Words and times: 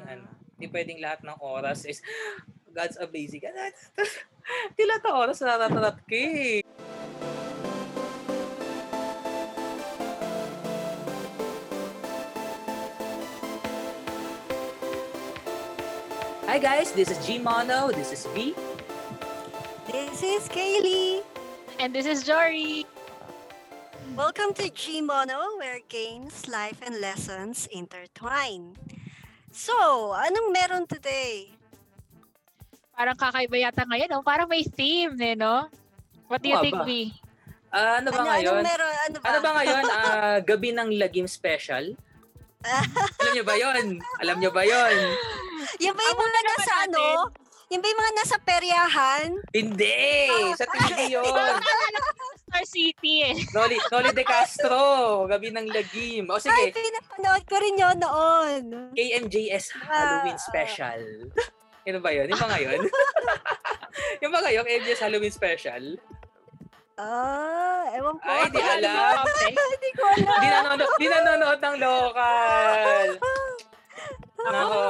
ano, 0.00 0.24
hindi 0.56 0.72
pwedeng 0.72 1.04
lahat 1.04 1.20
ng 1.20 1.36
oras 1.44 1.84
is 1.84 2.00
God's 2.72 2.96
amazing. 2.96 3.44
Hindi 3.44 4.82
lahat 4.88 5.04
ng 5.04 5.16
oras 5.20 5.44
natatarat 5.44 6.00
ka 6.08 6.16
eh. 6.16 6.64
Hi 16.48 16.56
guys, 16.56 16.96
this 16.96 17.12
is 17.12 17.20
G 17.28 17.36
Mono, 17.36 17.92
this 17.92 18.16
is 18.16 18.24
V. 18.32 18.56
This 19.92 20.24
is 20.24 20.48
Kaylee. 20.48 21.20
And 21.76 21.92
this 21.92 22.08
is 22.08 22.24
Jory. 22.24 22.88
Welcome 24.16 24.56
to 24.56 24.72
G 24.72 25.04
Mono, 25.04 25.60
where 25.60 25.84
games, 25.92 26.48
life, 26.48 26.80
and 26.80 26.96
lessons 26.96 27.68
intertwine. 27.68 28.91
So, 29.52 29.76
anong 30.16 30.48
meron 30.50 30.84
today? 30.88 31.52
Parang 32.92 33.16
kakaiba 33.16 33.56
yata 33.58 33.84
ngayon, 33.84 34.08
no? 34.08 34.24
Parang 34.24 34.48
may 34.48 34.64
theme, 34.64 35.12
eh, 35.18 35.36
no? 35.36 35.68
What 36.26 36.40
do 36.40 36.48
you 36.48 36.56
Oo 36.56 36.64
think, 36.64 36.72
ba? 36.74 36.84
V? 36.84 37.12
Ah, 37.68 38.00
ano 38.00 38.08
ba 38.08 38.20
Ano, 38.20 38.28
ngayon? 38.30 38.52
anong 38.54 38.64
meron? 38.64 38.92
Ano 38.92 39.16
ba? 39.16 39.24
Ano 39.28 39.38
ba 39.38 39.50
ngayon? 39.54 39.84
Ah, 39.86 40.38
gabi 40.40 40.72
ng 40.72 40.88
Lagim 40.96 41.28
Special? 41.28 41.92
Alam 43.20 43.32
niyo 43.34 43.44
ba 43.44 43.54
yon? 43.58 43.84
Alam 44.22 44.36
niyo 44.38 44.50
ba 44.50 44.62
yon? 44.62 44.96
Yan 45.80 45.92
ba 45.92 46.02
yung 46.02 46.20
mga 46.20 46.40
nasa 46.42 46.62
natin. 46.62 46.86
ano? 46.88 47.04
Yan 47.68 47.80
ba 47.80 47.86
yung 47.88 48.00
mga 48.00 48.14
nasa 48.14 48.36
peryahan? 48.38 49.28
Hindi! 49.50 50.04
Sa 50.54 50.64
TV 50.64 50.98
yun! 51.10 51.26
Star 52.52 52.68
City, 52.68 53.24
eh. 53.24 53.34
Noli, 53.56 53.80
Noli 53.80 54.12
De 54.12 54.24
Castro, 54.28 54.80
gabi 55.24 55.48
ng 55.48 55.72
Lagim. 55.72 56.28
O 56.28 56.36
Ay, 56.36 56.44
sige, 56.44 56.76
pinapanood 56.76 57.42
ko 57.48 57.56
rin 57.56 57.80
yun 57.80 57.96
noon. 57.96 58.62
KMJS 58.92 59.72
Halloween 59.80 60.36
Ah, 60.36 60.44
Special. 60.44 61.00
Ano 61.88 61.98
ba 62.04 62.12
yun? 62.12 62.28
Yung 62.28 62.36
ba 62.36 62.48
ngayon? 62.52 62.80
yung 64.22 64.32
ba 64.36 64.40
ngayon, 64.44 64.62
KMJS 64.68 65.00
Halloween 65.00 65.32
Special? 65.32 65.96
Ah, 67.00 67.88
ewan 67.96 68.20
ko. 68.20 68.28
Ay, 68.28 68.44
di 68.52 68.60
alam. 68.60 69.24
Hindi 69.72 69.90
ko 69.96 70.02
alam. 70.12 70.36
Di 70.36 70.48
nanonood, 70.52 70.90
di 71.00 71.06
nanonood 71.08 71.58
ng 71.58 71.76
local. 71.80 73.08
Nako. 74.44 74.82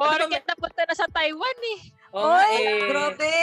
Porket 0.00 0.44
napunta 0.48 0.82
na 0.88 0.94
sa 0.96 1.04
Taiwan, 1.12 1.58
eh. 1.76 1.80
Nga 2.12 2.20
Oy, 2.20 2.56
eh. 2.60 2.84
grabe. 2.92 3.36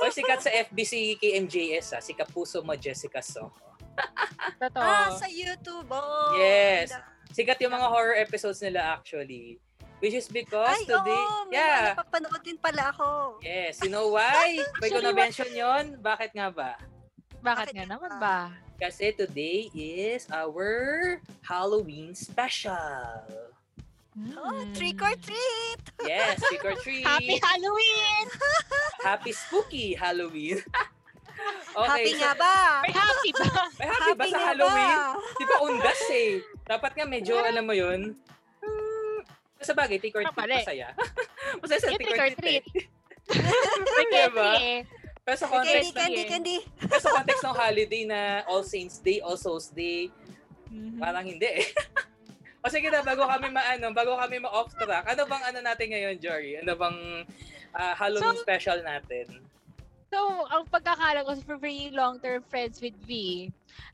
O, 0.00 0.08
sikat 0.08 0.40
sa 0.40 0.48
FB 0.48 0.78
si 0.88 1.00
KMJS 1.20 1.92
ah. 1.92 2.00
Si 2.00 2.16
Kapuso 2.16 2.64
mo 2.64 2.72
Jessica 2.72 3.20
So. 3.20 3.52
Totoo. 4.62 4.80
Ah, 4.80 5.12
sa 5.12 5.28
YouTube. 5.28 5.92
Oh. 5.92 6.32
Yes. 6.40 6.96
Sikat 7.36 7.60
yung 7.60 7.76
mga 7.76 7.86
horror 7.92 8.16
episodes 8.16 8.64
nila 8.64 8.96
actually. 8.96 9.60
Which 9.98 10.14
is 10.14 10.30
because 10.30 10.72
Ay, 10.72 10.86
today, 10.86 11.20
oo. 11.20 11.50
May 11.50 11.58
yeah. 11.58 11.92
napapanood 11.92 12.42
din 12.46 12.56
pala 12.56 12.94
ako. 12.94 13.42
Yes, 13.42 13.82
you 13.82 13.90
know 13.90 14.14
why? 14.14 14.62
May 14.80 14.94
ko 14.94 15.02
na-mention 15.02 15.50
yun. 15.50 15.98
Bakit 15.98 16.38
nga 16.38 16.48
ba? 16.54 16.78
Bakit 17.42 17.42
bakit 17.42 17.74
nga 17.74 17.82
nga 17.82 17.92
naman 17.98 18.10
ba? 18.16 18.20
ba? 18.22 18.40
Kasi 18.78 19.10
today 19.10 19.66
is 19.74 20.30
our 20.30 21.18
Halloween 21.42 22.14
special. 22.14 23.26
Oh, 24.34 24.50
Hmm. 24.50 24.72
trick 24.74 24.98
or 24.98 25.14
treat. 25.16 25.80
Yes, 26.02 26.42
trick 26.42 26.64
or 26.64 26.74
treat. 26.82 27.06
Happy 27.06 27.38
Halloween! 27.38 28.24
Happy 29.00 29.32
spooky 29.32 29.94
Halloween. 29.94 30.58
Happy 31.78 32.12
so- 32.12 32.18
nga 32.18 32.32
ba? 32.34 32.82
May 32.82 32.90
happy 32.90 33.30
ba? 33.30 33.46
May 33.78 33.86
happy, 33.86 34.12
ba 34.12 34.24
sa 34.26 34.40
Halloween? 34.50 34.90
ba? 34.90 35.14
Di 35.38 35.44
ba 35.46 35.56
undas 35.62 36.02
eh. 36.10 36.42
Dapat 36.66 36.92
nga 36.92 37.06
medyo, 37.06 37.38
alam 37.38 37.62
mo 37.62 37.70
yun, 37.70 38.18
hmm, 38.58 39.18
sa 39.60 39.70
bagay, 39.72 40.02
trick 40.02 40.18
or 40.18 40.26
treat, 40.26 40.34
Mali. 40.36 40.58
masaya. 40.58 40.90
masaya 41.62 41.78
sa 41.78 41.90
trick 41.94 42.10
or 42.10 42.18
trick 42.18 42.18
or 42.18 42.30
treat. 42.34 42.64
eh. 42.66 42.84
May 43.86 44.06
Diba? 44.10 44.34
candy, 44.50 44.66
eh. 44.66 44.80
Pero 45.22 45.36
sa 45.36 45.46
Candy, 45.46 45.68
context, 45.68 45.92
candy, 45.94 46.16
eh. 46.18 46.26
candy. 46.26 46.56
pero 46.80 46.98
sa 46.98 47.10
context 47.12 47.42
ng 47.44 47.54
holiday 47.54 48.02
na 48.02 48.20
All 48.48 48.64
Saints 48.64 48.98
Day, 48.98 49.20
All 49.20 49.36
Souls 49.36 49.68
Day, 49.68 50.08
Mhm. 50.66 50.98
parang 50.98 51.22
hindi 51.22 51.44
eh. 51.46 51.68
O 52.68 52.72
sige 52.72 52.92
na, 52.92 53.00
bago 53.00 53.24
kami 53.24 53.48
maano, 53.48 53.88
bago 53.96 54.12
kami 54.20 54.36
ma-off 54.44 54.76
track, 54.76 55.08
ano 55.08 55.24
bang 55.24 55.42
ano 55.48 55.58
natin 55.64 55.86
ngayon, 55.88 56.16
Jory? 56.20 56.60
Ano 56.60 56.76
bang 56.76 57.24
ah, 57.72 57.96
Halloween 57.96 58.36
So- 58.36 58.44
special 58.44 58.84
natin? 58.84 59.40
So, 60.08 60.48
ang 60.48 60.64
pagkakala 60.72 61.20
ko 61.20 61.36
for 61.44 61.60
being 61.60 61.92
long-term 61.92 62.40
friends 62.48 62.80
with 62.80 62.96
V, 63.04 63.48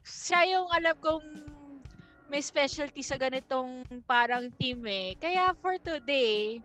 siya 0.06 0.46
yung 0.46 0.70
alam 0.70 0.94
kong 1.02 1.22
may 2.30 2.38
specialty 2.38 3.02
sa 3.02 3.18
ganitong 3.18 3.82
parang 4.06 4.46
team 4.62 4.86
eh. 4.86 5.18
Kaya 5.18 5.58
for 5.58 5.74
today, 5.82 6.62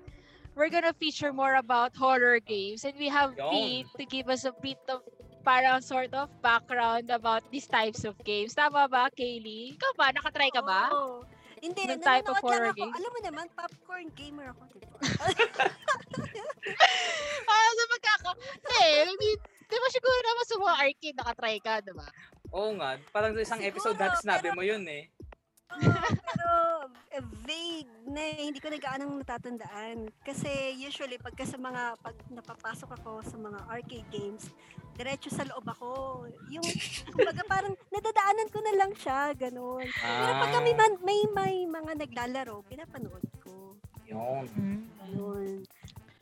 we're 0.53 0.69
gonna 0.69 0.93
feature 0.93 1.33
more 1.33 1.57
about 1.57 1.97
horror 1.97 2.37
games 2.37 2.85
and 2.85 2.93
we 3.01 3.09
have 3.09 3.33
V 3.33 3.41
Yun. 3.41 3.89
to 3.97 4.03
give 4.05 4.29
us 4.29 4.45
a 4.45 4.53
bit 4.61 4.77
of 4.85 5.01
parang 5.41 5.81
sort 5.81 6.13
of 6.13 6.29
background 6.45 7.09
about 7.09 7.41
these 7.49 7.65
types 7.65 8.05
of 8.05 8.13
games. 8.21 8.53
Tama 8.53 8.85
ba, 8.85 9.09
Kaylee? 9.17 9.73
Ikaw 9.81 9.91
ba? 9.97 10.13
Nakatry 10.13 10.53
ka 10.53 10.61
ba? 10.61 10.93
Oo. 10.93 11.25
Hindi, 11.59 11.81
Ng 11.85 11.99
type 11.99 12.23
of 12.23 12.33
nanonood 12.33 12.43
horror 12.43 12.59
lang 12.61 12.71
ako. 12.71 12.79
game? 12.79 12.93
Alam 12.93 13.11
mo 13.11 13.19
naman, 13.21 13.45
popcorn 13.51 14.07
gamer 14.13 14.47
ako, 14.49 14.61
di 14.71 14.79
ba? 14.81 14.97
Ah, 17.45 17.69
sa 17.71 17.85
magkaka... 17.87 18.29
Eh, 18.79 19.03
I 19.03 19.15
mean, 19.15 19.37
di 19.65 19.75
ba 19.75 19.87
siguro 19.89 20.17
naman 20.19 20.45
sa 20.45 20.55
mga 20.55 20.75
arcade 20.79 21.17
nakatry 21.17 21.57
ka, 21.59 21.73
di 21.81 21.93
ba? 21.93 22.07
Oo 22.51 22.71
nga, 22.77 22.89
parang 23.09 23.33
sa 23.33 23.43
isang 23.43 23.61
episode 23.61 23.93
Siguro, 23.93 24.05
natin 24.07 24.21
sinabi 24.21 24.45
pero- 24.45 24.57
mo 24.57 24.63
yun 24.63 24.83
eh. 24.85 25.03
Pero 25.69 26.49
eh, 27.11 27.21
vague 27.43 27.89
na 28.05 28.21
eh. 28.23 28.41
hindi 28.41 28.57
ko 28.57 28.69
na 28.69 28.77
gaanong 28.77 29.21
natatandaan. 29.21 29.97
Kasi 30.19 30.49
usually, 30.75 31.17
pagka 31.17 31.45
sa 31.45 31.57
mga, 31.57 31.93
pag 31.99 32.15
napapasok 32.27 32.89
ako 32.91 33.21
sa 33.21 33.37
mga 33.37 33.59
arcade 33.67 34.09
games, 34.09 34.49
diretso 34.99 35.31
sa 35.31 35.47
loob 35.47 35.63
ako. 35.63 35.89
Yung, 36.51 36.65
kumbaga 37.07 37.39
parang 37.47 37.71
nadadaanan 37.87 38.51
ko 38.51 38.59
na 38.59 38.73
lang 38.75 38.91
siya, 38.93 39.31
ganun. 39.31 39.87
Pero 39.87 40.31
pag 40.35 40.51
kami 40.51 40.69
Ah, 40.69 40.77
man, 40.77 40.91
may, 41.01 41.19
may 41.31 41.55
mga 41.63 41.91
naglalaro, 41.97 42.67
pinapanood 42.67 43.23
ko. 43.39 43.79
Yun. 44.03 44.43
Ganun. 44.99 45.63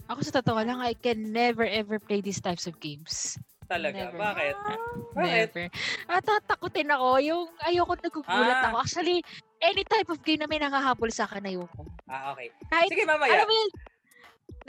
Ako 0.07 0.19
sa 0.21 0.37
totoo 0.39 0.61
lang, 0.61 0.77
I 0.77 0.93
can 0.93 1.33
never 1.33 1.66
ever 1.66 1.97
play 1.97 2.21
these 2.21 2.39
types 2.39 2.69
of 2.69 2.77
games. 2.77 3.35
Talaga, 3.67 4.07
Never. 4.07 4.16
bakit? 4.16 4.55
Ah, 4.55 4.79
Bakit? 5.11 5.47
Never. 5.51 5.66
At 6.07 6.23
tatakutin 6.23 6.87
ako, 6.87 7.19
yung 7.19 7.43
ayoko 7.59 7.99
nagugulat 7.99 8.63
Ah. 8.63 8.71
ako. 8.71 8.75
Actually, 8.79 9.19
any 9.59 9.83
type 9.83 10.07
of 10.07 10.23
game 10.23 10.39
na 10.39 10.47
may 10.47 10.55
nangahabol 10.55 11.11
sa 11.11 11.27
akin, 11.27 11.43
ayoko. 11.43 11.83
Ah, 12.07 12.31
okay. 12.31 12.47
Kahit, 12.71 12.87
Sige, 12.87 13.03
mamaya. 13.03 13.27
alam 13.33 13.43
mo 13.43 13.51
yun, 13.51 13.69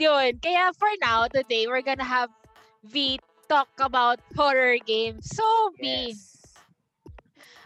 yun. 0.01 0.31
Kaya 0.43 0.75
for 0.75 0.91
now, 0.99 1.31
today, 1.31 1.69
we're 1.69 1.85
gonna 1.85 2.03
have 2.03 2.27
V 2.83 3.19
talk 3.49 3.69
about 3.79 4.19
horror 4.37 4.77
games. 4.79 5.25
So, 5.33 5.43
V, 5.75 6.13
Yes. 6.13 6.45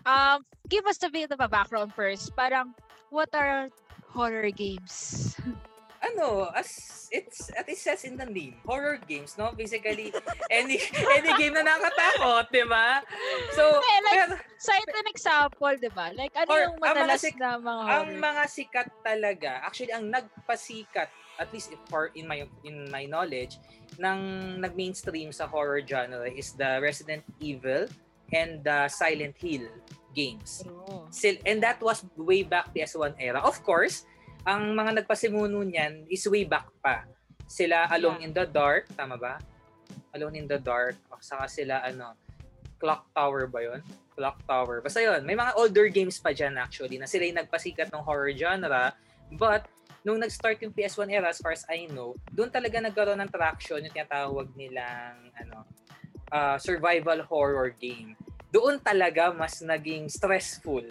um, 0.05 0.45
give 0.69 0.85
us 0.87 1.01
a 1.03 1.09
bit 1.09 1.31
of 1.31 1.39
a 1.39 1.47
background 1.47 1.93
first. 1.93 2.31
Parang, 2.35 2.73
what 3.09 3.29
are 3.35 3.69
horror 4.09 4.49
games? 4.49 5.35
ano, 6.03 6.51
as 6.51 6.67
it's 7.13 7.47
at 7.55 7.69
it 7.69 7.77
says 7.77 8.03
in 8.03 8.17
the 8.17 8.25
name, 8.25 8.55
horror 8.65 8.99
games, 8.99 9.37
no? 9.37 9.53
Basically, 9.53 10.11
any 10.51 10.79
any 11.15 11.31
game 11.37 11.53
na 11.53 11.63
nakatakot, 11.63 12.51
di 12.51 12.63
ba? 12.65 12.99
So, 13.53 13.63
Eh, 13.69 13.99
like, 14.03 14.17
pero 14.17 14.35
Cite 14.57 14.95
an 14.95 15.07
example, 15.07 15.73
di 15.77 15.91
ba? 15.91 16.11
Like, 16.11 16.33
ano 16.35 16.49
Or, 16.49 16.59
yung 16.63 16.75
ang 16.75 16.83
mga 16.83 16.95
madalas 16.97 17.19
sik- 17.21 17.39
na 17.39 17.55
mga 17.55 17.83
ang 17.83 18.07
horror? 18.07 18.19
mga 18.19 18.43
sikat 18.47 18.87
talaga, 18.99 19.51
actually 19.63 19.91
ang 19.91 20.07
nagpasikat, 20.09 21.07
at 21.39 21.49
least 21.51 21.71
for 21.87 22.11
in 22.13 22.27
my 22.27 22.43
in 22.63 22.87
my 22.89 23.05
knowledge, 23.05 23.57
ng 23.97 24.19
nag-mainstream 24.59 25.29
sa 25.31 25.45
horror 25.45 25.81
genre 25.83 26.25
is 26.27 26.53
the 26.55 26.79
Resident 26.79 27.23
Evil 27.37 27.85
and 28.31 28.63
the 28.63 28.87
Silent 28.89 29.37
Hill 29.37 29.67
games. 30.13 30.61
Sil- 31.09 31.41
and 31.45 31.61
that 31.61 31.81
was 31.81 32.05
way 32.15 32.45
back 32.45 32.69
PS1 32.71 33.17
era. 33.17 33.41
Of 33.41 33.61
course, 33.65 34.05
ang 34.45 34.77
mga 34.77 35.03
nagpasimuno 35.03 35.65
niyan 35.65 36.05
is 36.07 36.25
way 36.29 36.45
back 36.45 36.69
pa. 36.79 37.05
Sila 37.45 37.89
Alone 37.89 38.21
Yeah. 38.21 38.25
in 38.25 38.31
the 38.33 38.45
Dark, 38.45 38.89
tama 38.93 39.17
ba? 39.17 39.37
Alone 40.13 40.37
in 40.37 40.45
the 40.45 40.57
Dark. 40.57 40.97
O, 41.09 41.17
saka 41.17 41.49
sila 41.49 41.81
ano, 41.81 42.13
Clock 42.77 43.09
Tower 43.15 43.47
ba 43.47 43.59
yon? 43.63 43.81
Clock 44.13 44.45
Tower. 44.45 44.83
Basta 44.83 45.01
yon, 45.01 45.25
may 45.25 45.33
mga 45.33 45.57
older 45.57 45.89
games 45.89 46.21
pa 46.21 46.29
dyan 46.29 46.53
actually 46.59 47.01
na 47.01 47.09
sila 47.09 47.25
yung 47.25 47.39
nagpasikat 47.41 47.89
ng 47.89 48.01
horror 48.05 48.29
genre. 48.35 48.93
But, 49.33 49.65
nung 50.03 50.19
nag-start 50.19 50.59
yung 50.61 50.75
PS1 50.75 51.07
era, 51.09 51.31
as 51.31 51.39
far 51.39 51.55
as 51.55 51.63
I 51.71 51.87
know, 51.87 52.13
doon 52.29 52.51
talaga 52.51 52.83
nagkaroon 52.83 53.19
ng 53.23 53.31
traction 53.31 53.79
yung 53.79 53.95
tinatawag 53.95 54.51
nilang 54.53 55.31
ano, 55.33 55.63
ah, 56.29 56.59
survival 56.59 57.23
horror 57.23 57.71
game. 57.71 58.13
Doon 58.51 58.77
talaga 58.77 59.31
mas 59.33 59.63
naging 59.63 60.11
stressful 60.11 60.83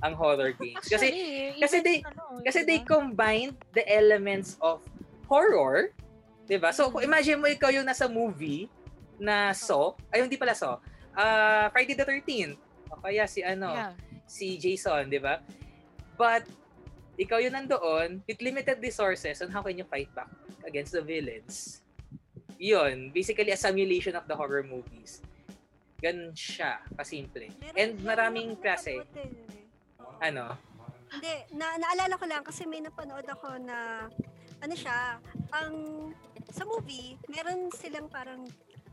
ang 0.00 0.14
horror 0.14 0.54
games. 0.56 0.86
Kasi 0.86 1.10
Actually, 1.10 1.60
kasi 1.60 1.76
even 1.78 1.84
they- 1.84 2.02
ano, 2.06 2.22
kasi 2.42 2.58
they 2.64 2.80
combined 2.80 3.54
the 3.70 3.84
elements 3.84 4.56
of 4.58 4.82
horror, 5.26 5.90
'di 6.46 6.58
ba? 6.58 6.70
So, 6.70 6.90
kung 6.90 7.02
imagine 7.02 7.38
mo 7.38 7.46
ikaw 7.46 7.70
yung 7.70 7.86
nasa 7.86 8.06
movie 8.06 8.66
na 9.18 9.54
Saw, 9.54 9.94
ay 10.10 10.26
hindi 10.26 10.38
pala 10.38 10.54
Saw, 10.54 10.78
ah 11.14 11.66
Friday 11.70 11.94
the 11.94 12.06
13th. 12.06 12.58
O 12.90 12.98
kaya 12.98 13.26
si 13.26 13.42
ano, 13.42 13.70
Yeah. 13.70 13.92
si 14.26 14.56
Jason, 14.58 15.06
'di 15.06 15.20
ba? 15.22 15.38
But 16.16 16.46
ikaw 17.20 17.38
yun 17.40 17.52
nandoon 17.52 18.24
with 18.24 18.40
limited 18.40 18.80
resources 18.80 19.44
on 19.44 19.52
how 19.52 19.60
can 19.60 19.76
you 19.76 19.84
fight 19.84 20.08
back 20.16 20.30
against 20.64 20.96
the 20.96 21.04
villains. 21.04 21.82
Yun, 22.56 23.10
basically 23.10 23.50
a 23.50 23.58
simulation 23.58 24.14
of 24.14 24.24
the 24.30 24.36
horror 24.36 24.62
movies. 24.62 25.20
Ganun 25.98 26.34
siya, 26.34 26.82
kasimple. 26.94 27.50
And 27.74 27.98
maraming 28.02 28.58
klase. 28.58 29.02
Ano? 30.22 30.54
Hindi, 31.12 31.34
na, 31.52 31.76
naalala 31.76 32.14
ko 32.16 32.24
lang 32.24 32.42
kasi 32.46 32.64
may 32.64 32.80
napanood 32.80 33.26
ako 33.26 33.60
na 33.60 34.08
ano 34.62 34.74
siya, 34.78 35.18
ang 35.50 35.74
sa 36.48 36.64
movie, 36.64 37.18
meron 37.26 37.68
silang 37.74 38.06
parang 38.06 38.46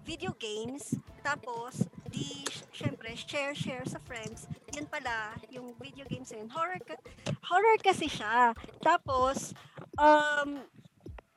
video 0.04 0.34
games, 0.42 0.98
tapos 1.22 1.86
di 2.10 2.42
syempre 2.74 3.14
share 3.14 3.54
share 3.54 3.86
sa 3.86 4.02
friends. 4.04 4.50
Yan 4.76 4.88
pala 4.88 5.34
yung 5.50 5.74
video 5.78 6.06
games 6.06 6.30
yun. 6.30 6.46
Horror 6.50 6.82
ka- 6.84 7.02
horror 7.46 7.78
kasi 7.82 8.06
siya. 8.06 8.54
Tapos 8.80 9.54
um 9.98 10.62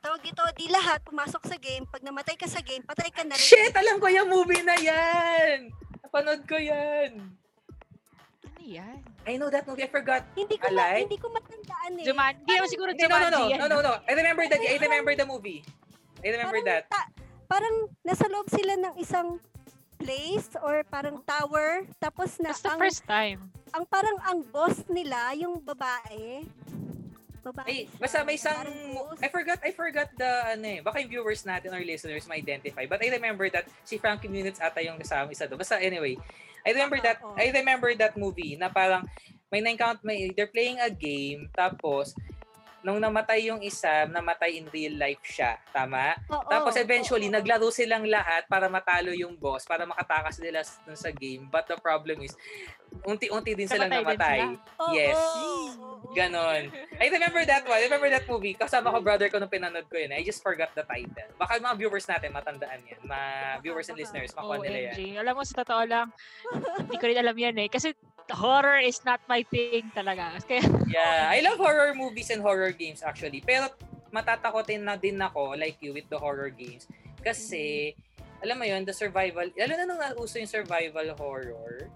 tawag 0.02 0.23
ito, 0.26 0.43
di 0.58 0.67
lahat 0.67 0.99
pumasok 1.06 1.43
sa 1.46 1.56
game. 1.56 1.87
Pag 1.87 2.02
namatay 2.02 2.34
ka 2.34 2.44
sa 2.44 2.58
game, 2.61 2.82
patay 2.82 3.08
ka 3.08 3.23
na 3.23 3.38
rin. 3.38 3.43
Shit! 3.43 3.70
Alam 3.73 4.02
ko 4.02 4.11
yung 4.11 4.29
movie 4.29 4.61
na 4.61 4.75
yan! 4.75 5.70
Napanood 6.02 6.43
ko 6.44 6.58
yan! 6.58 7.38
Ano 8.43 8.61
yan? 8.61 8.99
I 9.23 9.38
know 9.38 9.46
that 9.46 9.62
movie. 9.62 9.87
I 9.87 9.90
forgot. 9.90 10.26
Hindi 10.35 10.58
ko 10.58 10.67
ma- 10.75 10.99
hindi 10.99 11.14
ko 11.14 11.31
matandaan 11.31 11.93
eh. 12.02 12.06
Juman, 12.06 12.35
hindi 12.35 12.52
naman 12.52 12.69
siguro 12.69 12.90
no, 12.90 13.06
no, 13.06 13.28
no. 13.31 13.43
Yan. 13.46 13.58
No, 13.62 13.67
no, 13.70 13.78
no. 13.78 13.93
I 14.02 14.12
remember 14.19 14.44
that. 14.50 14.58
I 14.58 14.76
remember 14.82 15.14
the 15.14 15.26
movie. 15.26 15.62
I 16.23 16.35
remember 16.35 16.58
parang, 16.58 16.67
that. 16.67 16.82
ta- 16.90 17.11
parang 17.46 17.75
nasa 18.02 18.26
loob 18.26 18.50
sila 18.50 18.75
ng 18.75 18.94
isang 18.99 19.38
place 20.02 20.50
or 20.60 20.82
parang 20.90 21.22
tower 21.22 21.87
tapos 22.02 22.37
na 22.43 22.50
That's 22.50 22.62
the 22.66 22.72
ang, 22.75 22.81
first 22.82 23.02
time. 23.06 23.38
ang 23.72 23.84
parang 23.87 24.19
ang 24.26 24.38
boss 24.50 24.82
nila 24.90 25.32
yung 25.38 25.62
babae 25.62 26.44
babae 27.43 27.66
Ay, 27.66 27.81
basta 27.99 28.22
may 28.22 28.38
isang. 28.38 28.54
I 29.19 29.26
forgot 29.26 29.58
I 29.66 29.75
forgot 29.75 30.14
the 30.14 30.54
ano 30.54 30.62
eh. 30.62 30.78
Baka 30.78 31.02
yung 31.02 31.10
viewers 31.10 31.43
natin 31.43 31.75
or 31.75 31.82
listeners 31.82 32.22
ma-identify. 32.31 32.87
But 32.87 33.02
I 33.02 33.10
remember 33.10 33.50
that 33.50 33.66
si 33.82 33.99
Frankie 33.99 34.31
Muniz 34.31 34.62
ata 34.62 34.78
yung 34.78 34.94
kasama 35.02 35.34
isa 35.34 35.50
doon. 35.50 35.58
Basta 35.58 35.82
anyway, 35.82 36.14
I 36.62 36.70
remember 36.70 37.02
Oo, 37.02 37.06
that 37.06 37.19
oo. 37.19 37.34
I 37.34 37.50
remember 37.50 37.90
that 37.99 38.14
movie 38.14 38.54
na 38.54 38.70
parang 38.70 39.02
may 39.50 39.58
na-encounter 39.58 40.06
may 40.06 40.31
they're 40.32 40.54
playing 40.54 40.78
a 40.78 40.88
game 40.88 41.50
tapos 41.52 42.14
nung 42.82 42.99
namatay 42.99 43.46
yung 43.49 43.62
isa, 43.62 44.11
namatay 44.11 44.58
in 44.58 44.67
real 44.75 44.99
life 44.99 45.23
siya. 45.23 45.58
Tama? 45.70 46.19
Oo, 46.29 46.50
Tapos 46.50 46.75
eventually, 46.75 47.31
oo. 47.31 47.34
naglaro 47.34 47.70
silang 47.70 48.02
lahat 48.05 48.50
para 48.50 48.67
matalo 48.67 49.14
yung 49.14 49.38
boss, 49.38 49.64
para 49.64 49.87
makatakas 49.87 50.43
nila 50.43 50.67
sa 50.67 51.11
game. 51.14 51.46
But 51.46 51.70
the 51.70 51.79
problem 51.79 52.26
is, 52.26 52.34
unti-unti 53.06 53.55
din 53.55 53.70
silang 53.70 53.88
Namatay 53.88 54.38
din. 54.43 54.58
Oo, 54.82 54.93
yes. 54.93 55.19
Ganon. 56.12 56.69
I 56.99 57.06
remember 57.08 57.40
that 57.46 57.64
one. 57.64 57.79
I 57.79 57.87
remember 57.87 58.11
that 58.11 58.26
movie. 58.26 58.58
Kasama 58.58 58.93
ko 58.93 58.99
brother 59.00 59.31
ko 59.31 59.38
nung 59.38 59.49
pinanood 59.49 59.87
ko 59.88 59.96
yun. 59.96 60.12
I 60.12 60.26
just 60.26 60.43
forgot 60.43 60.75
the 60.76 60.85
title. 60.85 61.31
Baka 61.38 61.62
mga 61.62 61.78
viewers 61.78 62.05
natin 62.05 62.35
matandaan 62.35 62.82
yan. 62.85 63.00
Mga 63.06 63.28
viewers 63.64 63.88
and 63.88 63.96
listeners, 63.96 64.35
makuha 64.35 64.61
nila 64.61 64.93
yan. 64.93 64.94
OMG. 64.99 65.00
Alam 65.23 65.32
mo, 65.38 65.43
sa 65.46 65.55
totoo 65.62 65.82
lang, 65.87 66.06
hindi 66.85 66.96
ko 66.99 67.05
rin 67.06 67.19
alam 67.23 67.37
yan 67.38 67.56
eh. 67.64 67.69
Kasi 67.70 67.94
horror 68.32 68.81
is 68.81 69.00
not 69.05 69.20
my 69.29 69.44
thing 69.46 69.93
talaga. 69.93 70.37
Kaya, 70.49 70.64
Yeah, 70.88 71.29
I 71.31 71.40
love 71.44 71.61
horror 71.61 71.93
movies 71.94 72.32
and 72.32 72.40
horror 72.40 72.73
games 72.73 73.05
actually. 73.05 73.44
Pero 73.44 73.69
matatakotin 74.12 74.84
na 74.84 74.96
din 74.96 75.17
ako 75.20 75.56
like 75.56 75.81
you 75.81 75.93
with 75.96 76.08
the 76.12 76.19
horror 76.20 76.52
games. 76.52 76.84
Kasi, 77.23 77.94
alam 78.43 78.58
mo 78.58 78.67
yun, 78.67 78.82
the 78.82 78.93
survival, 78.93 79.46
lalo 79.55 79.73
na 79.79 79.84
nung 79.87 80.00
nauso 80.02 80.37
yung 80.37 80.50
survival 80.50 81.06
horror, 81.17 81.87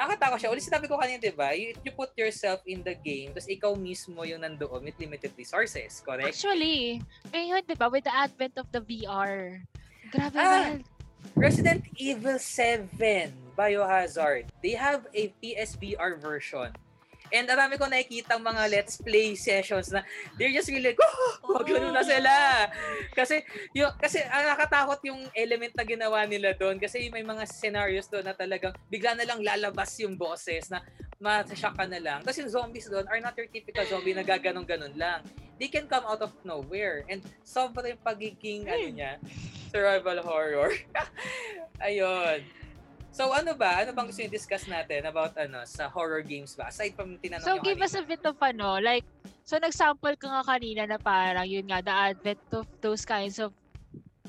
nakakatakot 0.00 0.38
siya. 0.40 0.50
Ulit 0.50 0.64
sinabi 0.64 0.88
ko 0.88 0.96
kanina, 0.96 1.20
di 1.20 1.30
ba? 1.30 1.52
You, 1.52 1.76
you 1.84 1.92
put 1.92 2.16
yourself 2.16 2.64
in 2.64 2.80
the 2.80 2.96
game, 2.96 3.36
tapos 3.36 3.52
ikaw 3.52 3.76
mismo 3.76 4.24
yung 4.24 4.40
nandoon 4.40 4.80
with 4.80 4.96
limited 4.96 5.36
resources, 5.36 6.00
correct? 6.00 6.32
actually, 6.32 7.04
ngayon, 7.28 7.60
di 7.68 7.76
ba, 7.76 7.92
with 7.92 8.08
the 8.08 8.14
advent 8.16 8.56
of 8.56 8.64
the 8.72 8.80
VR, 8.80 9.60
grabe 10.08 10.40
Ah, 10.40 10.72
man. 10.74 10.80
Resident 11.36 11.84
Evil 11.96 12.38
7 12.38 12.88
Biohazard, 13.56 14.48
they 14.62 14.76
have 14.76 15.06
a 15.14 15.32
PSVR 15.40 16.20
version. 16.20 16.72
And 17.30 17.46
marami 17.46 17.78
ko 17.78 17.86
nakikita 17.86 18.42
mga 18.42 18.62
let's 18.74 18.98
play 18.98 19.38
sessions 19.38 19.94
na 19.94 20.02
they're 20.34 20.50
just 20.50 20.66
really 20.66 20.90
like, 20.90 20.98
oh, 20.98 21.62
maglaro 21.62 21.94
na 21.94 22.02
sila. 22.02 22.66
Kasi, 23.14 23.46
yung, 23.70 23.94
kasi 24.02 24.18
ang 24.26 24.50
nakatakot 24.50 24.98
yung 25.06 25.22
element 25.38 25.70
na 25.78 25.86
ginawa 25.86 26.26
nila 26.26 26.58
doon. 26.58 26.82
Kasi 26.82 27.06
may 27.14 27.22
mga 27.22 27.46
scenarios 27.46 28.10
doon 28.10 28.26
na 28.26 28.34
talagang 28.34 28.74
bigla 28.90 29.14
na 29.14 29.22
lang 29.22 29.38
lalabas 29.46 29.94
yung 30.02 30.18
bosses 30.18 30.74
na 30.74 30.82
masashock 31.22 31.78
ka 31.78 31.86
na 31.86 32.02
lang. 32.02 32.20
Kasi 32.26 32.42
yung 32.42 32.50
zombies 32.50 32.90
doon 32.90 33.06
are 33.06 33.22
not 33.22 33.38
your 33.38 33.46
typical 33.46 33.86
zombie 33.86 34.16
na 34.16 34.26
gaganong-ganon 34.26 34.98
lang. 34.98 35.22
They 35.62 35.70
can 35.70 35.86
come 35.86 36.02
out 36.10 36.24
of 36.26 36.34
nowhere. 36.42 37.06
And 37.06 37.22
sobrang 37.46 38.00
pagiging, 38.02 38.66
ano 38.66 38.88
niya, 38.90 39.22
survival 39.70 40.18
horror. 40.26 40.74
Ayun. 41.86 42.42
So 43.10 43.30
ano 43.34 43.58
ba? 43.58 43.82
Ano 43.82 43.90
bang 43.90 44.06
gusto 44.06 44.22
yung 44.22 44.34
discuss 44.34 44.70
natin 44.70 45.02
about 45.06 45.34
ano 45.34 45.66
sa 45.66 45.90
horror 45.90 46.22
games 46.22 46.54
ba? 46.54 46.70
Aside 46.70 46.94
from 46.94 47.18
tinanong 47.18 47.46
So, 47.46 47.58
give 47.58 47.82
us 47.82 47.98
a 47.98 48.06
bit 48.06 48.22
of 48.22 48.38
ano, 48.38 48.78
like, 48.78 49.06
so 49.42 49.58
nag-sample 49.58 50.14
ka 50.14 50.30
nga 50.30 50.44
kanina 50.46 50.86
na 50.86 50.98
parang, 50.98 51.46
yun 51.46 51.66
nga, 51.66 51.82
the 51.82 51.90
advent 51.90 52.42
of 52.54 52.70
those 52.78 53.02
kinds 53.02 53.42
of 53.42 53.50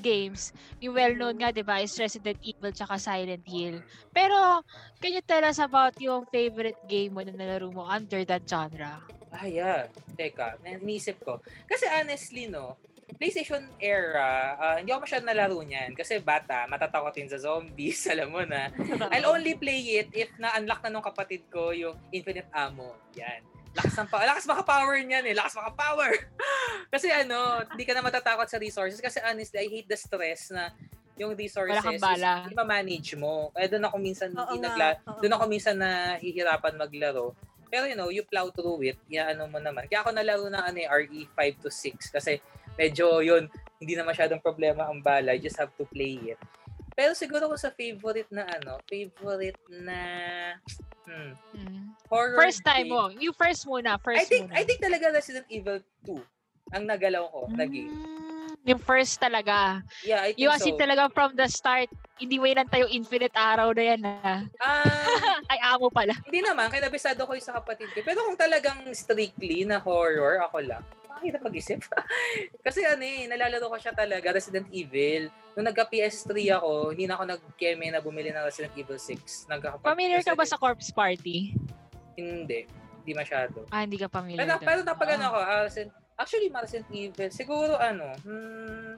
games. 0.02 0.50
Yung 0.82 0.98
well-known 0.98 1.38
nga, 1.38 1.54
di 1.54 1.62
ba, 1.62 1.78
is 1.78 1.94
Resident 1.94 2.36
Evil 2.42 2.74
tsaka 2.74 2.98
Silent 2.98 3.46
Hill. 3.46 3.78
Pero, 4.10 4.66
can 4.98 5.14
you 5.14 5.22
tell 5.22 5.46
us 5.46 5.62
about 5.62 5.94
yung 6.02 6.26
favorite 6.34 6.76
game 6.90 7.14
mo 7.14 7.22
na 7.22 7.30
nalaro 7.30 7.70
mo 7.70 7.86
under 7.86 8.26
that 8.26 8.42
genre? 8.42 8.98
Ah, 9.30 9.46
yeah. 9.46 9.86
Teka, 10.18 10.58
naisip 10.60 11.22
ko. 11.22 11.38
Kasi 11.70 11.86
honestly, 11.86 12.50
no, 12.50 12.74
PlayStation 13.16 13.62
era, 13.76 14.28
ah, 14.56 14.76
hindi 14.78 14.90
ako 14.90 15.04
masyadong 15.04 15.28
nalaro 15.28 15.58
niyan. 15.60 15.92
Kasi 15.92 16.18
bata, 16.18 16.64
matatakotin 16.66 17.28
sa 17.28 17.38
zombies, 17.38 18.04
alam 18.12 18.30
mo 18.30 18.42
na. 18.42 18.68
I'll 19.10 19.32
only 19.32 19.54
play 19.54 20.00
it 20.00 20.08
if 20.12 20.30
na-unlock 20.36 20.82
na 20.82 20.90
nung 20.90 21.04
kapatid 21.04 21.46
ko 21.48 21.72
yung 21.72 21.96
infinite 22.10 22.48
ammo. 22.52 22.94
Yan. 23.16 23.42
Lakas 23.72 23.96
ng 23.96 24.08
pa- 24.08 24.28
lakas 24.28 24.44
maka-power 24.44 25.00
niyan 25.00 25.24
eh. 25.32 25.34
Lakas 25.34 25.56
maka-power. 25.56 26.12
kasi 26.94 27.08
ano, 27.08 27.64
hindi 27.72 27.84
ka 27.88 27.96
na 27.96 28.04
matatakot 28.04 28.44
sa 28.44 28.60
resources. 28.60 29.00
Kasi 29.00 29.16
honestly, 29.24 29.64
I 29.64 29.68
hate 29.68 29.88
the 29.88 29.96
stress 29.96 30.52
na 30.52 30.68
yung 31.16 31.36
resources 31.36 31.76
Wala 31.76 31.84
kang 31.84 32.00
bala. 32.00 32.32
is 32.44 32.52
hindi 32.52 32.56
manage 32.56 33.10
mo. 33.16 33.52
Kaya 33.52 33.68
doon 33.68 33.84
ako 33.88 33.96
minsan 34.00 34.28
Oo 34.32 34.44
hindi 34.52 34.64
nagla- 34.64 35.00
oo. 35.04 35.20
doon 35.20 35.34
ako 35.36 35.44
minsan 35.48 35.76
na 35.76 36.16
hihirapan 36.20 36.76
maglaro. 36.76 37.36
Pero 37.72 37.88
you 37.88 37.96
know, 37.96 38.12
you 38.12 38.20
plow 38.28 38.52
through 38.52 38.84
it, 38.84 39.00
ya 39.08 39.32
ano 39.32 39.48
mo 39.48 39.56
naman. 39.56 39.88
Kaya 39.88 40.04
ako 40.04 40.12
nalaro 40.12 40.44
ng 40.48 40.60
ano, 40.60 40.76
eh, 40.76 40.88
RE 40.88 41.24
5 41.24 41.64
to 41.64 41.72
6 41.72 42.12
kasi 42.12 42.36
medyo 42.74 43.20
yun, 43.20 43.46
hindi 43.76 43.94
na 43.94 44.02
masyadong 44.02 44.38
problema 44.38 44.86
ang 44.86 44.98
bala. 44.98 45.32
You 45.32 45.42
just 45.42 45.58
have 45.58 45.72
to 45.74 45.84
play 45.84 46.18
it. 46.28 46.40
Pero 46.92 47.12
siguro 47.12 47.48
ko 47.48 47.56
sa 47.56 47.70
favorite 47.70 48.28
na 48.28 48.44
ano, 48.46 48.76
favorite 48.84 49.58
na 49.70 49.98
hmm, 51.02 51.32
Mm. 51.52 51.82
horror 52.06 52.38
First 52.38 52.62
time 52.62 52.86
game. 52.86 52.94
mo. 52.94 53.02
Yung 53.12 53.34
first 53.34 53.64
muna. 53.64 53.98
First 53.98 54.22
I 54.22 54.24
think 54.24 54.46
muna. 54.46 54.54
I 54.54 54.62
think 54.62 54.78
talaga 54.78 55.10
Resident 55.10 55.46
Evil 55.48 55.80
2 56.06 56.14
ang 56.70 56.84
nagalaw 56.86 57.26
ko 57.26 57.40
na 57.50 57.66
game. 57.66 57.90
Mm, 57.90 58.54
yung 58.64 58.78
first 58.78 59.18
talaga. 59.18 59.82
Yeah, 60.00 60.22
I 60.22 60.30
think 60.30 60.40
Yung 60.40 60.54
so. 60.54 60.64
in 60.64 60.78
talaga 60.78 61.10
from 61.10 61.34
the 61.34 61.44
start, 61.46 61.90
hindi 62.16 62.38
mo 62.38 62.46
inantay 62.46 62.80
yung 62.80 62.92
infinite 62.94 63.34
araw 63.34 63.74
na 63.74 63.82
yan 63.82 64.00
na. 64.00 64.46
Ah, 64.56 64.86
Ay, 65.50 65.58
amo 65.66 65.90
pala. 65.90 66.14
hindi 66.22 66.40
naman, 66.40 66.70
kaya 66.70 66.86
nabisado 66.86 67.26
ko 67.26 67.34
yung 67.34 67.44
sa 67.44 67.58
kapatid 67.58 67.90
ko. 67.90 68.00
Pero 68.00 68.22
kung 68.22 68.38
talagang 68.38 68.78
strictly 68.92 69.66
na 69.66 69.76
horror, 69.76 70.40
ako 70.40 70.62
lang. 70.62 70.84
Makakita 71.12 71.38
pag-isip. 71.38 71.80
Kasi 72.66 72.80
ano 72.82 73.04
eh, 73.04 73.28
nalalaro 73.28 73.68
ko 73.68 73.76
siya 73.76 73.92
talaga, 73.92 74.32
Resident 74.32 74.64
Evil. 74.72 75.28
Nung 75.52 75.68
nagka-PS3 75.68 76.32
ako, 76.56 76.70
hindi 76.90 77.04
na 77.04 77.14
ako 77.14 77.24
nag-keme 77.28 77.92
na 77.92 78.00
bumili 78.00 78.32
ng 78.32 78.40
Resident 78.40 78.72
Evil 78.74 78.96
6. 78.96 79.44
Nagka- 79.46 79.76
Familiar 79.78 80.24
ka 80.24 80.32
ba 80.32 80.42
sa 80.42 80.56
Corpse 80.56 80.88
Party? 80.88 81.52
Hindi. 82.16 82.64
Hindi 83.04 83.12
masyado. 83.12 83.68
Ah, 83.68 83.84
hindi 83.84 84.00
ka 84.00 84.08
familiar. 84.08 84.40
Pero, 84.40 84.56
pero 84.58 84.80
napag 84.82 85.12
ano 85.12 85.22
Ah. 85.22 85.28
ako, 85.28 85.38
ah, 85.38 85.60
Resident- 85.62 85.96
actually, 86.16 86.48
Resident 86.48 86.88
Evil, 86.88 87.28
siguro 87.28 87.76
ano, 87.76 88.08
hmm, 88.24 88.96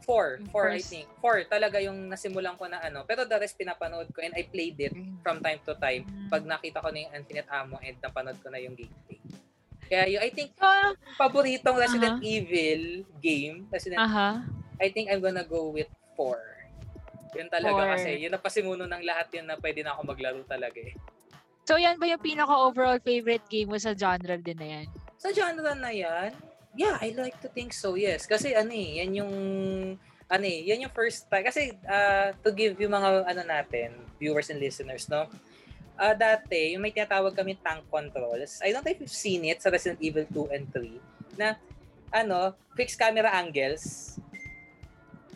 four. 0.00 0.40
Four, 0.48 0.72
I 0.72 0.80
think. 0.80 1.04
Four 1.18 1.44
talaga 1.44 1.76
yung 1.78 2.08
nasimulan 2.08 2.56
ko 2.56 2.64
na 2.64 2.80
ano. 2.80 3.04
Pero 3.04 3.28
the 3.28 3.36
rest 3.36 3.52
pinapanood 3.54 4.08
ko 4.08 4.24
and 4.24 4.32
I 4.32 4.42
played 4.42 4.80
it 4.80 4.96
from 5.20 5.44
time 5.44 5.60
to 5.68 5.76
time 5.76 6.02
Mm. 6.02 6.32
pag 6.32 6.48
nakita 6.48 6.80
ko 6.80 6.88
na 6.88 7.04
yung 7.04 7.12
Infinite 7.12 7.44
Ammo 7.46 7.76
and 7.78 8.00
napanood 8.00 8.40
ko 8.40 8.48
na 8.48 8.56
yung 8.56 8.72
gameplay. 8.72 9.20
Kaya 9.88 10.04
yung, 10.12 10.22
I 10.22 10.30
think, 10.30 10.52
Ah, 10.60 10.92
paboritong 11.16 11.76
Resident 11.80 12.20
Evil 12.20 13.08
game, 13.18 13.64
Resident, 13.72 13.98
aha. 13.98 14.44
I 14.78 14.92
think 14.92 15.08
I'm 15.10 15.18
gonna 15.24 15.42
go 15.48 15.72
with 15.72 15.88
4. 16.14 16.38
Yun 17.34 17.48
talaga 17.48 17.82
Four. 17.82 17.90
kasi, 17.96 18.10
yun 18.20 18.30
na 18.30 18.40
pasimuno 18.40 18.84
ng 18.84 19.02
lahat 19.02 19.32
yun 19.34 19.48
na 19.48 19.56
pwede 19.58 19.80
na 19.82 19.96
ako 19.96 20.00
maglaro 20.12 20.40
talaga 20.44 20.78
eh. 20.78 20.94
So, 21.68 21.76
yan 21.76 22.00
ba 22.00 22.08
yung 22.08 22.22
pinaka-overall 22.24 23.00
favorite 23.04 23.44
game 23.48 23.68
mo 23.68 23.76
sa 23.76 23.92
genre 23.92 24.36
din 24.40 24.56
na 24.56 24.68
yan? 24.80 24.86
Sa 25.20 25.28
genre 25.34 25.72
na 25.76 25.92
yan, 25.92 26.32
yeah, 26.72 26.96
I 27.02 27.12
like 27.12 27.36
to 27.44 27.48
think 27.52 27.76
so, 27.76 27.98
yes. 27.98 28.24
Kasi 28.24 28.56
ano 28.56 28.72
eh, 28.72 29.04
yan 29.04 29.10
yung, 29.20 29.32
ano 30.28 30.44
eh, 30.44 30.64
yan 30.64 30.88
yung 30.88 30.94
first 30.94 31.28
time. 31.28 31.44
Kasi 31.44 31.76
uh, 31.84 32.32
to 32.40 32.52
give 32.56 32.76
yung 32.80 32.96
mga 32.96 33.28
ano 33.28 33.42
natin, 33.44 33.92
viewers 34.16 34.48
and 34.48 34.60
listeners, 34.60 35.08
no? 35.12 35.28
Ah 35.98 36.14
dati, 36.14 36.72
yung 36.72 36.82
may 36.86 36.94
tinatawag 36.94 37.34
kami 37.34 37.58
tank 37.58 37.82
controls. 37.90 38.62
I 38.62 38.70
don't 38.70 38.86
know 38.86 38.94
if 38.94 39.02
you've 39.02 39.10
seen 39.12 39.42
it 39.50 39.58
sa 39.58 39.68
Resident 39.68 39.98
Evil 39.98 40.24
2 40.30 40.54
and 40.54 40.64
3 40.70 40.94
na 41.34 41.58
ano, 42.14 42.54
fixed 42.78 42.96
camera 42.96 43.34
angles. 43.34 44.14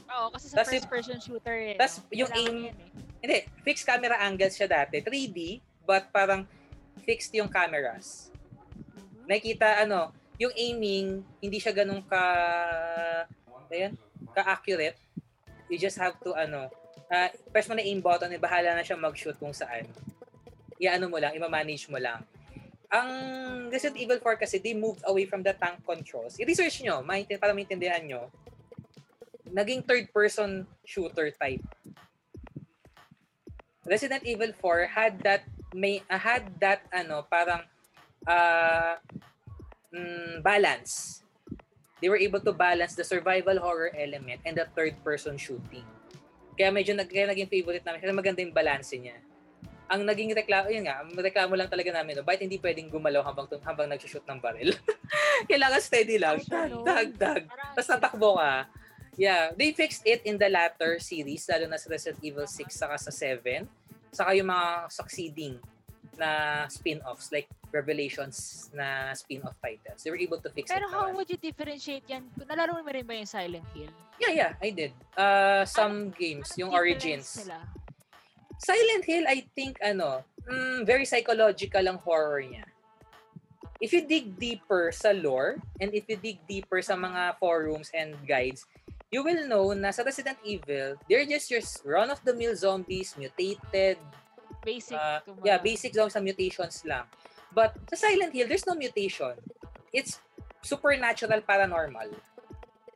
Oo, 0.06 0.30
kasi 0.30 0.48
sa 0.48 0.62
Tas 0.62 0.70
first 0.70 0.88
person 0.88 1.18
shooter 1.18 1.74
eh. 1.74 1.76
tas 1.76 1.98
no? 1.98 2.06
yung 2.14 2.30
aim- 2.32 2.70
eh. 2.70 2.74
Hindi, 3.22 3.38
fixed 3.66 3.86
camera 3.86 4.22
angles 4.22 4.54
siya 4.54 4.70
dati. 4.70 5.02
3D, 5.02 5.58
but 5.82 6.10
parang 6.14 6.46
fixed 7.02 7.34
yung 7.34 7.50
cameras. 7.50 8.30
Mhm. 8.94 9.26
Nakikita, 9.26 9.82
ano, 9.82 10.14
yung 10.38 10.54
aiming, 10.54 11.22
hindi 11.38 11.58
siya 11.58 11.74
ganun 11.74 12.02
ka, 12.06 12.22
ayan, 13.70 13.94
ka-accurate. 14.34 14.98
You 15.70 15.78
just 15.78 15.96
have 15.96 16.18
to, 16.22 16.34
ano, 16.34 16.68
uh, 17.08 17.28
press 17.50 17.70
mo 17.70 17.74
na 17.74 17.84
aim 17.84 18.02
button, 18.02 18.32
eh, 18.32 18.40
bahala 18.42 18.74
na 18.74 18.84
siya 18.84 18.98
mag-shoot 18.98 19.38
kung 19.38 19.54
saan. 19.54 19.86
Iano 20.82 21.06
mo 21.06 21.22
lang, 21.22 21.30
ima-manage 21.38 21.86
mo 21.86 22.02
lang. 22.02 22.26
Ang 22.90 23.08
Resident 23.70 24.02
Evil 24.02 24.18
4 24.18 24.42
kasi, 24.42 24.58
they 24.58 24.74
moved 24.74 25.06
away 25.06 25.24
from 25.30 25.46
the 25.46 25.54
tank 25.54 25.78
controls. 25.86 26.34
I-research 26.42 26.82
nyo, 26.82 27.06
maintin, 27.06 27.38
para 27.38 27.54
maintindihan 27.54 28.02
nyo. 28.02 28.26
Naging 29.46 29.86
third-person 29.86 30.66
shooter 30.82 31.30
type. 31.30 31.62
Resident 33.86 34.26
Evil 34.26 34.50
4 34.58 34.90
had 34.90 35.14
that 35.22 35.42
may 35.74 36.04
uh, 36.06 36.20
had 36.20 36.46
that 36.60 36.86
ano 36.92 37.26
parang 37.26 37.66
uh, 38.28 38.94
mm, 39.90 40.44
balance. 40.44 41.24
They 41.98 42.10
were 42.10 42.18
able 42.18 42.42
to 42.42 42.52
balance 42.54 42.94
the 42.94 43.06
survival 43.06 43.58
horror 43.62 43.90
element 43.94 44.42
and 44.46 44.58
the 44.58 44.66
third 44.74 44.98
person 45.02 45.38
shooting. 45.38 45.86
Kaya 46.58 46.70
medyo 46.70 46.94
nag 46.94 47.10
kaya 47.10 47.30
naging 47.30 47.50
favorite 47.50 47.82
namin 47.86 48.02
kasi 48.02 48.14
maganda 48.14 48.42
yung 48.42 48.54
balance 48.54 48.90
niya. 48.94 49.18
Ang 49.92 50.08
naging 50.08 50.32
reklamo, 50.32 50.72
yun 50.72 50.88
nga, 50.88 51.04
ang 51.04 51.12
reklamo 51.12 51.52
lang 51.52 51.68
talaga 51.68 51.92
namin, 51.92 52.16
no, 52.16 52.24
bakit 52.24 52.48
hindi 52.48 52.56
pwedeng 52.56 52.88
gumalaw 52.88 53.20
habang 53.20 53.44
habang 53.60 53.92
nagsushoot 53.92 54.24
ng 54.24 54.40
baril? 54.40 54.72
Kailangan 55.52 55.80
steady 55.84 56.16
lang. 56.16 56.40
Tag, 56.40 57.12
tag. 57.20 57.42
Parang- 57.44 57.74
Tapos 57.76 57.88
tatakbo 57.88 58.40
ka. 58.40 58.64
Yeah, 59.20 59.52
they 59.52 59.76
fixed 59.76 60.08
it 60.08 60.24
in 60.24 60.40
the 60.40 60.48
latter 60.48 60.96
series, 60.96 61.44
lalo 61.44 61.68
na 61.68 61.76
sa 61.76 61.92
Resident 61.92 62.24
Evil 62.24 62.48
6 62.48 62.72
saka 62.72 62.96
sa 62.96 63.12
7. 63.12 63.68
Saka 64.08 64.32
yung 64.32 64.48
mga 64.48 64.88
succeeding 64.88 65.60
na 66.16 66.64
spin-offs 66.66 67.28
like 67.28 67.48
Revelations 67.72 68.68
na 68.72 69.12
spin-off 69.12 69.56
titles. 69.60 70.04
They 70.04 70.12
were 70.12 70.20
able 70.20 70.40
to 70.40 70.48
fix 70.48 70.68
Pero 70.68 70.88
it 70.88 70.92
how 70.92 71.08
naman. 71.08 71.16
would 71.16 71.28
you 71.28 71.40
differentiate 71.40 72.04
yan? 72.04 72.28
Nalaro 72.36 72.76
mo 72.76 72.88
rin 72.88 73.04
ba 73.04 73.12
yung 73.12 73.28
Silent 73.28 73.64
Hill? 73.72 73.88
Yeah, 74.20 74.32
yeah, 74.32 74.52
I 74.60 74.72
did. 74.72 74.92
Uh, 75.16 75.64
some 75.64 76.12
games, 76.12 76.52
Anong 76.52 76.60
yung 76.60 76.70
Origins. 76.72 77.40
Nila? 77.40 77.64
Silent 78.62 79.02
Hill, 79.02 79.26
I 79.26 79.42
think, 79.58 79.82
ano, 79.82 80.22
mm, 80.46 80.86
very 80.86 81.02
psychological 81.02 81.82
ang 81.82 81.98
horror 81.98 82.38
niya. 82.46 82.62
If 83.82 83.90
you 83.90 84.06
dig 84.06 84.38
deeper 84.38 84.94
sa 84.94 85.10
lore, 85.10 85.58
and 85.82 85.90
if 85.90 86.06
you 86.06 86.14
dig 86.14 86.38
deeper 86.46 86.78
sa 86.78 86.94
mga 86.94 87.42
forums 87.42 87.90
and 87.90 88.14
guides, 88.22 88.62
you 89.10 89.26
will 89.26 89.50
know 89.50 89.74
na 89.74 89.90
sa 89.90 90.06
Resident 90.06 90.38
Evil, 90.46 90.94
they're 91.10 91.26
just 91.26 91.50
your 91.50 91.60
run-of-the-mill 91.82 92.54
zombies, 92.54 93.18
mutated, 93.18 93.98
Basic. 94.62 94.94
uh, 94.94 95.18
yeah, 95.42 95.58
basic 95.58 95.90
zombies 95.90 96.14
na 96.14 96.22
mutations 96.22 96.86
lang. 96.86 97.02
But 97.50 97.74
sa 97.90 98.06
Silent 98.06 98.30
Hill, 98.30 98.46
there's 98.46 98.64
no 98.64 98.78
mutation. 98.78 99.34
It's 99.90 100.22
supernatural 100.62 101.42
paranormal. 101.42 102.14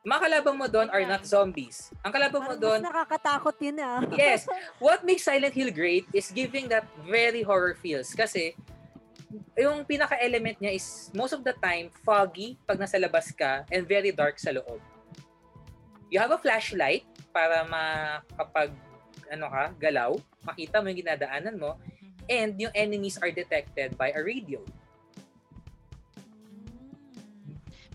Mga 0.07 0.21
kalaban 0.23 0.55
mo 0.55 0.67
doon 0.71 0.87
are 0.95 1.03
not 1.03 1.27
zombies. 1.27 1.91
Ang 2.07 2.15
kalaban 2.15 2.47
mo 2.47 2.55
doon, 2.55 2.79
nakakatakot 2.79 3.59
yun 3.59 3.83
ah. 3.83 3.99
yes, 4.15 4.47
what 4.79 5.03
makes 5.03 5.27
Silent 5.27 5.51
Hill 5.51 5.75
great 5.75 6.07
is 6.15 6.31
giving 6.31 6.71
that 6.71 6.87
very 7.03 7.43
horror 7.43 7.75
feels. 7.75 8.15
Kasi, 8.15 8.55
yung 9.59 9.83
pinaka-element 9.83 10.63
niya 10.63 10.79
is, 10.79 11.11
most 11.11 11.35
of 11.35 11.43
the 11.43 11.51
time, 11.59 11.91
foggy 12.07 12.55
pag 12.71 12.79
nasa 12.79 13.03
labas 13.03 13.35
ka 13.35 13.67
and 13.67 13.83
very 13.83 14.15
dark 14.15 14.39
sa 14.39 14.55
loob. 14.55 14.79
You 16.07 16.23
have 16.23 16.31
a 16.31 16.39
flashlight 16.39 17.03
para 17.35 17.67
makapag, 17.67 18.71
ano 19.27 19.51
ka, 19.51 19.75
galaw, 19.75 20.15
makita 20.47 20.79
mo 20.79 20.87
yung 20.87 21.03
ginadaanan 21.03 21.59
mo, 21.59 21.75
Mhm. 21.83 22.31
and 22.31 22.51
yung 22.63 22.75
enemies 22.79 23.19
are 23.19 23.35
detected 23.35 23.99
by 23.99 24.15
a 24.15 24.23
radio. 24.23 24.63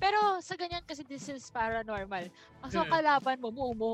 Pero 0.02 0.18
sa 0.42 0.58
ganyan 0.58 0.82
kasi 0.82 1.06
this 1.06 1.30
is 1.30 1.46
paranormal. 1.48 2.26
Ang 2.60 2.72
so 2.74 2.82
Hmm. 2.82 2.90
kalaban 2.90 3.38
mo, 3.38 3.54
mumu. 3.54 3.94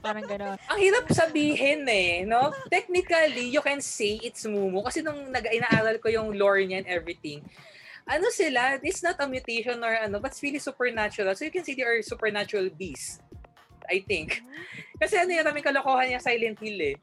Parang 0.00 0.24
gano'n. 0.24 0.56
Ang 0.72 0.80
hirap 0.80 1.04
sabihin 1.12 1.84
eh, 1.84 2.24
no? 2.24 2.48
Technically, 2.66 3.52
you 3.52 3.60
can 3.60 3.78
say 3.78 4.16
it's 4.18 4.42
Mumu 4.42 4.80
kasi 4.80 5.04
nung 5.04 5.28
nag 5.28 5.44
inaaral 5.46 6.00
ko 6.00 6.08
yung 6.08 6.32
lore 6.32 6.64
niya 6.64 6.80
and 6.80 6.88
everything, 6.88 7.44
ano 8.02 8.32
sila, 8.32 8.80
it's 8.80 9.04
not 9.04 9.20
a 9.20 9.28
mutation 9.28 9.76
or 9.78 9.92
ano, 9.92 10.16
but 10.16 10.32
it's 10.32 10.40
really 10.40 10.58
supernatural. 10.58 11.36
So 11.36 11.44
you 11.44 11.52
can 11.52 11.62
say 11.62 11.76
they 11.76 11.84
are 11.84 12.00
supernatural 12.00 12.72
beasts. 12.72 13.20
I 13.86 14.00
think. 14.00 14.40
Kasi 14.96 15.14
ano 15.14 15.30
yung 15.30 15.44
maraming 15.44 15.62
kalokohan 15.62 16.08
niya 16.08 16.18
Silent 16.18 16.58
Hill 16.58 16.80
eh. 16.82 16.96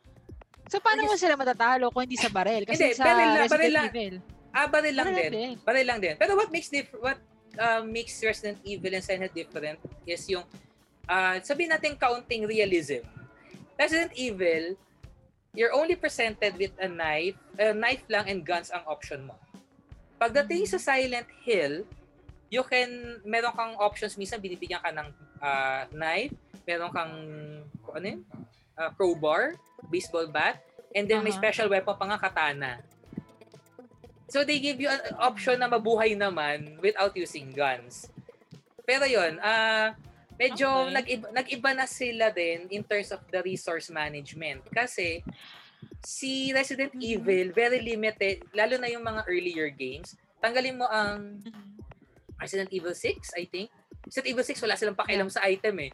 So 0.68 0.82
paano 0.82 1.06
mo 1.06 1.14
sila 1.14 1.38
matatalo 1.38 1.88
kung 1.88 2.04
hindi 2.04 2.18
sa 2.18 2.28
barel? 2.28 2.66
Kasi 2.66 2.92
Hindi, 2.92 2.98
sa 2.98 3.06
baril 3.06 3.22
lang, 3.22 3.38
Resident 3.38 3.54
baril 3.54 3.72
lang. 3.72 3.88
Evil. 3.88 4.16
Ah, 4.50 4.68
baril 4.68 4.94
lang 4.94 5.08
Baril 5.08 5.22
din. 5.22 5.32
din. 5.32 5.52
Baril 5.62 5.86
lang 5.86 6.00
din. 6.00 6.16
Pero 6.18 6.32
what 6.34 6.50
makes 6.50 6.68
diff- 6.68 6.98
what 6.98 7.16
uh, 7.60 7.82
makes 7.86 8.22
Resident 8.24 8.60
Evil 8.64 8.94
and 8.94 9.04
Silent 9.04 9.32
Hill 9.34 9.46
different 9.46 9.80
is 10.06 10.24
yung 10.30 10.46
uh, 11.10 11.38
sabihin 11.42 11.74
natin 11.74 11.98
counting 11.98 12.46
realism. 12.48 13.04
Resident 13.78 14.14
Evil, 14.16 14.78
you're 15.54 15.74
only 15.74 15.96
presented 15.98 16.56
with 16.58 16.74
a 16.82 16.88
knife, 16.88 17.38
a 17.58 17.74
knife 17.74 18.06
lang 18.10 18.30
and 18.30 18.46
guns 18.46 18.70
ang 18.70 18.86
option 18.86 19.26
mo. 19.26 19.36
Pagdating 20.22 20.70
sa 20.70 20.80
Silent 20.80 21.28
Hill, 21.44 21.84
you 22.54 22.64
can, 22.64 23.20
meron 23.26 23.52
kang 23.58 23.74
options, 23.82 24.16
minsan 24.16 24.38
binibigyan 24.38 24.80
ka 24.80 24.94
ng 24.94 25.10
uh, 25.42 25.84
knife, 25.92 26.34
meron 26.70 26.94
kang, 26.94 27.14
ano 27.90 28.06
yun? 28.06 28.22
Uh, 28.78 28.90
crowbar, 28.94 29.58
baseball 29.90 30.26
bat, 30.30 30.62
and 30.94 31.10
then 31.10 31.22
may 31.26 31.34
Aha. 31.34 31.42
special 31.42 31.68
weapon 31.70 31.94
pa 31.98 32.06
nga 32.14 32.18
katana. 32.18 32.82
So 34.34 34.42
they 34.42 34.58
give 34.58 34.82
you 34.82 34.90
an 34.90 35.14
option 35.22 35.62
na 35.62 35.70
mabuhay 35.70 36.18
naman 36.18 36.82
without 36.82 37.14
using 37.14 37.54
guns. 37.54 38.10
Pero 38.82 39.06
yun, 39.06 39.38
ah 39.46 39.94
medyo 40.42 40.66
Okay. 40.66 40.94
nag-iba, 40.98 41.28
nag-iba 41.30 41.70
na 41.78 41.86
sila 41.86 42.34
din 42.34 42.66
in 42.74 42.82
terms 42.82 43.14
of 43.14 43.22
the 43.30 43.46
resource 43.46 43.94
management. 43.94 44.66
Kasi 44.74 45.22
si 46.02 46.50
Resident 46.50 46.98
Mhm. 46.98 47.06
Evil, 47.06 47.46
very 47.54 47.78
limited, 47.78 48.42
lalo 48.58 48.82
na 48.82 48.90
yung 48.90 49.06
mga 49.06 49.22
earlier 49.30 49.70
games, 49.70 50.18
tanggalin 50.42 50.82
mo 50.82 50.90
ang 50.90 51.38
Mhm. 51.46 51.78
Resident 52.42 52.74
Evil 52.74 52.98
6, 52.98 53.30
I 53.38 53.46
think. 53.46 53.70
Resident 54.10 54.34
Evil 54.34 54.44
6, 54.50 54.58
wala 54.66 54.74
silang 54.74 54.98
pakialam 54.98 55.30
sa 55.30 55.46
item 55.46 55.78
eh. 55.86 55.94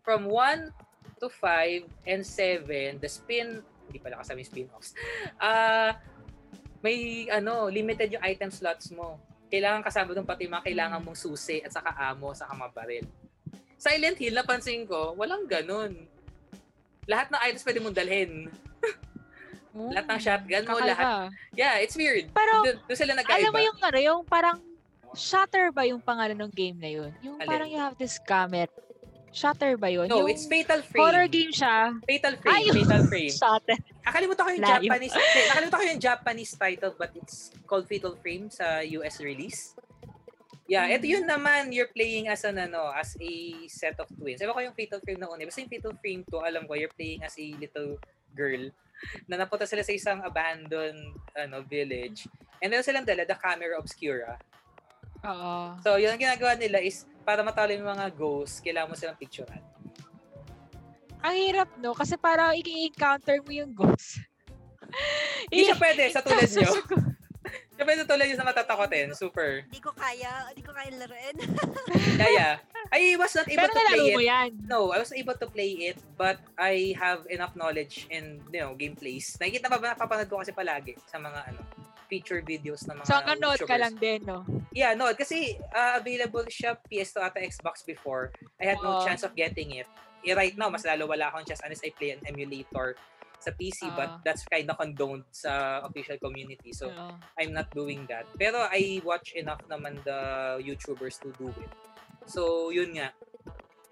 From 0.00 0.24
1 0.32 0.72
to 1.20 1.28
5 1.28 1.84
and 2.08 2.24
7, 2.24 2.96
the 2.96 3.06
spin, 3.12 3.60
hindi 3.84 4.00
pala 4.00 4.24
kasama 4.24 4.40
yung 4.40 4.48
spin-offs, 4.48 4.96
ah 5.36 5.92
may 6.84 7.24
ano, 7.32 7.72
limited 7.72 8.12
yung 8.12 8.20
item 8.20 8.52
slots 8.52 8.92
mo. 8.92 9.16
Kailangan 9.48 9.80
kasama 9.80 10.12
doon 10.12 10.28
pati 10.28 10.44
mga 10.44 10.68
kailangan 10.68 11.00
mong 11.00 11.16
susi 11.16 11.64
at 11.64 11.72
saka 11.72 11.96
amo, 11.96 12.36
saka 12.36 12.52
mabaril. 12.52 13.08
Silent 13.80 14.20
Hill, 14.20 14.36
napansin 14.36 14.84
ko, 14.84 15.16
walang 15.16 15.48
ganun. 15.48 16.04
Lahat 17.08 17.32
ng 17.32 17.40
items 17.40 17.64
pwede 17.64 17.80
mong 17.80 17.96
dalhin. 17.96 18.32
Lahat 19.96 20.06
ng 20.06 20.20
shotgun 20.20 20.64
mo, 20.68 20.76
Kakaiba. 20.76 20.90
lahat. 20.92 21.06
Yeah, 21.56 21.80
it's 21.80 21.96
weird. 21.96 22.28
Pero, 22.30 22.52
Doon, 22.62 22.76
doon 22.84 22.98
sila 23.00 23.12
nagkaiba. 23.16 23.48
Alam 23.48 23.52
mo 23.52 23.60
yung 23.64 23.78
ano, 23.80 23.98
yung 23.98 24.20
parang 24.22 24.58
Shutter 25.14 25.70
ba 25.70 25.86
yung 25.86 26.02
pangalan 26.02 26.34
ng 26.34 26.50
game 26.50 26.78
na 26.78 26.90
yun? 26.90 27.10
Yung 27.22 27.38
Alin? 27.38 27.48
parang 27.48 27.68
you 27.70 27.78
have 27.78 27.94
this 27.94 28.18
camera. 28.18 28.66
Shutter 29.34 29.74
ba 29.74 29.90
yun? 29.90 30.06
no, 30.06 30.22
yung 30.22 30.30
it's 30.30 30.46
Fatal 30.46 30.78
Frame. 30.78 31.02
horror 31.02 31.26
game 31.26 31.50
siya. 31.50 31.98
Fatal 32.06 32.38
Frame, 32.38 32.54
Ay, 32.54 32.64
Fatal 32.70 33.02
Frame. 33.10 33.34
Shutter. 33.34 33.76
Nakalimutan 34.06 34.42
ko 34.46 34.50
yung 34.54 34.62
Layo. 34.62 34.86
Japanese, 34.86 35.14
hindi, 35.18 35.40
nakalimutan 35.50 35.78
ko 35.82 35.86
yung 35.90 36.02
Japanese 36.02 36.52
title 36.54 36.92
but 36.94 37.10
it's 37.18 37.50
called 37.66 37.84
Fatal 37.90 38.14
Frame 38.22 38.46
sa 38.46 38.78
US 39.02 39.18
release. 39.18 39.74
Yeah, 40.64 40.88
ito 40.88 41.04
yun 41.04 41.28
naman, 41.28 41.74
you're 41.76 41.92
playing 41.92 42.30
as 42.30 42.40
an 42.46 42.56
ano, 42.56 42.88
as 42.88 43.12
a 43.20 43.32
set 43.68 44.00
of 44.00 44.08
twins. 44.16 44.40
Ewan 44.40 44.54
ko 44.56 44.62
yung 44.64 44.76
Fatal 44.78 45.02
Frame 45.02 45.20
na 45.20 45.28
una. 45.28 45.44
Basta 45.44 45.60
yung 45.60 45.68
Fatal 45.68 45.94
Frame 45.98 46.22
2, 46.24 46.40
alam 46.40 46.62
ko, 46.64 46.72
you're 46.72 46.94
playing 46.94 47.20
as 47.20 47.36
a 47.36 47.46
little 47.58 48.00
girl 48.32 48.62
na 49.28 49.36
napunta 49.36 49.68
sila 49.68 49.84
sa 49.84 49.92
isang 49.92 50.24
abandoned 50.24 51.12
ano 51.36 51.60
village. 51.68 52.24
And 52.64 52.72
then 52.72 52.80
silang 52.80 53.04
dala, 53.04 53.28
the 53.28 53.36
camera 53.36 53.76
obscura. 53.76 54.40
Oo. 55.24 55.76
So, 55.84 56.00
yun 56.00 56.16
ang 56.16 56.22
ginagawa 56.22 56.56
nila 56.56 56.80
is 56.80 57.04
para 57.24 57.40
matalo 57.40 57.72
yung 57.72 57.88
mga 57.88 58.12
ghosts, 58.12 58.60
kailangan 58.60 58.92
mo 58.92 58.94
silang 58.94 59.16
picturean. 59.18 59.64
Ang 61.24 61.34
hirap, 61.40 61.72
no? 61.80 61.96
Kasi 61.96 62.20
parang 62.20 62.52
i-encounter 62.52 63.40
mo 63.40 63.50
yung 63.50 63.72
ghost. 63.72 64.20
Hindi 65.48 65.72
siya 65.72 65.80
pwede 65.80 66.02
sa 66.12 66.20
tulad 66.20 66.44
nyo. 66.44 66.72
Siya 67.74 67.84
pwede 67.88 68.02
tulad 68.06 68.28
yung 68.28 68.38
sa 68.38 68.46
matatakotin. 68.46 69.08
Super. 69.16 69.64
Hindi 69.66 69.80
ko 69.80 69.90
kaya, 69.96 70.52
hindi 70.52 70.62
ko 70.62 70.70
kaya 70.70 70.94
laruin. 70.94 71.36
Kaya, 72.22 72.62
I 72.94 73.18
was 73.18 73.34
not 73.34 73.50
able 73.50 73.66
Pero 73.66 73.74
to 73.74 73.82
play 73.90 74.06
it. 74.14 74.28
yan. 74.30 74.50
No, 74.70 74.94
I 74.94 75.02
was 75.02 75.10
able 75.10 75.34
to 75.34 75.48
play 75.50 75.90
it, 75.90 75.98
but 76.14 76.38
I 76.54 76.94
have 76.94 77.26
enough 77.26 77.58
knowledge 77.58 78.06
and, 78.14 78.38
you 78.54 78.62
know, 78.62 78.78
gameplays. 78.78 79.34
Nakikita 79.42 79.66
pa 79.66 79.82
ba, 79.82 79.98
napapanood 79.98 80.30
ko 80.30 80.38
kasi 80.38 80.54
palagi 80.54 80.94
sa 81.10 81.18
mga, 81.18 81.50
ano, 81.50 81.60
feature 82.06 82.40
videos 82.44 82.84
ng 82.86 83.00
mga 83.00 83.06
So 83.08 83.14
hanggang 83.16 83.40
nood 83.40 83.60
ka 83.64 83.76
lang 83.76 83.94
din, 83.96 84.20
no? 84.24 84.44
Yeah, 84.74 84.92
no, 84.94 85.10
kasi 85.14 85.56
uh, 85.72 85.98
available 85.98 86.44
siya 86.50 86.76
PS2 86.88 87.16
at 87.22 87.34
Xbox 87.38 87.82
before. 87.86 88.34
I 88.60 88.74
had 88.74 88.80
no 88.82 89.00
chance 89.06 89.22
of 89.22 89.32
getting 89.34 89.76
it. 89.78 89.88
Eh, 90.24 90.32
right 90.32 90.56
now, 90.56 90.72
mas 90.72 90.84
lalo 90.88 91.04
wala 91.04 91.28
akong 91.28 91.44
chance 91.44 91.60
unless 91.62 91.84
I 91.84 91.92
play 91.92 92.16
an 92.16 92.24
emulator 92.24 92.96
sa 93.36 93.52
PC, 93.52 93.92
but 93.92 94.08
Ah. 94.08 94.20
that's 94.24 94.40
kind 94.48 94.64
of 94.64 94.80
condoned 94.80 95.28
sa 95.28 95.84
official 95.84 96.16
community. 96.16 96.72
So, 96.72 96.88
Oo. 96.88 97.12
I'm 97.36 97.52
not 97.52 97.68
doing 97.76 98.08
that. 98.08 98.24
Pero 98.40 98.56
I 98.72 99.04
watch 99.04 99.36
enough 99.36 99.60
naman 99.68 100.00
the 100.00 100.18
YouTubers 100.64 101.20
to 101.20 101.28
do 101.36 101.52
it. 101.52 101.68
So, 102.24 102.72
yun 102.72 102.96
nga. 102.96 103.12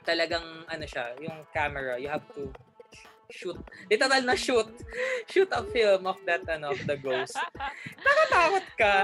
Talagang, 0.02 0.64
ano 0.66 0.85
siya, 0.88 1.14
yung 1.21 1.45
camera, 1.52 2.00
you 2.00 2.09
have 2.09 2.25
to 2.33 2.49
shoot. 3.33 3.59
Literal 3.89 4.23
na 4.23 4.37
shoot. 4.37 4.69
Shoot 5.27 5.51
a 5.51 5.65
film 5.65 6.05
of 6.05 6.21
that, 6.23 6.45
ano, 6.47 6.71
of 6.71 6.81
the 6.85 6.95
ghost. 6.95 7.35
Nakatakot 7.99 8.67
ka. 8.77 8.97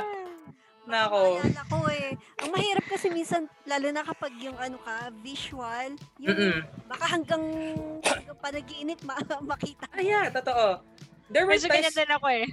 Nako. 0.84 1.36
Maalala 1.36 1.62
ko 1.68 1.78
eh. 1.92 2.16
Ang 2.40 2.50
mahirap 2.50 2.84
kasi 2.88 3.12
minsan, 3.12 3.44
lalo 3.64 3.92
na 3.92 4.00
kapag 4.00 4.32
yung 4.40 4.56
ano 4.56 4.80
ka, 4.80 5.12
visual, 5.20 5.92
yung 6.16 6.32
Mm-mm. 6.32 6.58
baka 6.88 7.04
hanggang, 7.12 7.44
hanggang 8.00 8.38
panaginip 8.40 8.96
ma- 9.04 9.20
makita. 9.44 9.84
Ah, 9.92 10.00
yeah, 10.00 10.32
totoo. 10.32 10.80
There 11.28 11.44
were 11.44 11.60
Medyo 11.60 11.68
ganyan 11.68 11.92
times, 11.92 12.00
din 12.00 12.08
ako 12.08 12.26
eh. 12.32 12.46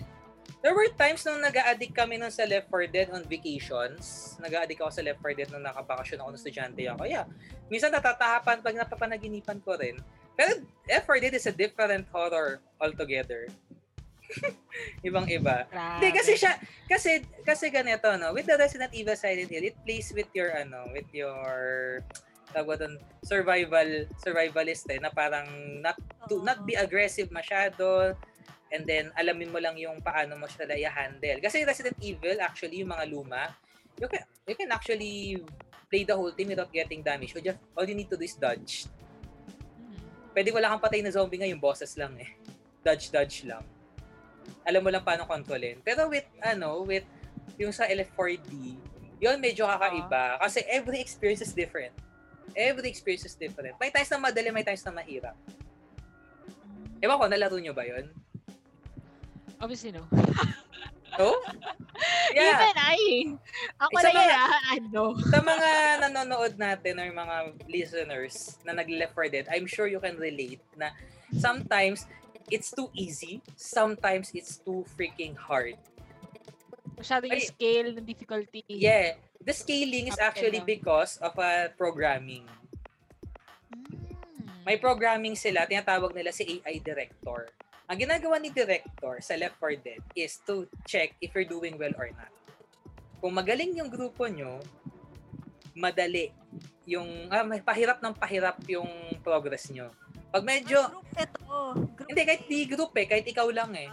there 0.60 0.76
were 0.76 0.92
times 1.00 1.24
nung 1.24 1.40
nag-addict 1.40 1.96
kami 1.96 2.20
nun 2.20 2.28
sa 2.28 2.44
Left 2.44 2.68
4 2.68 2.92
Dead 2.92 3.08
on 3.08 3.24
vacations. 3.24 4.36
Nag-addict 4.44 4.84
ako 4.84 4.92
sa 4.92 5.00
Left 5.00 5.24
4 5.24 5.32
Dead 5.32 5.50
nung 5.56 5.64
nakabakasyon 5.64 6.20
ako 6.20 6.28
nung 6.28 6.42
estudyante 6.42 6.84
ako. 6.92 7.08
Yeah. 7.08 7.24
Minsan 7.72 7.96
natatahapan 7.96 8.60
pag 8.60 8.76
napapanaginipan 8.76 9.64
ko 9.64 9.80
rin. 9.80 9.96
Pero 10.36 10.62
Left 10.86 11.08
4 11.08 11.24
Dead 11.24 11.34
is 11.34 11.48
a 11.50 11.56
different 11.56 12.06
horror 12.12 12.62
altogether. 12.78 13.50
Ibang-iba. 15.08 15.66
Hindi 15.72 16.10
kasi 16.14 16.34
siya 16.38 16.60
kasi 16.86 17.24
kasi 17.42 17.72
ganito 17.72 18.10
no, 18.20 18.36
with 18.36 18.46
the 18.46 18.58
Resident 18.58 18.92
Evil 18.94 19.18
Silent 19.18 19.50
Hill, 19.50 19.72
it 19.72 19.78
plays 19.82 20.12
with 20.14 20.30
your 20.36 20.54
ano, 20.54 20.86
with 20.92 21.08
your 21.14 22.02
tawag 22.54 22.80
dun, 22.80 22.96
survival 23.26 24.08
survivalist 24.22 24.88
eh, 24.88 25.00
na 25.02 25.12
parang 25.12 25.48
not 25.84 25.98
to 26.30 26.40
not 26.46 26.64
be 26.64 26.78
aggressive 26.78 27.28
masyado 27.28 28.16
and 28.74 28.88
then 28.88 29.12
alamin 29.20 29.52
mo 29.52 29.60
lang 29.60 29.76
yung 29.78 30.00
paano 30.02 30.36
mo 30.40 30.48
siya 30.50 30.74
i-handle. 30.74 31.40
Kasi 31.42 31.68
Resident 31.68 31.98
Evil 32.02 32.40
actually 32.42 32.82
yung 32.82 32.92
mga 32.94 33.06
luma, 33.12 33.54
you 34.00 34.08
can 34.10 34.24
you 34.46 34.56
can 34.58 34.70
actually 34.72 35.42
play 35.90 36.04
the 36.04 36.16
whole 36.16 36.34
team 36.34 36.50
without 36.50 36.72
getting 36.74 37.06
damaged. 37.06 37.38
All 37.38 37.46
you, 37.46 37.56
all 37.78 37.88
you 37.88 37.96
need 37.96 38.10
to 38.10 38.18
do 38.18 38.26
is 38.26 38.36
dodge. 38.36 38.90
Pwede 40.36 40.52
wala 40.52 40.68
kang 40.76 40.84
patay 40.84 41.00
na 41.00 41.16
zombie 41.16 41.40
nga, 41.40 41.48
yung 41.48 41.64
bosses 41.64 41.96
lang 41.96 42.12
eh. 42.20 42.36
Dodge, 42.84 43.08
dodge 43.08 43.48
lang. 43.48 43.64
Alam 44.68 44.84
mo 44.84 44.90
lang 44.92 45.00
paano 45.00 45.24
kontrolin. 45.24 45.80
Pero 45.80 46.12
with, 46.12 46.28
ano, 46.44 46.84
with 46.84 47.08
yung 47.56 47.72
sa 47.72 47.88
LF4D, 47.88 48.52
yun 49.24 49.40
medyo 49.40 49.64
kakaiba. 49.64 50.36
Kasi 50.44 50.60
every 50.68 51.00
experience 51.00 51.40
is 51.40 51.56
different. 51.56 51.96
Every 52.52 52.92
experience 52.92 53.24
is 53.24 53.40
different. 53.40 53.80
May 53.80 53.96
times 53.96 54.12
na 54.12 54.20
madali, 54.20 54.52
may 54.52 54.68
times 54.68 54.84
na 54.84 54.92
mahirap. 54.92 55.40
Ewan 57.00 57.16
ko, 57.16 57.26
nalaro 57.32 57.56
nyo 57.56 57.72
ba 57.72 57.88
yun? 57.88 58.12
Obviously, 59.64 59.96
no. 59.96 60.04
No? 61.20 61.36
Yeah. 62.36 62.60
Even 62.60 62.76
I. 62.76 63.00
Ako 63.80 63.96
na 63.96 64.12
mga- 64.12 64.28
yan, 64.28 64.52
ano. 64.76 65.04
sa 65.32 65.40
mga 65.40 65.70
nanonood 66.04 66.54
natin 66.60 67.00
or 67.00 67.08
mga 67.08 67.36
listeners 67.72 68.60
na 68.68 68.76
nag-Left 68.76 69.16
4 69.16 69.32
Dead, 69.32 69.48
I'm 69.48 69.64
sure 69.64 69.88
you 69.88 70.04
can 70.04 70.20
relate 70.20 70.60
na 70.76 70.92
sometimes 71.32 72.04
it's 72.52 72.76
too 72.76 72.92
easy, 72.92 73.40
sometimes 73.56 74.36
it's 74.36 74.60
too 74.60 74.84
freaking 75.00 75.40
hard. 75.40 75.80
Masyado 77.00 77.32
yung 77.32 77.40
Ay. 77.40 77.48
scale 77.48 77.90
ng 77.96 78.04
difficulty. 78.04 78.64
Yeah, 78.68 79.16
the 79.40 79.56
scaling 79.56 80.12
is 80.12 80.20
actually 80.20 80.60
because 80.64 81.16
of 81.24 81.32
a 81.40 81.72
programming. 81.80 82.44
Hmm. 83.72 84.68
May 84.68 84.76
programming 84.80 85.40
sila, 85.40 85.64
tinatawag 85.64 86.12
nila 86.12 86.36
si 86.36 86.60
AI 86.60 86.84
director. 86.84 87.52
Ang 87.86 88.02
ginagawa 88.02 88.42
ni 88.42 88.50
director 88.50 89.22
sa 89.22 89.38
Left 89.38 89.62
4 89.62 89.78
Dead 89.78 90.02
is 90.18 90.42
to 90.50 90.66
check 90.90 91.14
if 91.22 91.30
you're 91.38 91.46
doing 91.46 91.78
well 91.78 91.94
or 92.02 92.10
not. 92.18 92.34
Kung 93.22 93.38
magaling 93.38 93.78
yung 93.78 93.94
grupo 93.94 94.26
nyo, 94.26 94.58
madali 95.78 96.34
yung 96.90 97.30
ah, 97.30 97.46
may 97.46 97.62
pahirap 97.62 98.02
ng 98.02 98.14
pahirap 98.18 98.58
yung 98.66 98.90
progress 99.22 99.70
nyo. 99.70 99.94
Pag 100.34 100.42
medyo 100.42 100.82
Ah, 100.82 100.90
group 100.90 101.14
ito. 101.14 101.58
Group 101.94 102.08
hindi 102.10 102.22
kahit 102.26 102.44
di 102.50 102.60
group 102.66 102.92
eh, 102.98 103.06
kahit 103.06 103.26
ikaw 103.30 103.46
lang 103.54 103.70
eh. 103.78 103.90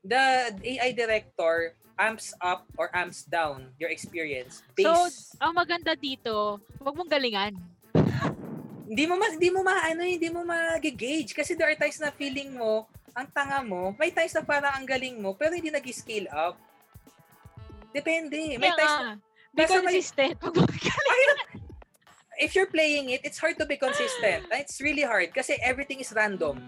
The 0.00 0.24
AI 0.56 0.96
director 0.96 1.76
amps 2.00 2.32
up 2.40 2.64
or 2.80 2.88
amps 2.96 3.28
down 3.28 3.76
your 3.76 3.92
experience 3.92 4.64
based 4.72 5.36
Ang 5.36 5.52
maganda 5.52 5.92
dito, 5.92 6.62
huwag 6.80 6.96
mong 6.96 7.12
galingan. 7.12 7.52
hindi 8.88 9.04
mo 9.04 9.20
ma, 9.20 9.28
hindi 9.28 9.52
mo 9.52 9.60
maano, 9.60 10.00
hindi 10.00 10.28
mo 10.32 10.40
ma-gauge 10.48 11.36
kasi 11.36 11.52
there 11.52 11.68
are 11.68 11.76
times 11.76 12.00
na 12.00 12.08
feeling 12.08 12.56
mo 12.56 12.88
ang 13.18 13.28
tanga 13.34 13.58
mo, 13.66 13.90
may 13.98 14.14
times 14.14 14.30
na 14.30 14.46
parang 14.46 14.70
ang 14.70 14.86
galing 14.86 15.18
mo 15.18 15.34
pero 15.34 15.50
hindi 15.50 15.74
nag-scale 15.74 16.30
up. 16.30 16.54
Depende. 17.90 18.54
May 18.54 18.70
Kaya 18.70 18.78
times 18.78 18.94
na, 18.94 19.10
be 19.50 19.62
may- 19.64 19.66
consistent. 19.66 20.38
Galingan. 20.38 21.38
if 22.38 22.54
you're 22.54 22.70
playing 22.70 23.10
it, 23.10 23.20
it's 23.26 23.42
hard 23.42 23.58
to 23.58 23.66
be 23.66 23.74
consistent. 23.74 24.46
It's 24.54 24.78
really 24.78 25.02
hard 25.02 25.34
kasi 25.34 25.58
everything 25.58 25.98
is 25.98 26.14
random. 26.14 26.62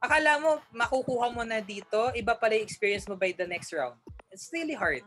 Akala 0.00 0.40
mo 0.40 0.62
makukuha 0.72 1.28
mo 1.34 1.42
na 1.44 1.60
dito, 1.60 2.08
iba 2.16 2.32
pala 2.32 2.56
yung 2.56 2.64
experience 2.64 3.04
mo 3.04 3.18
by 3.18 3.36
the 3.36 3.44
next 3.44 3.68
round. 3.76 3.98
It's 4.32 4.48
really 4.54 4.74
hard. 4.78 5.04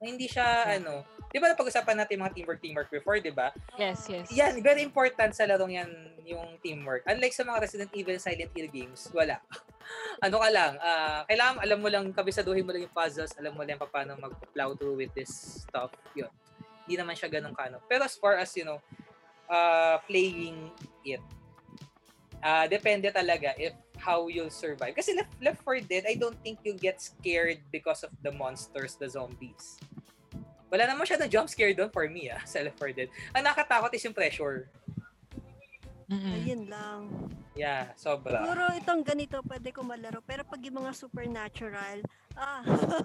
Hindi 0.00 0.26
siya 0.30 0.78
ano, 0.80 1.04
'di 1.32 1.40
ba 1.40 1.56
napag-usapan 1.56 1.96
natin 2.04 2.20
mga 2.20 2.32
teamwork 2.36 2.60
teamwork 2.60 2.90
before, 2.92 3.16
'di 3.16 3.32
ba? 3.32 3.50
Yes, 3.80 4.04
yes. 4.06 4.28
Yan, 4.30 4.60
very 4.60 4.84
important 4.84 5.32
sa 5.32 5.48
larong 5.48 5.72
yan 5.72 5.90
yung 6.28 6.60
teamwork. 6.60 7.02
Unlike 7.08 7.34
sa 7.34 7.42
mga 7.48 7.58
Resident 7.64 7.90
Evil 7.96 8.20
Silent 8.20 8.52
Hill 8.52 8.70
games, 8.70 9.08
wala. 9.10 9.40
ano 10.24 10.36
ka 10.38 10.48
lang, 10.52 10.72
ah, 10.78 11.26
kailangan 11.26 11.64
alam 11.64 11.78
mo 11.80 11.88
lang, 11.90 12.04
kabisaduhin 12.14 12.62
mo 12.62 12.70
lang 12.70 12.86
yung 12.86 12.94
puzzles, 12.94 13.34
alam 13.40 13.56
mo 13.56 13.66
lang 13.66 13.80
paano 13.80 14.14
mag-plow 14.14 14.76
through 14.78 15.00
with 15.00 15.10
this 15.16 15.64
stuff. 15.66 15.90
Yun. 16.14 16.30
Hindi 16.86 16.94
naman 17.00 17.18
siya 17.18 17.32
ganun 17.32 17.56
kano. 17.56 17.82
Pero 17.90 18.06
as 18.06 18.14
far 18.14 18.38
as, 18.38 18.52
you 18.54 18.62
know, 18.62 18.78
uh, 19.50 19.98
playing 20.06 20.70
it, 21.02 21.22
ah 22.42 22.66
depende 22.66 23.06
talaga 23.14 23.54
if 23.54 23.74
how 24.02 24.26
you'll 24.26 24.50
survive. 24.50 24.98
Kasi 24.98 25.14
Left, 25.14 25.30
Left 25.38 25.60
4 25.62 25.86
Dead, 25.86 26.04
I 26.10 26.18
don't 26.18 26.34
think 26.42 26.58
you 26.66 26.74
get 26.74 26.98
scared 26.98 27.62
because 27.70 28.02
of 28.02 28.10
the 28.26 28.34
monsters, 28.34 28.98
the 28.98 29.06
zombies. 29.06 29.78
Wala 30.72 30.88
naman 30.88 31.04
siya 31.04 31.20
na 31.20 31.28
jump 31.28 31.52
scare 31.52 31.76
doon 31.76 31.92
for 31.92 32.08
me, 32.08 32.32
ah, 32.32 32.40
sa 32.48 32.64
Left 32.64 32.80
4 32.80 32.96
Dead. 32.96 33.12
Ang 33.36 33.44
nakatakot 33.44 33.92
is 33.92 34.00
yung 34.08 34.16
pressure. 34.16 34.72
Mm-mm. 36.08 36.32
Ayun 36.32 36.62
lang. 36.68 37.00
Yeah, 37.52 37.92
sobra. 38.00 38.40
Siguro 38.40 38.64
itong 38.80 39.04
ganito 39.04 39.40
pwede 39.44 39.72
ko 39.76 39.84
malaro. 39.84 40.24
Pero 40.24 40.40
pag 40.44 40.60
yung 40.64 40.80
mga 40.84 40.92
supernatural, 40.96 42.00
ah. 42.36 42.64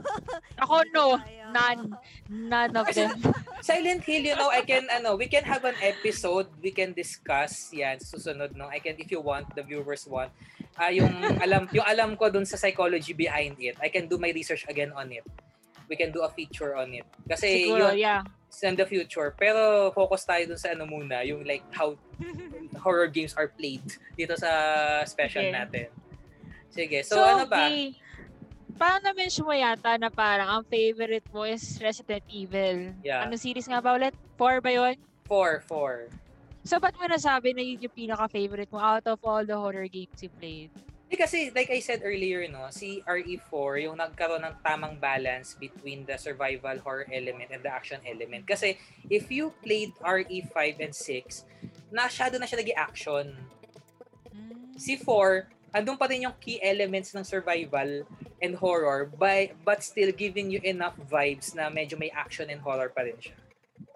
Ako, 0.64 0.88
no. 0.96 1.20
None. 1.52 1.92
None 2.32 2.74
of 2.76 2.88
them. 2.96 3.20
Silent 3.68 4.04
Hill, 4.08 4.24
you 4.24 4.36
know, 4.36 4.48
I 4.48 4.64
can, 4.64 4.88
ano, 4.88 5.20
we 5.20 5.28
can 5.28 5.44
have 5.44 5.68
an 5.68 5.76
episode, 5.84 6.48
we 6.64 6.72
can 6.72 6.96
discuss 6.96 7.72
yan, 7.76 8.00
susunod, 8.00 8.56
no? 8.56 8.72
I 8.72 8.80
can, 8.80 8.96
if 8.96 9.12
you 9.12 9.20
want, 9.20 9.52
the 9.56 9.64
viewers 9.64 10.08
want, 10.08 10.32
ah 10.78 10.94
yung 10.94 11.10
alam, 11.42 11.66
yung 11.74 11.84
alam 11.84 12.14
ko 12.14 12.30
dun 12.30 12.46
sa 12.46 12.56
psychology 12.56 13.12
behind 13.12 13.58
it, 13.58 13.76
I 13.82 13.90
can 13.90 14.06
do 14.06 14.22
my 14.22 14.30
research 14.30 14.64
again 14.70 14.94
on 14.94 15.10
it. 15.12 15.26
We 15.88 15.96
can 15.96 16.12
do 16.12 16.24
a 16.24 16.30
feature 16.30 16.76
on 16.76 16.92
it. 16.94 17.08
Kasi 17.28 17.64
Siguro, 17.64 17.96
yun, 17.96 17.98
yeah. 17.98 18.22
it's 18.52 18.64
in 18.64 18.76
the 18.76 18.86
future. 18.86 19.32
Pero 19.40 19.92
focus 19.96 20.28
tayo 20.28 20.44
dun 20.48 20.60
sa 20.60 20.76
ano 20.76 20.84
muna, 20.84 21.24
yung 21.24 21.48
like 21.48 21.64
how 21.72 21.96
horror 22.84 23.08
games 23.08 23.32
are 23.40 23.48
played 23.48 23.84
dito 24.20 24.36
sa 24.36 24.52
special 25.08 25.48
Sige. 25.48 25.56
natin. 25.56 25.88
Sige, 26.68 27.00
so, 27.08 27.24
ano 27.24 27.48
ba? 27.48 27.72
Di, 27.72 27.96
parang 28.78 29.02
na-mention 29.02 29.48
mo 29.48 29.56
yata 29.56 29.98
na 29.98 30.12
parang 30.14 30.48
ang 30.48 30.64
favorite 30.68 31.26
mo 31.34 31.48
is 31.48 31.64
Resident 31.82 32.22
Evil. 32.30 32.94
Yeah. 33.02 33.26
Ano 33.26 33.34
series 33.40 33.66
nga 33.66 33.82
ba 33.82 33.98
ulit? 33.98 34.14
4 34.38 34.62
ba 34.62 34.70
yun? 34.70 34.96
Four, 35.26 35.66
four. 35.68 36.08
So, 36.68 36.80
ba't 36.80 36.96
mo 37.00 37.08
nasabi 37.08 37.56
na 37.56 37.64
yun 37.64 37.80
yung 37.80 37.96
pinaka-favorite 37.96 38.72
mo 38.72 38.80
out 38.80 39.08
of 39.08 39.20
all 39.24 39.44
the 39.44 39.56
horror 39.56 39.88
games 39.88 40.20
you 40.20 40.32
played? 40.36 40.72
Eh, 41.08 41.16
kasi 41.16 41.56
like 41.56 41.72
I 41.72 41.80
said 41.80 42.04
earlier, 42.04 42.44
no, 42.52 42.68
si 42.68 43.00
RE4 43.08 43.88
yung 43.88 43.96
nagkaroon 43.96 44.44
ng 44.44 44.60
tamang 44.60 45.00
balance 45.00 45.56
between 45.56 46.04
the 46.04 46.20
survival 46.20 46.76
horror 46.84 47.08
element 47.08 47.48
and 47.48 47.64
the 47.64 47.72
action 47.72 48.04
element. 48.04 48.44
Kasi 48.44 48.76
if 49.08 49.32
you 49.32 49.56
played 49.64 49.96
RE5 50.04 50.84
and 50.84 50.92
6, 50.92 51.48
nasyado 51.96 52.36
na 52.36 52.44
siya 52.44 52.60
nag 52.60 52.76
action 52.76 53.32
Mm. 54.38 54.78
Si 54.78 54.94
4, 55.02 55.50
andun 55.74 55.98
pa 55.98 56.06
rin 56.06 56.30
yung 56.30 56.36
key 56.38 56.62
elements 56.62 57.18
ng 57.18 57.26
survival 57.26 58.06
and 58.38 58.54
horror 58.54 59.10
by, 59.10 59.50
but 59.66 59.82
still 59.82 60.14
giving 60.14 60.54
you 60.54 60.62
enough 60.62 60.94
vibes 61.10 61.58
na 61.58 61.74
medyo 61.74 61.98
may 61.98 62.14
action 62.14 62.54
and 62.54 62.62
horror 62.62 62.94
pa 62.94 63.02
rin 63.02 63.18
siya. 63.18 63.34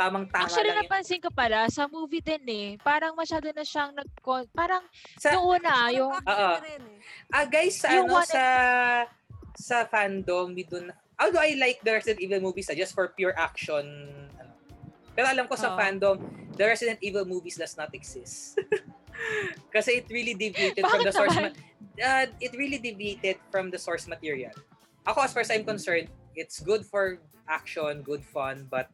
Tamang-tama 0.01 0.49
Actually, 0.49 0.73
lang 0.73 0.81
yung, 0.81 0.89
napansin 0.89 1.21
ko 1.21 1.29
pala, 1.29 1.69
sa 1.69 1.85
movie 1.85 2.25
din 2.25 2.43
eh, 2.49 2.67
parang 2.81 3.13
masyado 3.13 3.53
na 3.53 3.61
siyang 3.61 3.93
nag 3.93 4.09
parang 4.49 4.81
sa, 5.21 5.37
noong 5.37 5.61
una, 5.61 5.73
yung, 5.93 6.09
Oo. 6.09 6.49
rin 6.65 6.81
eh. 6.81 6.99
ah 7.29 7.45
guys, 7.45 7.77
sa 7.77 7.93
Yung 7.93 8.09
ano, 8.09 8.17
one- 8.17 8.25
sa, 8.33 8.43
sa 9.53 9.77
fandom, 9.85 10.57
we 10.57 10.65
do 10.65 10.81
na, 10.81 10.97
although 11.21 11.43
I 11.43 11.53
like 11.53 11.85
the 11.85 11.93
Resident 11.93 12.17
Evil 12.17 12.41
movies 12.41 12.65
ah, 12.73 12.77
just 12.77 12.97
for 12.97 13.13
pure 13.13 13.37
action, 13.37 13.85
ano. 14.41 14.51
Pero 15.13 15.29
alam 15.29 15.45
ko 15.45 15.53
sa 15.53 15.73
Oo. 15.73 15.77
fandom, 15.77 16.17
the 16.57 16.65
Resident 16.65 16.97
Evil 17.05 17.29
movies 17.29 17.61
does 17.61 17.77
not 17.77 17.93
exist. 17.93 18.57
Kasi 19.75 20.01
it 20.01 20.07
really 20.09 20.33
deviated 20.33 20.81
from 20.81 21.05
the 21.05 21.13
source 21.13 21.37
ma- 21.37 21.53
uh, 22.01 22.25
it 22.41 22.57
really 22.57 22.81
deviated 22.81 23.37
from 23.53 23.69
the 23.69 23.77
source 23.77 24.09
material. 24.09 24.55
Ako 25.05 25.21
as 25.21 25.29
far 25.29 25.45
as 25.45 25.51
I'm 25.53 25.61
concerned, 25.61 26.09
it's 26.33 26.57
good 26.57 26.81
for 26.89 27.21
action, 27.45 28.01
good 28.01 28.23
fun, 28.25 28.65
but 28.71 28.89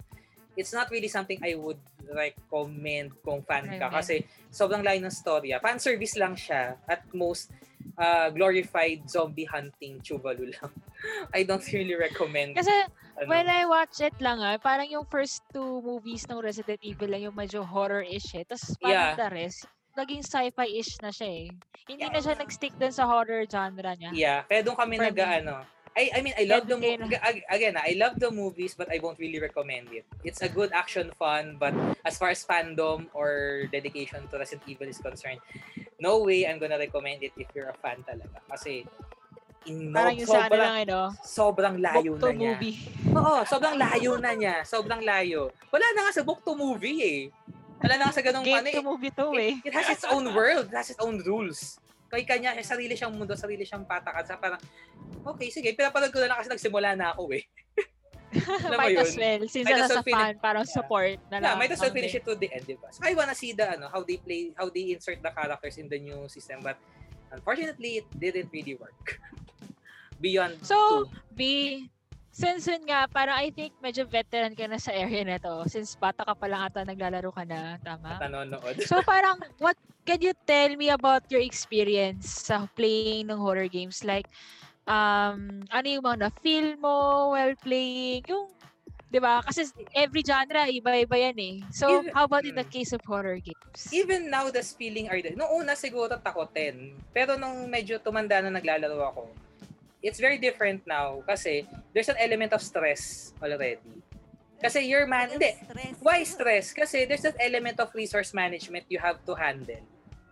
it's 0.58 0.74
not 0.74 0.90
really 0.90 1.08
something 1.08 1.38
I 1.40 1.54
would 1.54 1.78
recommend 2.10 3.14
kung 3.22 3.46
fan 3.46 3.70
ka 3.78 3.88
kasi 3.88 4.26
sobrang 4.50 4.82
layo 4.82 5.00
ng 5.00 5.14
storya. 5.14 5.62
Fan 5.62 5.78
service 5.78 6.18
lang 6.18 6.34
siya. 6.34 6.76
At 6.90 7.06
most, 7.14 7.54
uh, 7.96 8.34
glorified 8.34 9.06
zombie 9.06 9.46
hunting 9.46 10.02
chubalu 10.02 10.52
lang. 10.58 10.72
I 11.38 11.46
don't 11.46 11.64
really 11.70 11.94
recommend. 11.94 12.58
kasi 12.58 12.74
ano. 13.22 13.30
when 13.30 13.46
I 13.46 13.70
watch 13.70 14.02
it 14.02 14.18
lang 14.18 14.42
ah, 14.42 14.58
parang 14.58 14.90
yung 14.90 15.06
first 15.06 15.46
two 15.54 15.80
movies 15.86 16.26
ng 16.26 16.42
Resident 16.42 16.82
Evil 16.82 17.14
lang 17.14 17.22
yung 17.22 17.38
medyo 17.38 17.62
horror-ish 17.62 18.34
eh. 18.34 18.44
Tapos 18.44 18.74
parang 18.82 19.14
Yeah. 19.14 19.20
the 19.20 19.30
rest, 19.30 19.60
naging 19.94 20.22
sci-fi-ish 20.26 20.98
na 21.02 21.10
siya 21.14 21.30
eh. 21.30 21.48
Hindi 21.88 22.04
Yeah. 22.04 22.14
na 22.14 22.20
siya 22.20 22.36
nag-stick 22.36 22.74
dun 22.78 22.92
sa 22.92 23.06
horror 23.06 23.46
genre 23.46 23.92
niya. 23.94 24.12
Yeah, 24.14 24.40
kaya 24.46 24.62
doon 24.66 24.78
kami 24.78 24.96
For 24.98 25.06
nag 25.10 25.18
me. 25.18 25.38
ano. 25.46 25.56
I 25.98 26.04
I 26.14 26.20
mean 26.22 26.38
I 26.38 26.46
love 26.46 26.70
the 26.70 26.78
mo- 26.78 26.86
Educate 26.86 27.18
na. 27.18 27.26
ag- 27.26 27.48
again, 27.50 27.76
I 27.76 27.98
love 27.98 28.22
the 28.22 28.30
movies 28.30 28.78
but 28.78 28.86
I 28.94 29.02
won't 29.02 29.18
really 29.18 29.42
recommend 29.42 29.90
it. 29.90 30.06
It's 30.22 30.46
a 30.46 30.50
good 30.50 30.70
action 30.70 31.10
fun 31.18 31.58
but 31.58 31.74
as 32.06 32.22
far 32.22 32.30
as 32.30 32.46
fandom 32.46 33.10
or 33.18 33.66
dedication 33.74 34.30
to 34.30 34.38
Resident 34.38 34.70
Evil 34.70 34.86
is 34.86 35.02
concerned, 35.02 35.42
no 35.98 36.22
way 36.22 36.46
I'm 36.46 36.62
gonna 36.62 36.78
recommend 36.78 37.26
it 37.26 37.34
if 37.34 37.50
you're 37.58 37.74
a 37.74 37.78
fan 37.82 38.06
talaga. 38.06 38.38
Kasi 38.46 38.86
in 39.66 39.90
Parang 39.92 40.16
yung 40.16 40.30
sa 40.30 40.46
sobrang, 40.46 40.62
lang 40.64 40.76
ano, 40.86 41.00
sobrang 41.26 41.76
layo 41.82 42.12
book 42.14 42.22
to 42.22 42.30
na 42.30 42.38
niya. 42.38 42.54
movie. 42.56 42.76
Oo, 43.12 43.38
sobrang 43.44 43.76
layo 43.76 44.12
na 44.16 44.32
niya. 44.32 44.56
Sobrang 44.64 45.02
layo. 45.04 45.52
Wala 45.74 45.86
na 45.92 46.00
nga 46.08 46.14
sa 46.16 46.24
book 46.24 46.40
to 46.46 46.54
movie 46.56 47.00
eh. 47.04 47.22
Wala 47.84 47.94
na 48.00 48.04
nga 48.08 48.16
sa 48.16 48.24
ganong 48.24 48.46
Game 48.48 48.64
ano 48.64 48.70
eh. 48.70 48.76
to 48.80 48.86
movie 48.86 49.12
to 49.12 49.28
eh. 49.36 49.54
It, 49.60 49.70
it 49.70 49.74
has 49.76 49.90
its 49.92 50.06
own 50.08 50.30
world, 50.32 50.72
it 50.72 50.78
has 50.78 50.88
its 50.88 51.02
own 51.04 51.20
rules. 51.26 51.82
Kay 52.08 52.24
kanya, 52.24 52.56
eh, 52.56 52.64
sarili 52.64 52.96
siyang 52.96 53.12
mundo, 53.12 53.36
sarili 53.36 53.64
siyang 53.64 53.84
patakan. 53.84 54.24
Sa 54.24 54.40
parang, 54.40 54.60
okay, 55.28 55.52
sige, 55.52 55.76
pinapanood 55.76 56.12
ko 56.12 56.24
na 56.24 56.32
lang 56.32 56.38
kasi 56.40 56.50
nagsimula 56.50 56.96
na 56.96 57.12
ako 57.12 57.36
eh. 57.36 57.44
Might 58.80 59.00
as 59.00 59.16
yun? 59.16 59.24
well. 59.24 59.42
Since 59.48 59.66
Might 59.68 59.80
as 59.80 59.90
well 59.90 60.04
finish- 60.04 60.20
fan, 60.20 60.36
parang 60.40 60.66
Yeah. 60.68 60.76
support 60.76 61.16
na 61.32 61.36
Yeah, 61.40 61.44
lang. 61.52 61.56
might 61.60 61.72
as 61.72 61.80
well 61.80 61.92
finish 61.92 62.14
it 62.14 62.24
to 62.24 62.36
the 62.36 62.48
end, 62.52 62.68
di 62.68 62.76
ba? 62.76 62.92
So 62.92 63.04
I 63.04 63.16
wanna 63.16 63.36
see 63.36 63.52
the, 63.56 63.76
ano, 63.76 63.88
how 63.88 64.04
they 64.04 64.20
play, 64.20 64.52
how 64.56 64.68
they 64.68 64.92
insert 64.92 65.24
the 65.24 65.32
characters 65.32 65.80
in 65.80 65.88
the 65.88 66.00
new 66.00 66.28
system. 66.28 66.60
But 66.60 66.76
unfortunately, 67.32 68.04
it 68.04 68.08
didn't 68.12 68.52
really 68.52 68.76
work. 68.76 69.20
Beyond 70.24 70.60
So, 70.64 71.08
two. 71.08 71.12
B, 71.36 71.42
since 72.38 72.70
yun 72.70 72.86
nga, 72.86 73.10
parang 73.10 73.34
I 73.42 73.50
think 73.50 73.74
medyo 73.82 74.06
veteran 74.06 74.54
ka 74.54 74.70
na 74.70 74.78
sa 74.78 74.94
area 74.94 75.26
na 75.26 75.42
to. 75.42 75.66
Since 75.66 75.98
bata 75.98 76.22
ka 76.22 76.38
pa 76.38 76.46
lang 76.46 76.70
ata 76.70 76.86
naglalaro 76.86 77.34
ka 77.34 77.42
na, 77.42 77.82
tama? 77.82 78.22
nanonood. 78.22 78.78
So 78.86 79.02
parang, 79.02 79.42
what 79.58 79.74
can 80.06 80.22
you 80.22 80.38
tell 80.46 80.78
me 80.78 80.94
about 80.94 81.26
your 81.34 81.42
experience 81.42 82.30
sa 82.46 82.70
playing 82.78 83.34
ng 83.34 83.42
horror 83.42 83.66
games? 83.66 84.06
Like, 84.06 84.30
um, 84.86 85.66
ano 85.74 85.86
yung 85.90 86.06
mga 86.06 86.30
na-feel 86.30 86.78
mo 86.78 87.34
while 87.34 87.58
playing? 87.58 88.22
Yung, 88.30 88.54
di 89.10 89.18
ba? 89.18 89.42
Kasi 89.42 89.66
every 89.98 90.22
genre, 90.22 90.70
iba-iba 90.70 91.18
yan 91.18 91.38
eh. 91.42 91.56
So, 91.74 91.90
Even- 91.90 92.14
how 92.14 92.30
about 92.30 92.46
in 92.46 92.54
the 92.54 92.70
mm. 92.70 92.70
case 92.70 92.94
of 92.94 93.02
horror 93.02 93.42
games? 93.42 93.90
Even 93.90 94.30
now, 94.30 94.54
the 94.54 94.62
feeling 94.62 95.10
are 95.10 95.18
there. 95.26 95.34
Noong 95.34 95.66
una 95.66 95.74
siguro 95.74 96.14
takotin. 96.22 96.94
Pero 97.18 97.34
nung 97.34 97.66
medyo 97.66 97.98
tumanda 97.98 98.46
na 98.46 98.54
naglalaro 98.54 99.02
ako, 99.10 99.47
it's 100.08 100.24
very 100.24 100.40
different 100.40 100.88
now 100.88 101.20
kasi 101.28 101.68
there's 101.92 102.08
an 102.08 102.16
element 102.16 102.56
of 102.56 102.64
stress 102.64 103.36
already. 103.44 103.84
Kasi 104.58 104.90
you're 104.90 105.06
man, 105.06 105.30
hindi. 105.30 105.54
Why 106.02 106.26
stress? 106.26 106.74
Kasi 106.74 107.06
there's 107.06 107.22
that 107.22 107.38
element 107.38 107.78
of 107.78 107.94
resource 107.94 108.34
management 108.34 108.90
you 108.90 108.98
have 108.98 109.22
to 109.28 109.38
handle. 109.38 109.84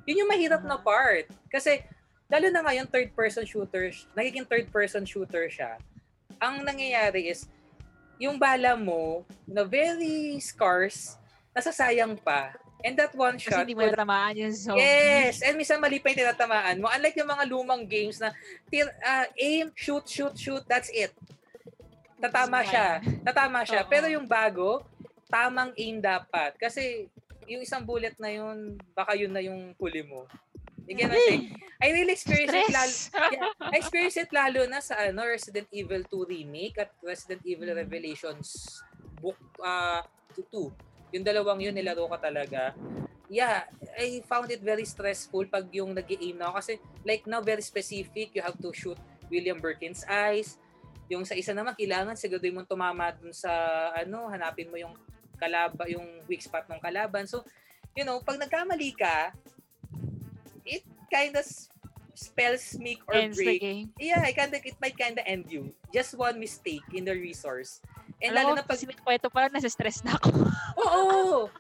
Yun 0.10 0.26
yung 0.26 0.32
mahirap 0.32 0.66
na 0.66 0.82
part. 0.82 1.30
Kasi, 1.50 1.86
lalo 2.30 2.50
na 2.50 2.66
ngayon, 2.66 2.90
third-person 2.90 3.46
shooter, 3.46 3.94
nagiging 4.18 4.46
third-person 4.50 5.06
shooter 5.06 5.46
siya. 5.46 5.78
Ang 6.42 6.66
nangyayari 6.66 7.30
is, 7.30 7.46
yung 8.18 8.42
bala 8.42 8.74
mo, 8.74 9.26
na 9.46 9.62
very 9.62 10.42
scarce, 10.42 11.18
nasasayang 11.54 12.18
pa. 12.18 12.54
And 12.86 12.94
that 13.02 13.18
one 13.18 13.42
Kasi 13.42 13.50
shot, 13.50 13.66
hindi 13.66 13.74
mo 13.74 13.82
natamaan 13.90 14.38
yung 14.38 14.54
zombie. 14.54 14.86
Yes! 14.86 15.42
And 15.42 15.58
minsan 15.58 15.82
mali 15.82 15.98
pa 15.98 16.14
yung 16.14 16.22
tinatamaan 16.22 16.78
mo. 16.78 16.86
Unlike 16.94 17.18
yung 17.18 17.32
mga 17.34 17.46
lumang 17.50 17.84
games 17.90 18.22
na 18.22 18.30
ah, 19.02 19.26
aim, 19.34 19.74
shoot, 19.74 20.06
shoot, 20.06 20.38
shoot, 20.38 20.62
that's 20.70 20.94
it. 20.94 21.10
Tatama 22.22 22.62
siya. 22.62 23.02
Tatama 23.26 23.66
siya. 23.66 23.82
Pero 23.90 24.06
yung 24.06 24.30
bago, 24.30 24.86
tamang 25.26 25.74
aim 25.82 25.98
dapat. 25.98 26.54
Kasi 26.62 27.10
yung 27.50 27.66
isang 27.66 27.82
bullet 27.82 28.14
na 28.22 28.30
yun, 28.30 28.78
baka 28.94 29.18
yun 29.18 29.34
na 29.34 29.42
yung 29.42 29.74
huli 29.82 30.06
mo. 30.06 30.30
You 30.86 30.94
get 30.94 31.10
what 31.10 31.18
I'm? 31.18 31.50
I 31.82 31.92
really 31.92 32.14
experienced 32.14 32.56
it 32.56 32.70
lalo, 32.70 32.94
Stress. 32.94 33.10
yeah, 33.36 33.50
I 33.60 33.76
experienced 33.82 34.22
it 34.22 34.32
lalo 34.32 34.70
na 34.70 34.80
sa 34.80 34.96
ano, 35.02 35.26
Resident 35.26 35.68
Evil 35.74 36.06
2 36.06 36.30
Remake 36.30 36.78
at 36.78 36.94
Resident 37.02 37.42
Evil. 37.44 37.74
Revelations 37.74 38.80
book 39.18 39.38
uh, 39.60 40.06
2. 40.38 40.46
Yung 41.14 41.26
dalawang 41.26 41.62
yun, 41.62 41.76
nilaro 41.76 42.08
ko 42.10 42.18
talaga. 42.18 42.74
Yeah, 43.26 43.66
I 43.98 44.22
found 44.30 44.54
it 44.54 44.62
very 44.62 44.86
stressful 44.86 45.50
pag 45.50 45.66
yung 45.74 45.98
nag 45.98 46.06
aim 46.10 46.38
na 46.38 46.50
ako. 46.50 46.62
Kasi 46.62 46.74
like 47.02 47.26
now, 47.26 47.42
very 47.42 47.62
specific. 47.66 48.34
You 48.38 48.46
have 48.46 48.58
to 48.62 48.70
shoot 48.74 48.98
William 49.30 49.58
Birkin's 49.58 50.06
eyes. 50.06 50.62
Yung 51.10 51.26
sa 51.26 51.38
isa 51.38 51.54
naman, 51.54 51.78
kailangan 51.78 52.18
siguraduhin 52.18 52.58
mo 52.58 52.62
tumama 52.66 53.14
dun 53.14 53.34
sa 53.34 53.50
ano, 53.94 54.30
hanapin 54.30 54.70
mo 54.70 54.78
yung 54.78 54.94
kalaba, 55.38 55.86
yung 55.90 56.06
weak 56.26 56.42
spot 56.42 56.66
ng 56.70 56.82
kalaban. 56.82 57.30
So, 57.30 57.46
you 57.94 58.06
know, 58.06 58.22
pag 58.22 58.42
nagkamali 58.42 58.96
ka, 58.98 59.34
it 60.66 60.82
kind 61.12 61.36
of 61.38 61.46
spells 62.16 62.80
make 62.80 63.04
or 63.06 63.20
Ends 63.20 63.38
the 63.38 63.44
break 63.44 63.62
game. 63.62 63.92
yeah, 64.00 64.24
it, 64.26 64.36
kinda, 64.36 64.58
it 64.64 64.78
might 64.82 64.98
kinda 64.98 65.22
end 65.28 65.46
you. 65.52 65.72
Just 65.94 66.18
one 66.18 66.40
mistake 66.40 66.84
in 66.96 67.06
the 67.06 67.14
resource. 67.14 67.80
And 68.24 68.32
Alam 68.32 68.40
lalo 68.40 68.50
mo, 68.52 68.58
na 68.60 68.64
pag... 68.64 68.78
kasi 68.80 68.88
kwento 68.88 69.28
pa 69.28 69.48
lang, 69.48 69.54
nasa-stress 69.56 70.04
na 70.08 70.16
ako. 70.16 70.30
Oo! 70.84 71.52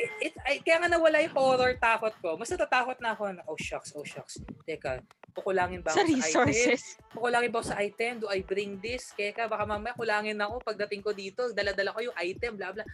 it, 0.00 0.32
it, 0.32 0.34
ay, 0.48 0.56
kaya 0.64 0.80
nga 0.80 0.90
nawala 0.92 1.20
yung 1.20 1.34
horror 1.36 1.72
takot 1.76 2.14
ko. 2.20 2.36
Mas 2.36 2.48
natatakot 2.48 2.98
na 3.00 3.12
ako 3.12 3.22
na, 3.36 3.42
oh 3.48 3.58
shucks, 3.60 3.92
oh 3.96 4.04
shucks. 4.04 4.40
Teka, 4.64 5.04
kukulangin 5.36 5.84
ba 5.84 5.92
sa 5.92 6.00
ako 6.00 6.04
sa 6.04 6.08
item? 6.08 6.20
resources. 6.20 6.82
Kukulangin 7.12 7.50
ba 7.52 7.58
ako 7.60 7.66
sa 7.68 7.78
item? 7.80 8.12
Do 8.20 8.28
I 8.32 8.40
bring 8.44 8.80
this? 8.80 9.12
Kaya 9.12 9.48
baka 9.48 9.64
mamaya 9.68 9.92
kulangin 9.96 10.40
ako 10.40 10.60
pagdating 10.64 11.02
ko 11.04 11.12
dito. 11.12 11.52
Dala-dala 11.52 11.92
ko 11.92 12.00
yung 12.00 12.16
item, 12.16 12.56
bla 12.56 12.72
bla. 12.72 12.84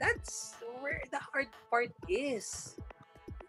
That's 0.00 0.58
where 0.82 1.02
the 1.10 1.20
hard 1.20 1.50
part 1.70 1.94
is. 2.10 2.74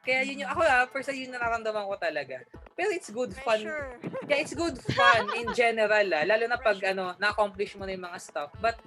Kaya 0.04 0.28
yun 0.28 0.44
yung, 0.46 0.52
ako 0.52 0.62
ah, 0.68 0.86
first 0.92 1.10
yun 1.16 1.32
nararamdaman 1.32 1.88
ko 1.88 1.96
talaga. 1.98 2.44
Pero 2.74 2.90
it's 2.90 3.10
good 3.14 3.34
fun. 3.46 3.62
Pressure. 3.62 4.02
Yeah, 4.26 4.42
it's 4.42 4.54
good 4.54 4.78
fun 4.98 5.30
in 5.38 5.54
general, 5.54 6.08
ah. 6.14 6.26
lalo 6.26 6.44
na 6.50 6.58
pag 6.58 6.82
ano, 6.82 7.14
na-accomplish 7.22 7.78
mo 7.78 7.86
na 7.86 7.94
yung 7.94 8.06
mga 8.06 8.20
stuff. 8.20 8.50
But 8.58 8.82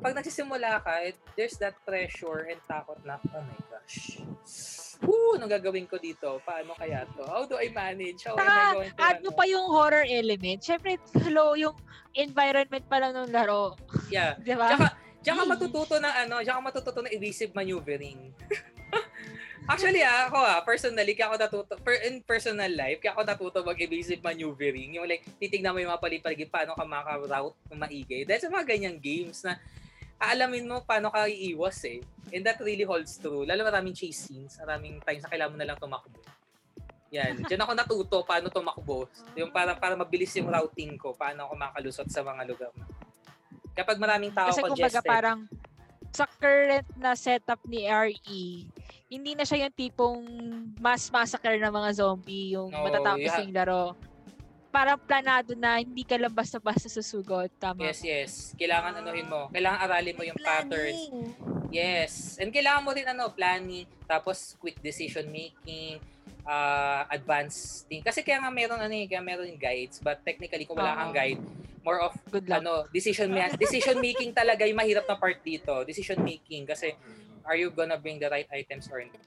pag 0.00 0.16
nagsisimula 0.16 0.80
ka, 0.80 1.04
it, 1.04 1.16
there's 1.36 1.60
that 1.60 1.76
pressure 1.84 2.48
and 2.48 2.60
takot 2.64 3.00
na, 3.04 3.20
oh 3.20 3.44
my 3.44 3.60
gosh. 3.68 4.22
Woo, 5.04 5.36
anong 5.36 5.52
gagawin 5.52 5.84
ko 5.84 6.00
dito? 6.00 6.40
Paano 6.40 6.72
kaya 6.72 7.04
to? 7.12 7.24
How 7.28 7.44
do 7.44 7.60
I 7.60 7.68
manage? 7.68 8.24
How 8.24 8.32
am 8.32 8.40
I 8.40 8.46
Saka, 8.48 8.72
going 8.72 8.92
to 8.96 9.02
add 9.04 9.18
mo 9.20 9.28
ano? 9.28 9.36
pa 9.36 9.44
yung 9.44 9.66
horror 9.68 10.06
element. 10.08 10.60
Siyempre, 10.64 10.96
hello, 11.20 11.52
yung 11.52 11.76
environment 12.16 12.84
pa 12.88 12.96
lang 12.96 13.12
ng 13.12 13.28
laro. 13.28 13.76
Yeah. 14.08 14.40
Di 14.46 14.56
ba? 14.56 14.72
Tsaka, 14.72 14.86
tsaka 15.20 15.40
matututo 15.52 15.94
ng 16.00 16.14
ano, 16.24 16.34
tsaka 16.40 16.58
matututo 16.64 16.98
ng 17.04 17.12
evasive 17.12 17.52
maneuvering. 17.52 18.32
Actually, 19.66 20.02
ah, 20.06 20.30
ako 20.30 20.38
ah, 20.38 20.62
personally, 20.62 21.18
kaya 21.18 21.26
ako 21.26 21.36
natuto, 21.42 21.74
per, 21.82 21.98
in 22.06 22.22
personal 22.22 22.70
life, 22.70 23.02
kaya 23.02 23.10
ako 23.10 23.26
natuto 23.26 23.58
mag-evasive 23.66 24.22
maneuvering. 24.22 24.94
Yung 24.94 25.10
like, 25.10 25.26
titignan 25.42 25.74
mo 25.74 25.82
yung 25.82 25.90
mga 25.90 26.02
palipaligi, 26.02 26.46
paano 26.46 26.78
ka 26.78 26.86
maka-route 26.86 27.58
ng 27.74 27.80
maigay. 27.82 28.22
Dahil 28.22 28.46
sa 28.46 28.52
mga 28.54 28.66
ganyang 28.66 28.98
games 29.02 29.42
na 29.42 29.58
aalamin 30.22 30.70
mo 30.70 30.86
paano 30.86 31.10
ka 31.10 31.26
iiwas 31.26 31.82
eh. 31.90 32.00
And 32.30 32.46
that 32.46 32.62
really 32.62 32.86
holds 32.86 33.18
true. 33.18 33.42
Lalo 33.42 33.66
maraming 33.66 33.92
chase 33.92 34.30
scenes, 34.30 34.54
maraming 34.62 35.02
times 35.02 35.26
na 35.26 35.30
kailangan 35.34 35.52
mo 35.52 35.58
na 35.58 35.66
lang 35.68 35.78
tumakbo. 35.82 36.20
Yan. 37.10 37.34
Diyan 37.50 37.62
ako 37.66 37.72
natuto 37.74 38.16
paano 38.22 38.46
tumakbo. 38.48 39.10
Yung 39.34 39.50
para, 39.50 39.74
para 39.74 39.98
mabilis 39.98 40.30
yung 40.38 40.46
routing 40.46 40.94
ko, 40.94 41.10
paano 41.12 41.50
ako 41.50 41.54
makalusot 41.58 42.08
sa 42.08 42.22
mga 42.22 42.42
lugar. 42.46 42.70
Kapag 43.76 43.98
maraming 44.00 44.32
tao 44.32 44.48
Kasi 44.48 44.62
kumbaga 44.64 45.02
congested. 45.02 45.10
parang 45.10 45.38
sa 46.16 46.24
current 46.24 46.88
na 46.96 47.12
setup 47.12 47.60
ni 47.68 47.84
RE, 47.84 48.64
hindi 49.06 49.32
na 49.36 49.44
siya 49.44 49.68
yung 49.68 49.76
tipong 49.76 50.24
mass 50.80 51.12
massacre 51.12 51.60
ng 51.60 51.68
mga 51.68 51.90
zombie, 51.92 52.56
yung 52.56 52.72
No, 52.72 52.88
matatapos 52.88 53.28
yeah. 53.28 53.42
yung 53.44 53.52
laro. 53.52 53.92
parang 54.72 55.00
planado 55.00 55.56
na 55.56 55.80
hindi 55.80 56.04
ka 56.04 56.20
lang 56.20 56.28
basta-basta 56.28 56.84
susugot. 56.92 57.48
Tama. 57.56 57.80
Yes, 57.80 58.04
yes. 58.04 58.32
Kailangan 58.60 59.00
anuhin 59.00 59.24
mo. 59.24 59.48
Kailangan 59.48 59.88
aralin 59.88 60.12
mo 60.12 60.20
yung 60.20 60.36
patterns. 60.36 61.08
Planning. 61.08 61.32
Yes. 61.72 62.36
And 62.36 62.52
kailangan 62.52 62.84
mo 62.84 62.92
rin 62.92 63.08
ano, 63.08 63.32
planning, 63.32 63.88
tapos 64.04 64.52
quick 64.60 64.76
decision 64.84 65.32
making, 65.32 65.96
uh, 66.44 67.08
advanced 67.08 67.88
thing. 67.88 68.04
Kasi 68.04 68.20
kaya 68.20 68.36
nga 68.36 68.52
meron 68.52 68.76
ano 68.76 68.92
eh, 68.92 69.08
kaya 69.08 69.24
meron 69.24 69.48
yung 69.48 69.56
guides, 69.56 69.96
but 69.96 70.20
technically 70.20 70.68
kung 70.68 70.76
wala 70.76 70.92
kang 70.92 71.12
Oo. 71.12 71.16
guide, 71.16 71.40
more 71.86 72.02
of 72.02 72.12
Good 72.26 72.50
luck. 72.50 72.60
ano, 72.60 72.90
decision 72.90 73.30
ma- 73.30 73.54
decision 73.54 73.96
making 73.96 74.34
talaga 74.34 74.66
yung 74.66 74.74
mahirap 74.76 75.06
na 75.06 75.14
part 75.14 75.38
dito. 75.40 75.86
Decision 75.86 76.18
making 76.20 76.66
kasi 76.66 76.90
are 77.46 77.54
you 77.54 77.70
gonna 77.70 77.94
bring 77.94 78.18
the 78.18 78.26
right 78.26 78.50
items 78.50 78.90
or 78.90 78.98
not? 79.00 79.22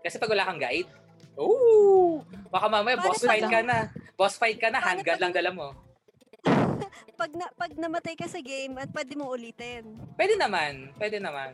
Kasi 0.00 0.20
pag 0.20 0.28
wala 0.28 0.44
kang 0.44 0.60
guide, 0.60 0.88
ooh, 1.34 2.20
baka 2.48 2.68
mamaya 2.68 3.00
Paano 3.00 3.08
boss 3.10 3.24
fight 3.24 3.48
ka 3.48 3.60
na. 3.64 3.78
Boss 4.12 4.36
fight 4.36 4.60
ka 4.60 4.68
na, 4.68 4.78
handgun 4.78 5.16
lang 5.16 5.32
dala 5.32 5.50
mo. 5.50 5.72
Pag, 7.20 7.36
na, 7.36 7.52
pag 7.52 7.68
namatay 7.76 8.16
ka 8.16 8.24
sa 8.24 8.40
game, 8.40 8.80
at 8.80 8.88
pwede 8.88 9.12
mo 9.12 9.28
ulitin. 9.28 9.84
Pwede 10.16 10.40
naman, 10.40 10.88
pwede 10.96 11.20
naman. 11.20 11.52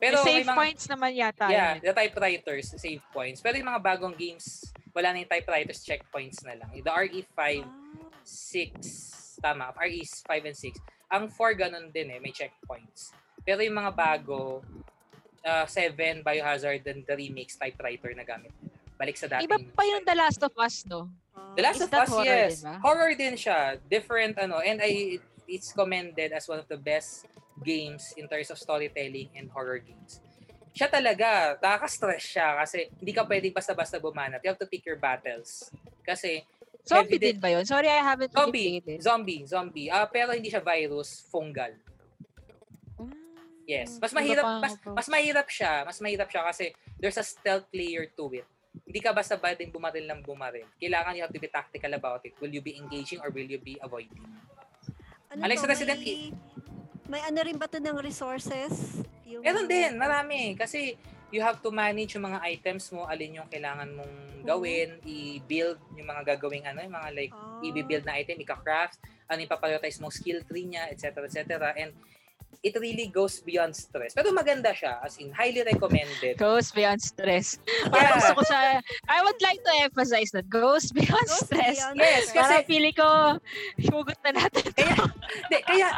Pero 0.00 0.16
Pero 0.16 0.24
save 0.24 0.40
may 0.40 0.48
mga, 0.48 0.56
points 0.56 0.84
naman 0.88 1.10
yata. 1.12 1.46
Yeah, 1.46 1.76
yun. 1.76 1.84
the 1.84 1.92
typewriters, 1.92 2.72
save 2.74 3.04
points. 3.12 3.44
Pero 3.44 3.60
yung 3.60 3.68
mga 3.68 3.84
bagong 3.84 4.16
games, 4.16 4.72
wala 4.90 5.12
na 5.12 5.20
yung 5.20 5.28
typewriters, 5.28 5.84
checkpoints 5.84 6.40
na 6.42 6.56
lang. 6.56 6.72
The 6.74 6.88
RE5, 6.88 7.60
Ah. 7.60 7.68
6, 8.24 9.21
tama, 9.42 9.74
RE5 9.74 10.30
and 10.46 10.56
6. 10.56 10.78
Ang 11.10 11.28
4 11.28 11.58
ganun 11.58 11.90
din 11.90 12.14
eh, 12.14 12.18
may 12.22 12.30
checkpoints. 12.30 13.10
Pero 13.42 13.60
yung 13.60 13.74
mga 13.74 13.92
bago, 13.92 14.62
uh, 15.42 15.66
7, 15.66 16.22
Biohazard, 16.22 16.86
and 16.86 17.02
the 17.02 17.14
remakes, 17.18 17.58
typewriter 17.58 18.14
na 18.14 18.22
gamit 18.22 18.54
nila. 18.62 18.78
Balik 18.94 19.18
sa 19.18 19.26
dating. 19.26 19.50
Iba 19.50 19.58
pa 19.74 19.82
yung 19.82 20.06
The 20.06 20.14
Last 20.14 20.40
of 20.46 20.54
Us, 20.54 20.86
no? 20.86 21.10
Ah. 21.34 21.52
The 21.58 21.62
Last 21.66 21.82
Is 21.82 21.90
of 21.90 21.92
Us, 21.92 22.08
horror 22.08 22.24
yes. 22.30 22.50
din 22.54 22.62
ba? 22.62 22.74
Horror 22.78 23.12
din 23.18 23.34
siya. 23.34 23.58
Different, 23.90 24.34
ano, 24.38 24.62
and 24.62 24.78
I, 24.78 25.18
it's 25.50 25.74
commended 25.74 26.30
as 26.30 26.46
one 26.46 26.62
of 26.62 26.70
the 26.70 26.78
best 26.78 27.26
games 27.60 28.14
in 28.16 28.30
terms 28.30 28.48
of 28.48 28.56
storytelling 28.56 29.28
and 29.34 29.50
horror 29.50 29.82
games. 29.82 30.22
Siya 30.72 30.88
talaga, 30.88 31.60
nakaka-stress 31.60 32.24
siya 32.24 32.56
kasi 32.56 32.88
hindi 32.96 33.12
ka 33.12 33.28
pwedeng 33.28 33.52
basta-basta 33.52 34.00
bumanat. 34.00 34.40
You 34.40 34.56
have 34.56 34.62
to 34.62 34.70
pick 34.70 34.86
your 34.88 34.96
battles. 34.96 35.68
Kasi 36.00 36.46
Zombie 36.82 37.14
Evident- 37.14 37.22
din 37.22 37.38
ba 37.38 37.48
yun? 37.48 37.64
Sorry, 37.64 37.86
I 37.86 38.02
haven't 38.02 38.30
really 38.30 38.42
zombie, 38.42 38.68
it. 38.82 39.00
zombie, 39.00 39.40
zombie. 39.46 39.86
Ah, 39.86 40.02
pero 40.04 40.34
hindi 40.34 40.50
siya 40.50 40.58
virus, 40.60 41.22
fungal. 41.30 41.78
Mm, 42.98 43.14
Yes. 43.64 44.02
Mas 44.02 44.10
mahirap, 44.10 44.44
mas, 44.58 44.74
mas 44.82 45.06
mahirap 45.08 45.46
siya. 45.46 45.86
Mas 45.86 45.98
mahirap 45.98 46.26
siya 46.26 46.42
kasi 46.42 46.64
there's 46.98 47.14
a 47.14 47.22
stealth 47.22 47.70
layer 47.70 48.10
to 48.10 48.26
it. 48.34 48.46
Hindi 48.82 48.98
ka 48.98 49.14
basta 49.14 49.38
pwedeng 49.38 49.70
bumaril 49.70 50.02
lang 50.02 50.20
bumaril. 50.20 50.66
Kailangan 50.76 51.14
you 51.14 51.22
have 51.22 51.30
to 51.30 51.38
be 51.38 51.46
tactical 51.46 51.92
about 51.92 52.24
it. 52.24 52.34
Will 52.40 52.50
you 52.50 52.58
be 52.60 52.74
engaging 52.74 53.22
or 53.22 53.30
will 53.30 53.46
you 53.46 53.62
be 53.62 53.78
avoiding? 53.78 54.26
Ano 55.30 55.46
Alex 55.46 55.62
to, 55.62 55.68
Resident 55.68 56.02
may, 56.02 56.34
may 57.06 57.22
ano 57.22 57.38
rin 57.38 57.56
ba 57.56 57.70
to 57.70 57.78
ng 57.78 57.94
resources? 57.96 59.06
Yung, 59.22 59.40
Meron 59.46 59.64
din, 59.64 59.94
marami. 59.94 60.58
Kasi 60.58 60.98
you 61.32 61.40
have 61.40 61.58
to 61.58 61.72
manage 61.72 62.14
yung 62.14 62.28
mga 62.28 62.44
items 62.44 62.92
mo, 62.92 63.08
alin 63.08 63.40
yung 63.40 63.48
kailangan 63.48 63.88
mong 63.90 64.14
gawin, 64.44 65.00
i-build 65.02 65.80
yung 65.96 66.06
mga 66.06 66.36
gagawing 66.36 66.62
ano, 66.62 66.84
yung 66.84 66.92
mga 66.92 67.10
like, 67.16 67.32
Ah. 67.32 67.64
i-build 67.64 68.04
na 68.04 68.14
item, 68.14 68.36
ika-craft, 68.38 69.00
ano 69.26 69.40
yung 69.40 69.48
paprioritize 69.50 69.96
mong 69.98 70.12
skill 70.12 70.44
tree 70.44 70.68
niya, 70.68 70.92
etc. 70.92 71.24
etc. 71.24 71.72
And 71.72 71.96
it 72.60 72.76
really 72.76 73.08
goes 73.08 73.40
beyond 73.40 73.74
stress. 73.74 74.12
Pero 74.12 74.30
maganda 74.30 74.70
siya, 74.70 75.00
as 75.00 75.18
in, 75.18 75.32
highly 75.32 75.64
recommended. 75.64 76.36
Goes 76.38 76.70
beyond 76.70 77.00
stress. 77.00 77.58
Parang 77.88 78.12
Yeah. 78.12 78.16
gusto 78.20 78.32
ko 78.38 78.42
siya, 78.44 78.60
I 79.08 79.18
would 79.18 79.40
like 79.40 79.58
to 79.58 79.72
emphasize 79.82 80.30
that 80.30 80.46
goes 80.46 80.92
beyond 80.92 81.26
Goes 81.26 81.42
stress. 81.42 81.80
beyond 81.80 81.96
Yes, 81.98 82.28
stress. 82.28 82.36
Parang 82.36 82.62
kasi- 82.62 82.68
feeling 82.68 82.94
ko, 82.94 83.08
hugot 83.80 84.18
na 84.22 84.30
natin. 84.36 84.62
Kaya, 84.74 84.94
di, 85.48 85.58
kaya, 85.64 85.88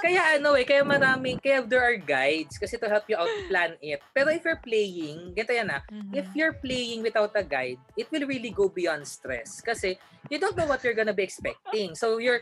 kaya 0.00 0.40
ano 0.40 0.56
eh, 0.56 0.64
kaya 0.64 0.82
marami, 0.82 1.36
kaya 1.36 1.60
there 1.62 1.84
are 1.84 1.96
guides 1.96 2.56
kasi 2.56 2.74
to 2.74 2.88
help 2.88 3.04
you 3.06 3.14
out 3.14 3.28
plan 3.46 3.76
it. 3.78 4.00
Pero 4.10 4.32
if 4.32 4.42
you're 4.42 4.58
playing, 4.58 5.36
ganito 5.36 5.52
yan 5.52 5.68
ah, 5.68 5.82
Mhm. 5.86 6.12
if 6.16 6.26
you're 6.32 6.56
playing 6.56 7.04
without 7.04 7.30
a 7.36 7.44
guide, 7.44 7.78
it 7.94 8.08
will 8.08 8.24
really 8.24 8.50
go 8.50 8.66
beyond 8.66 9.04
stress. 9.04 9.60
Kasi 9.60 10.00
you 10.28 10.40
don't 10.40 10.56
know 10.56 10.66
what 10.66 10.80
you're 10.80 10.96
gonna 10.96 11.14
be 11.14 11.22
expecting. 11.22 11.92
So 11.94 12.16
you're, 12.16 12.40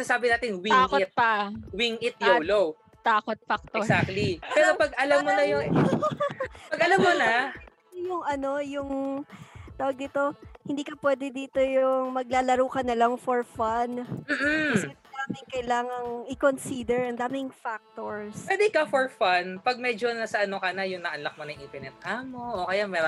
sabi 0.00 0.32
natin, 0.32 0.64
wing 0.64 0.72
Takot 0.72 1.00
it, 1.04 1.12
pa. 1.12 1.52
wing 1.70 2.00
it 2.00 2.16
YOLO. 2.18 2.74
Takot 3.04 3.36
factor. 3.44 3.76
Exactly. 3.78 4.40
Pero 4.40 4.80
pag 4.80 4.96
alam 4.96 5.20
mo 5.20 5.30
na 5.30 5.44
yung, 5.44 5.64
pag 6.72 6.80
alam 6.80 6.98
mo 6.98 7.12
na, 7.12 7.32
yung 7.92 8.22
ano, 8.24 8.50
yung 8.58 8.90
tawag 9.76 10.00
dito, 10.00 10.32
hindi 10.64 10.80
ka 10.80 10.96
pwede 10.96 11.28
dito 11.28 11.60
yung 11.60 12.16
maglalaro 12.16 12.64
ka 12.72 12.80
na 12.80 12.96
lang 12.96 13.20
for 13.20 13.44
fun. 13.44 14.08
mm 14.24 14.72
Kasi 14.72 14.88
daming 15.24 15.48
kailangang 15.48 16.08
i-consider, 16.28 17.00
ang 17.08 17.16
daming 17.16 17.48
factors. 17.48 18.44
pwede 18.44 18.68
ka 18.68 18.84
for 18.84 19.08
fun. 19.08 19.56
Pag 19.64 19.80
medyo 19.80 20.12
nasa 20.12 20.44
ano 20.44 20.60
ka 20.60 20.70
na, 20.76 20.84
yung 20.84 21.00
na-unlock 21.00 21.34
mo 21.40 21.48
na 21.48 21.56
yung 21.56 21.64
infinite 21.64 21.96
ammo, 22.04 22.64
o 22.64 22.68
kaya 22.68 22.84
may, 22.84 23.00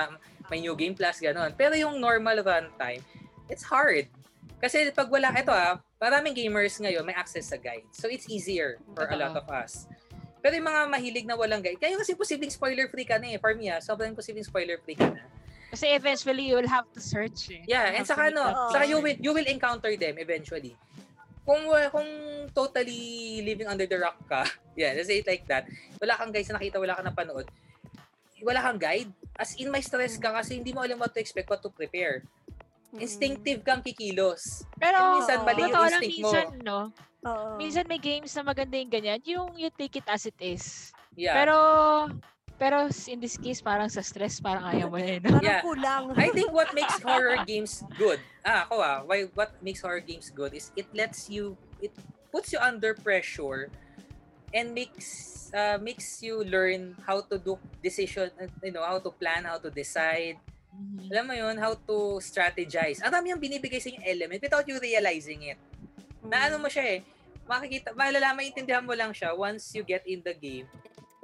may 0.49 0.59
new 0.65 0.73
game 0.73 0.97
plus, 0.97 1.21
gano'n. 1.21 1.53
Pero 1.53 1.77
yung 1.77 2.01
normal 2.01 2.41
runtime, 2.41 3.05
it's 3.47 3.63
hard. 3.63 4.09
Kasi 4.57 4.89
pag 4.89 5.05
wala, 5.13 5.29
ito 5.37 5.53
ah, 5.53 5.77
maraming 6.01 6.33
gamers 6.33 6.81
ngayon 6.81 7.05
may 7.05 7.13
access 7.13 7.53
sa 7.53 7.57
guide. 7.61 7.85
So 7.93 8.09
it's 8.09 8.25
easier 8.25 8.81
for 8.97 9.05
a 9.05 9.17
lot 9.17 9.37
of 9.37 9.45
us. 9.53 9.85
Pero 10.41 10.57
yung 10.57 10.65
mga 10.65 10.81
mahilig 10.89 11.25
na 11.29 11.37
walang 11.37 11.61
guide, 11.61 11.77
kaya 11.77 11.93
kasi 11.93 12.17
posibleng 12.17 12.49
spoiler 12.49 12.89
free 12.89 13.05
ka 13.05 13.21
na 13.21 13.37
eh. 13.37 13.37
For 13.37 13.53
me 13.53 13.69
ah, 13.69 13.77
sobrang 13.77 14.17
posibleng 14.17 14.45
spoiler 14.45 14.81
free 14.81 14.97
ka 14.97 15.13
na. 15.13 15.21
Kasi 15.67 15.91
eventually, 15.91 16.47
you 16.47 16.55
will 16.55 16.71
have 16.71 16.87
to 16.95 17.01
search 17.03 17.51
eh. 17.51 17.61
Yeah, 17.67 17.91
and 17.91 18.07
saka 18.07 18.31
ano, 18.31 18.71
saka 18.71 18.87
you 18.87 19.03
will, 19.03 19.19
you 19.19 19.35
will 19.35 19.45
encounter 19.45 19.91
them 19.99 20.15
eventually. 20.15 20.79
Kung 21.47 21.63
kung 21.95 22.09
totally 22.51 23.39
living 23.39 23.71
under 23.71 23.87
the 23.87 23.95
rock 23.95 24.19
ka, 24.27 24.43
yeah, 24.79 24.91
let's 24.91 25.07
say 25.07 25.23
it 25.23 25.27
like 25.27 25.47
that, 25.47 25.63
wala 25.95 26.19
kang 26.19 26.35
guys 26.35 26.51
na 26.51 26.59
nakita, 26.59 26.75
wala 26.75 26.99
kang 26.99 27.07
napanood, 27.07 27.47
wala 28.43 28.59
kang 28.59 28.75
guide, 28.75 29.11
as 29.39 29.55
in 29.55 29.71
may 29.71 29.79
stress 29.79 30.19
ka 30.19 30.35
kasi 30.35 30.59
hindi 30.59 30.75
mo 30.75 30.83
alam 30.83 30.99
what 30.99 31.15
to 31.15 31.23
expect, 31.23 31.47
what 31.47 31.63
to 31.63 31.71
prepare. 31.71 32.27
Mm. 32.91 32.99
Instinctive 33.03 33.63
kang 33.63 33.79
kikilos. 33.79 34.67
Pero, 34.75 34.99
And 34.99 35.13
minsan, 35.23 35.37
mali 35.47 35.59
yung 35.63 35.71
totoo 35.71 35.87
instinct 35.87 36.19
mo. 36.19 36.29
minsan, 36.31 36.47
no? 36.63 36.79
Oo. 37.27 37.47
Minsan 37.59 37.85
may 37.87 37.99
games 37.99 38.31
na 38.35 38.43
maganda 38.43 38.75
yung 38.75 38.91
ganyan, 38.91 39.19
yung 39.23 39.49
you 39.55 39.71
take 39.71 39.95
it 39.99 40.07
as 40.07 40.27
it 40.27 40.37
is. 40.39 40.91
Yeah. 41.15 41.35
Pero, 41.35 41.55
pero 42.57 42.89
in 43.07 43.21
this 43.21 43.37
case, 43.37 43.61
parang 43.61 43.85
sa 43.87 44.01
stress, 44.01 44.41
parang 44.41 44.65
ayaw 44.65 44.89
mo 44.89 44.97
na 44.97 45.07
yun. 45.17 45.21
no? 45.21 45.29
Parang 45.37 45.45
Yeah. 45.45 45.61
kulang. 45.61 46.03
I 46.17 46.29
think 46.33 46.49
what 46.49 46.73
makes 46.73 46.97
horror 47.05 47.37
games 47.45 47.85
good, 47.95 48.17
ah, 48.41 48.65
ako 48.65 48.75
ah, 48.81 48.97
why, 49.05 49.29
what 49.37 49.53
makes 49.61 49.79
horror 49.79 50.01
games 50.01 50.33
good 50.33 50.57
is 50.57 50.73
it 50.73 50.89
lets 50.91 51.29
you, 51.29 51.53
it 51.77 51.93
puts 52.33 52.49
you 52.49 52.57
under 52.57 52.97
pressure 52.97 53.69
and 54.51 54.73
makes 54.73 55.37
uh, 55.53 55.77
makes 55.77 56.19
you 56.25 56.41
learn 56.43 56.97
how 57.05 57.21
to 57.21 57.37
do 57.37 57.55
decision, 57.79 58.33
you 58.65 58.73
know, 58.73 58.83
how 58.83 58.97
to 58.97 59.13
plan, 59.13 59.45
how 59.45 59.61
to 59.61 59.69
decide. 59.69 60.41
Mhm. 60.73 61.09
Alam 61.13 61.23
mo 61.29 61.33
yun, 61.33 61.55
how 61.57 61.73
to 61.73 62.17
strategize. 62.19 63.01
Ang 63.01 63.13
dami 63.13 63.33
yung 63.33 63.41
binibigay 63.41 63.77
sa 63.77 63.89
yung 63.89 64.03
element 64.03 64.41
without 64.41 64.65
you 64.65 64.77
realizing 64.77 65.45
it. 65.45 65.57
Na 66.25 66.49
ano 66.49 66.57
mo 66.57 66.67
siya 66.67 66.97
eh, 66.97 66.99
makikita, 67.45 67.93
malalaman, 67.93 68.43
maintindihan 68.43 68.81
mo 68.83 68.93
lang 68.93 69.13
siya 69.13 69.31
once 69.33 69.73
you 69.73 69.81
get 69.81 70.01
in 70.05 70.19
the 70.21 70.33
game. 70.33 70.65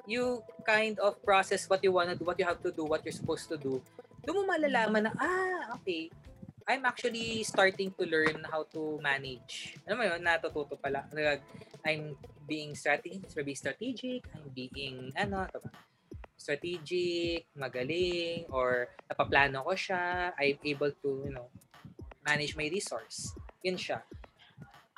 You 0.03 0.43
kind 0.67 0.99
of 0.99 1.21
process 1.23 1.67
what 1.67 1.83
you 1.83 1.91
wanna 1.91 2.15
do, 2.15 2.25
what 2.27 2.39
you 2.39 2.45
have 2.45 2.61
to 2.63 2.71
do, 2.71 2.83
what 2.83 3.03
you're 3.03 3.15
supposed 3.15 3.47
to 3.49 3.57
do. 3.57 3.79
Doon 4.23 4.43
mo 4.43 4.55
malalaman 4.55 5.07
na, 5.07 5.13
ah, 5.19 5.75
okay, 5.79 6.11
I'm 6.63 6.87
actually 6.87 7.43
starting 7.43 7.91
to 7.99 8.03
learn 8.07 8.43
how 8.47 8.63
to 8.71 8.99
manage. 9.03 9.75
Alam 9.83 9.95
mo 9.99 10.03
yun, 10.07 10.19
natututo 10.23 10.79
pala. 10.79 11.07
I'm 11.83 12.15
being 12.47 12.75
strategic, 12.75 13.27
being 13.35 13.59
strategic, 13.59 14.23
I'm 14.31 14.47
being, 14.51 15.11
ano, 15.15 15.43
ito 15.43 15.59
ba? 15.59 15.71
strategic, 16.43 17.47
magaling, 17.55 18.43
or 18.51 18.91
napaplano 19.07 19.63
ko 19.63 19.73
siya, 19.79 20.35
I'm 20.35 20.59
able 20.59 20.91
to, 20.91 21.09
you 21.23 21.31
know, 21.31 21.47
manage 22.27 22.59
my 22.59 22.67
resource. 22.67 23.31
Yun 23.63 23.79
siya. 23.79 24.03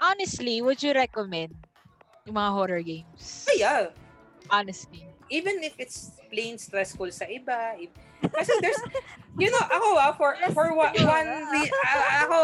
Honestly, 0.01 0.59
would 0.65 0.81
you 0.81 0.97
recommend 0.97 1.53
yung 2.25 2.35
mga 2.41 2.51
horror 2.51 2.81
games? 2.81 3.45
Ay, 3.45 3.61
yeah. 3.61 3.93
Honestly. 4.49 5.05
Even 5.29 5.63
if 5.65 5.73
it's 5.81 6.21
plain 6.29 6.57
stressful 6.61 7.09
sa 7.09 7.25
iba, 7.25 7.81
if, 7.81 7.89
kasi 8.29 8.53
there's, 8.61 8.77
you 9.41 9.49
know, 9.49 9.65
ako 9.73 9.87
ah, 9.97 10.13
for, 10.13 10.37
for 10.53 10.69
wa- 10.77 10.93
one, 10.93 11.29
re- 11.49 11.73
ah, 11.81 12.29
ako, 12.29 12.39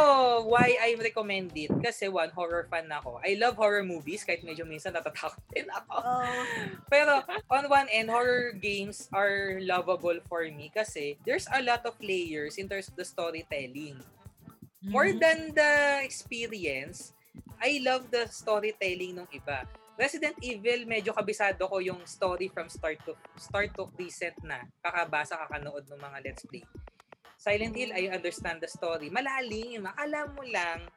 why 0.49 0.73
I 0.81 0.97
recommend 0.97 1.53
it, 1.53 1.69
kasi 1.77 2.09
one, 2.09 2.33
horror 2.33 2.65
fan 2.73 2.89
na 2.89 2.97
ako. 2.97 3.21
I 3.21 3.37
love 3.37 3.53
horror 3.53 3.85
movies, 3.85 4.25
kahit 4.25 4.41
medyo 4.41 4.65
minsan 4.65 4.97
natatakot 4.97 5.37
din 5.53 5.69
ako. 5.69 5.93
Oo. 6.01 6.41
Pero 6.89 7.21
on 7.53 7.69
one 7.69 7.85
end, 7.93 8.09
horror 8.09 8.49
games 8.57 9.05
are 9.13 9.61
lovable 9.61 10.17
for 10.25 10.41
me 10.49 10.73
kasi 10.73 11.21
there's 11.21 11.45
a 11.53 11.61
lot 11.61 11.85
of 11.85 11.93
layers 12.01 12.57
in 12.57 12.65
terms 12.65 12.89
of 12.89 12.97
the 12.97 13.05
storytelling. 13.05 14.01
More 14.81 15.13
Mhm. 15.13 15.21
than 15.21 15.37
the 15.53 16.01
experience, 16.01 17.13
I 17.61 17.77
love 17.85 18.09
the 18.09 18.25
storytelling 18.25 19.21
ng 19.21 19.29
iba. 19.29 19.69
Resident 20.01 20.33
Evil, 20.41 20.89
medyo 20.89 21.13
kabisado 21.13 21.69
ko 21.69 21.77
yung 21.77 22.01
story 22.09 22.49
from 22.49 22.65
start 22.73 22.97
to 23.05 23.13
start 23.37 23.69
to 23.77 23.85
recent 24.01 24.33
na. 24.41 24.65
Kakabasa, 24.81 25.37
kakanood 25.45 25.85
ng 25.85 26.01
mga 26.01 26.17
Let's 26.25 26.41
Play. 26.49 26.65
Silent 27.37 27.77
Hill, 27.77 27.93
I 27.93 28.09
understand 28.09 28.65
the 28.65 28.69
story. 28.69 29.13
Malalim. 29.13 29.85
Akala 29.85 30.25
mo 30.33 30.41
lang, 30.41 30.89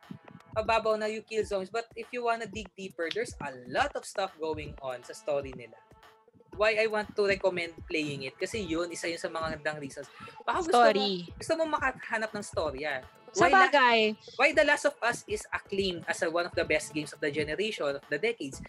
mababaw 0.57 0.97
na 0.97 1.13
you 1.13 1.21
kill 1.21 1.45
zombies. 1.45 1.69
But 1.69 1.85
if 1.93 2.09
you 2.17 2.25
wanna 2.25 2.49
dig 2.49 2.73
deeper, 2.73 3.13
there's 3.13 3.37
a 3.45 3.53
lot 3.69 3.93
of 3.93 4.09
stuff 4.09 4.33
going 4.41 4.73
on 4.81 5.05
sa 5.05 5.13
story 5.13 5.53
nila. 5.53 5.77
Why 6.57 6.81
I 6.81 6.89
want 6.89 7.13
to 7.13 7.29
recommend 7.29 7.77
playing 7.85 8.25
it? 8.25 8.41
Kasi 8.41 8.65
yun, 8.65 8.89
isa 8.89 9.13
yun 9.13 9.21
sa 9.21 9.29
mga 9.29 9.61
gandang 9.61 9.85
reasons. 9.85 10.09
Baka 10.49 10.65
gusto 10.65 10.81
Story. 10.81 11.29
Mo, 11.29 11.37
gusto 11.37 11.53
mo 11.61 11.65
makahanap 11.77 12.33
ng 12.33 12.45
storya. 12.47 13.05
Sa 13.35 13.51
Why, 13.51 13.51
la- 13.51 13.67
bagay, 13.67 14.01
why 14.39 14.49
The 14.55 14.63
Last 14.63 14.87
of 14.87 14.95
Us 15.03 15.27
is 15.27 15.43
acclaimed 15.51 16.07
as 16.07 16.23
a, 16.23 16.31
one 16.31 16.47
of 16.47 16.55
the 16.55 16.63
best 16.63 16.95
games 16.95 17.11
of 17.11 17.19
the 17.19 17.35
generation, 17.35 17.99
of 17.99 18.07
the 18.07 18.15
decades? 18.23 18.63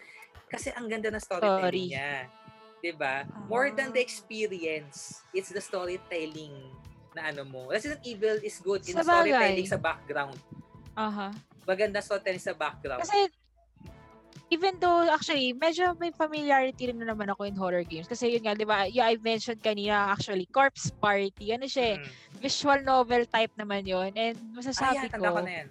Kasi 0.46 0.70
ang 0.72 0.86
ganda 0.86 1.10
ng 1.10 1.22
storytelling 1.22 1.90
Story. 1.90 1.92
niya. 1.92 2.30
'Di 2.78 2.92
ba? 2.94 3.26
More 3.50 3.74
than 3.74 3.90
the 3.90 3.98
experience, 3.98 5.26
it's 5.34 5.50
the 5.50 5.60
storytelling 5.60 6.54
na 7.16 7.32
ano 7.32 7.42
mo. 7.42 7.66
Resident 7.66 8.04
Evil 8.04 8.38
is 8.40 8.60
good 8.60 8.84
in 8.86 8.94
Sa 8.94 9.02
the 9.02 9.08
storytelling 9.08 9.66
bagay. 9.66 9.72
sa 9.72 9.80
background. 9.80 10.36
aha. 10.94 11.32
Maganda 11.64 11.98
storytelling 11.98 12.40
sa 12.40 12.54
background. 12.54 13.02
Kasi, 13.02 13.26
even 14.48 14.78
though, 14.78 15.08
actually, 15.10 15.50
medyo 15.50 15.96
may 15.98 16.14
familiarity 16.14 16.86
rin 16.86 17.00
na 17.00 17.10
naman 17.10 17.26
ako 17.26 17.42
in 17.42 17.56
horror 17.58 17.82
games. 17.82 18.06
Kasi 18.06 18.30
yun 18.30 18.46
nga, 18.46 18.54
di 18.54 18.62
ba, 18.62 18.86
yeah, 18.86 19.10
I 19.10 19.18
mentioned 19.18 19.58
kanina, 19.58 20.14
actually, 20.14 20.46
Corpse 20.46 20.94
Party, 20.94 21.50
ano 21.50 21.66
siya, 21.66 21.96
eh, 21.96 21.98
Mm. 21.98 22.12
visual 22.38 22.80
novel 22.80 23.26
type 23.26 23.50
naman 23.58 23.82
yun. 23.82 24.14
And 24.14 24.36
Ah, 24.38 24.54
masasabi 24.54 24.94
yeah, 24.94 25.10
tanda 25.10 25.28
ko 25.28 25.34
ko, 25.34 25.42
na 25.42 25.52
yan. 25.58 25.68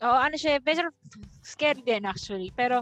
Oo, 0.00 0.18
ano 0.18 0.34
siya, 0.34 0.58
medyo 0.58 0.88
scary 1.42 1.80
din 1.80 2.04
actually. 2.04 2.48
Pero, 2.50 2.80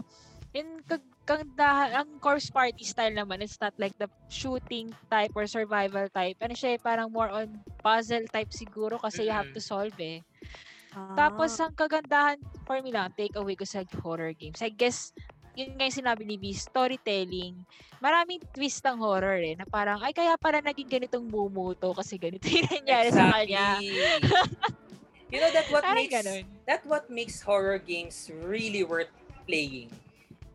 in 0.53 0.79
kag 0.85 1.01
kagandahan, 1.23 2.03
ang 2.03 2.09
Corpse 2.19 2.51
Party 2.51 2.83
style 2.83 3.15
naman, 3.15 3.39
it's 3.39 3.55
not 3.63 3.71
like 3.79 3.95
the 3.95 4.11
shooting 4.27 4.91
type 5.07 5.31
or 5.39 5.47
survival 5.47 6.03
type. 6.11 6.35
Ano 6.43 6.51
siya, 6.51 6.75
parang 6.83 7.09
more 7.15 7.31
on 7.31 7.47
puzzle 7.79 8.27
type 8.27 8.51
siguro 8.51 8.99
kasi 8.99 9.23
you 9.27 9.33
have 9.33 9.47
to 9.55 9.63
solve 9.63 9.95
eh. 10.03 10.19
Ah. 10.91 11.15
Tapos, 11.15 11.55
ang 11.63 11.71
kagandahan 11.71 12.37
for 12.67 12.83
me 12.83 12.91
lang, 12.91 13.07
take 13.15 13.39
away 13.39 13.55
ko 13.55 13.63
sa 13.63 13.87
horror 14.03 14.35
games. 14.35 14.59
I 14.59 14.67
guess, 14.67 15.15
yun 15.55 15.79
nga 15.79 15.87
yung 15.87 15.99
sinabi 16.03 16.27
ni 16.27 16.35
V, 16.35 16.51
storytelling. 16.59 17.55
Maraming 18.03 18.43
twist 18.51 18.83
ang 18.83 18.99
horror 18.99 19.39
eh, 19.39 19.55
na 19.55 19.63
parang, 19.63 20.03
ay 20.03 20.11
kaya 20.11 20.35
pala 20.35 20.59
naging 20.59 20.91
ganitong 20.91 21.23
bumuto 21.23 21.95
kasi 21.95 22.19
ganito 22.19 22.51
yung 22.51 22.67
nangyari 22.67 23.09
sa 23.15 23.31
kanya. 23.31 23.79
you 25.31 25.39
know 25.39 25.51
that 25.55 25.71
what 25.71 25.87
Parang 25.87 26.03
makes 26.03 26.19
ganun. 26.19 26.43
that 26.67 26.83
what 26.83 27.07
makes 27.07 27.39
horror 27.39 27.79
games 27.79 28.27
really 28.43 28.83
worth 28.83 29.09
playing. 29.47 29.87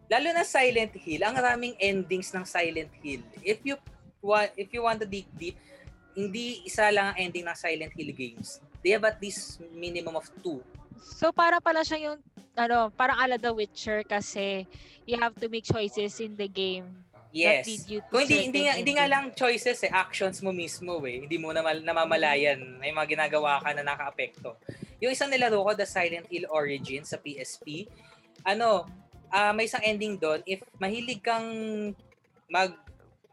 Lalo 0.08 0.28
na 0.32 0.44
Silent 0.44 0.96
Hill, 0.96 1.20
ang 1.24 1.36
raming 1.36 1.76
endings 1.76 2.32
ng 2.32 2.44
Silent 2.48 2.92
Hill. 3.04 3.20
If 3.44 3.60
you 3.64 3.76
want 4.24 4.50
if 4.56 4.72
you 4.72 4.80
want 4.82 5.04
to 5.04 5.08
dig 5.08 5.28
deep, 5.36 5.60
hindi 6.16 6.64
isa 6.64 6.88
lang 6.88 7.12
ang 7.12 7.16
ending 7.28 7.44
ng 7.44 7.56
Silent 7.56 7.92
Hill 7.92 8.10
games. 8.16 8.58
They 8.80 8.96
have 8.96 9.04
at 9.04 9.20
least 9.20 9.60
minimum 9.76 10.16
of 10.16 10.26
two. 10.40 10.64
So 10.98 11.30
para 11.30 11.60
pala 11.60 11.84
siya 11.84 12.10
yung 12.10 12.18
ano, 12.56 12.90
parang 12.90 13.20
ala 13.20 13.36
The 13.36 13.52
Witcher 13.52 14.02
kasi 14.02 14.66
you 15.04 15.20
have 15.20 15.36
to 15.38 15.46
make 15.46 15.68
choices 15.68 16.18
in 16.18 16.34
the 16.34 16.48
game 16.48 17.08
Yes. 17.28 17.68
Kung 18.08 18.24
hindi, 18.24 18.48
hindi, 18.48 18.60
nga, 18.64 18.74
hindi 18.80 18.92
nga 18.96 19.06
lang 19.08 19.36
choices 19.36 19.84
eh, 19.84 19.92
actions 19.92 20.40
mo 20.40 20.48
mismo 20.48 20.96
eh. 21.04 21.28
Hindi 21.28 21.36
mo 21.36 21.52
naman 21.52 21.84
namamalayan. 21.84 22.80
May 22.80 22.92
mga 22.92 23.18
ginagawa 23.18 23.60
ka 23.60 23.76
na 23.76 23.84
nakaapekto. 23.84 24.56
Yung 25.04 25.12
isang 25.12 25.28
nilaro 25.28 25.60
ko, 25.60 25.76
The 25.76 25.84
Silent 25.84 26.26
Hill 26.32 26.48
Origins 26.48 27.12
sa 27.12 27.20
PSP, 27.20 27.84
ano, 28.48 28.88
ah 29.30 29.52
may 29.52 29.68
isang 29.68 29.84
ending 29.84 30.16
doon. 30.16 30.40
If 30.44 30.62
mahilig 30.76 31.20
kang 31.20 31.48
mag 32.48 32.72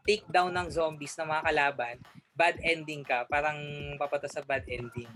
take 0.06 0.22
down 0.30 0.54
ng 0.54 0.70
zombies 0.70 1.18
na 1.18 1.26
mga 1.26 1.42
kalaban, 1.50 1.96
bad 2.36 2.56
ending 2.62 3.02
ka. 3.02 3.26
Parang 3.26 3.58
papato 3.98 4.30
sa 4.30 4.44
bad 4.44 4.62
ending. 4.70 5.10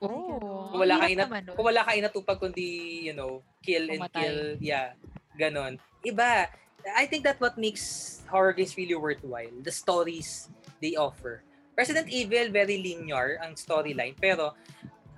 Oh, 0.00 0.68
Kung 0.72 0.80
wala 0.84 0.96
hirap 1.04 1.28
ina-. 1.28 1.52
Kung 1.56 1.66
wala 1.68 1.84
ka 1.84 1.92
inatupag 1.96 2.40
kundi, 2.40 3.04
you 3.08 3.12
know, 3.16 3.44
kill 3.60 3.84
and 3.88 4.00
Pumatay. 4.04 4.16
kill. 4.20 4.38
Yeah, 4.60 4.96
ganon. 5.36 5.76
Iba. 6.04 6.48
I 6.96 7.04
think 7.04 7.28
that 7.28 7.36
what 7.36 7.60
makes 7.60 8.20
horror 8.32 8.56
games 8.56 8.72
really 8.76 8.96
worthwhile. 8.96 9.52
The 9.60 9.72
stories 9.72 10.48
they 10.80 10.96
offer. 10.96 11.44
Resident 11.76 12.08
Evil, 12.08 12.48
very 12.48 12.80
linear 12.80 13.36
ang 13.44 13.52
storyline. 13.56 14.16
Pero, 14.16 14.56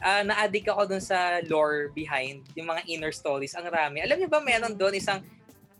ah 0.03 0.27
na-addict 0.27 0.67
ako 0.67 0.83
dun 0.91 1.01
sa 1.01 1.38
lore 1.47 1.95
behind, 1.95 2.43
yung 2.59 2.67
mga 2.69 2.83
inner 2.91 3.15
stories. 3.15 3.55
Ang 3.55 3.71
rami. 3.71 4.03
Alam 4.03 4.19
niyo 4.19 4.29
ba, 4.29 4.43
meron 4.43 4.75
doon 4.75 4.99
isang 4.99 5.23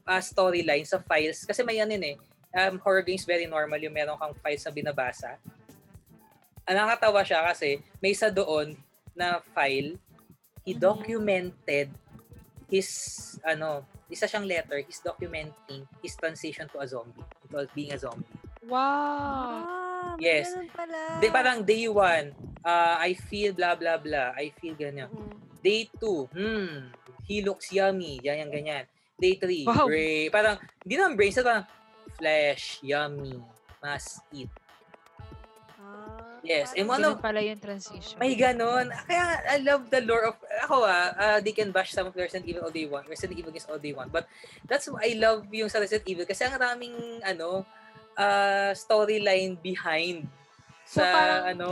ah, 0.07 0.23
storyline 0.23 0.87
sa 0.87 1.03
files. 1.03 1.43
Kasi 1.43 1.67
may 1.67 1.83
ano 1.83 1.93
yun 1.95 2.15
eh. 2.15 2.17
Um, 2.53 2.79
horror 2.85 3.03
games 3.03 3.25
very 3.25 3.49
normal 3.49 3.81
yung 3.81 3.97
meron 3.97 4.15
kang 4.19 4.37
files 4.39 4.63
na 4.63 4.71
binabasa. 4.71 5.41
Ang 6.69 6.77
nakakatawa 6.79 7.27
siya 7.27 7.43
kasi 7.43 7.83
may 7.99 8.15
isa 8.15 8.31
doon 8.31 8.79
na 9.19 9.43
file, 9.53 9.99
he 10.63 10.73
Mhm. 10.73 10.81
documented 10.81 11.89
his, 12.71 12.89
ano, 13.45 13.85
isa 14.09 14.25
siyang 14.29 14.47
letter, 14.49 14.81
he's 14.85 15.01
documenting 15.01 15.85
his 16.01 16.15
transition 16.17 16.69
to 16.69 16.81
a 16.81 16.87
zombie, 16.87 17.25
to 17.51 17.67
being 17.75 17.93
a 17.93 17.99
zombie. 17.99 18.25
Wow. 18.63 18.79
Ah, 18.79 19.61
may 19.61 19.91
Yes. 20.19 20.51
ganun 20.51 20.69
pala. 20.71 21.01
Di, 21.19 21.27
parang 21.29 21.59
day 21.62 21.85
one, 21.87 22.27
uh, 22.61 22.97
I 22.97 23.15
feel 23.15 23.53
blah 23.53 23.75
blah 23.75 23.99
blah, 23.99 24.33
I 24.35 24.55
feel 24.55 24.75
ganyan. 24.75 25.09
Mm. 25.09 25.33
Day 25.59 25.87
two, 25.95 26.27
hmm, 26.31 26.91
he 27.23 27.41
looks 27.41 27.71
yummy, 27.71 28.19
yan, 28.21 28.47
yan, 28.47 28.51
ganyan. 28.51 28.85
Day 29.15 29.38
three, 29.38 29.62
Wow. 29.62 29.87
brain, 29.87 30.27
parang, 30.29 30.57
di 30.83 30.95
naman 30.95 31.15
brain, 31.15 31.31
sa 31.31 31.43
parang, 31.43 31.67
flesh, 32.15 32.83
yummy, 32.83 33.38
must 33.79 34.23
eat. 34.31 34.51
Ah, 35.79 36.38
Yes, 36.43 36.75
and 36.75 36.91
one 36.91 36.99
of- 37.03 37.19
Ganun 37.19 37.23
pala 37.23 37.38
yung 37.38 37.62
transition. 37.62 38.19
May 38.19 38.35
ganon. 38.35 38.91
Kaya 39.07 39.47
I 39.47 39.62
love 39.62 39.87
the 39.87 40.03
lore 40.03 40.35
of, 40.35 40.37
ako 40.67 40.83
ah, 40.83 41.15
uh, 41.15 41.38
they 41.38 41.55
can 41.55 41.71
bash 41.71 41.95
some 41.95 42.11
of 42.11 42.15
Resident 42.15 42.51
Evil 42.51 42.67
all 42.67 42.75
they 42.75 42.87
want, 42.87 43.07
Resident 43.07 43.38
Evil 43.38 43.55
games 43.55 43.67
all 43.71 43.79
they 43.79 43.95
want. 43.95 44.11
But 44.11 44.27
that's 44.67 44.91
why 44.91 45.07
I 45.07 45.15
love 45.15 45.47
yung 45.55 45.71
sa 45.71 45.79
Resident 45.79 46.07
Evil 46.11 46.27
kasi 46.27 46.43
ang 46.43 46.59
raming, 46.59 47.23
ano, 47.23 47.62
uh, 48.14 48.70
storyline 48.72 49.57
behind 49.59 50.27
So, 50.85 51.01
sa, 51.01 51.09
parang- 51.09 51.44
ano, 51.51 51.68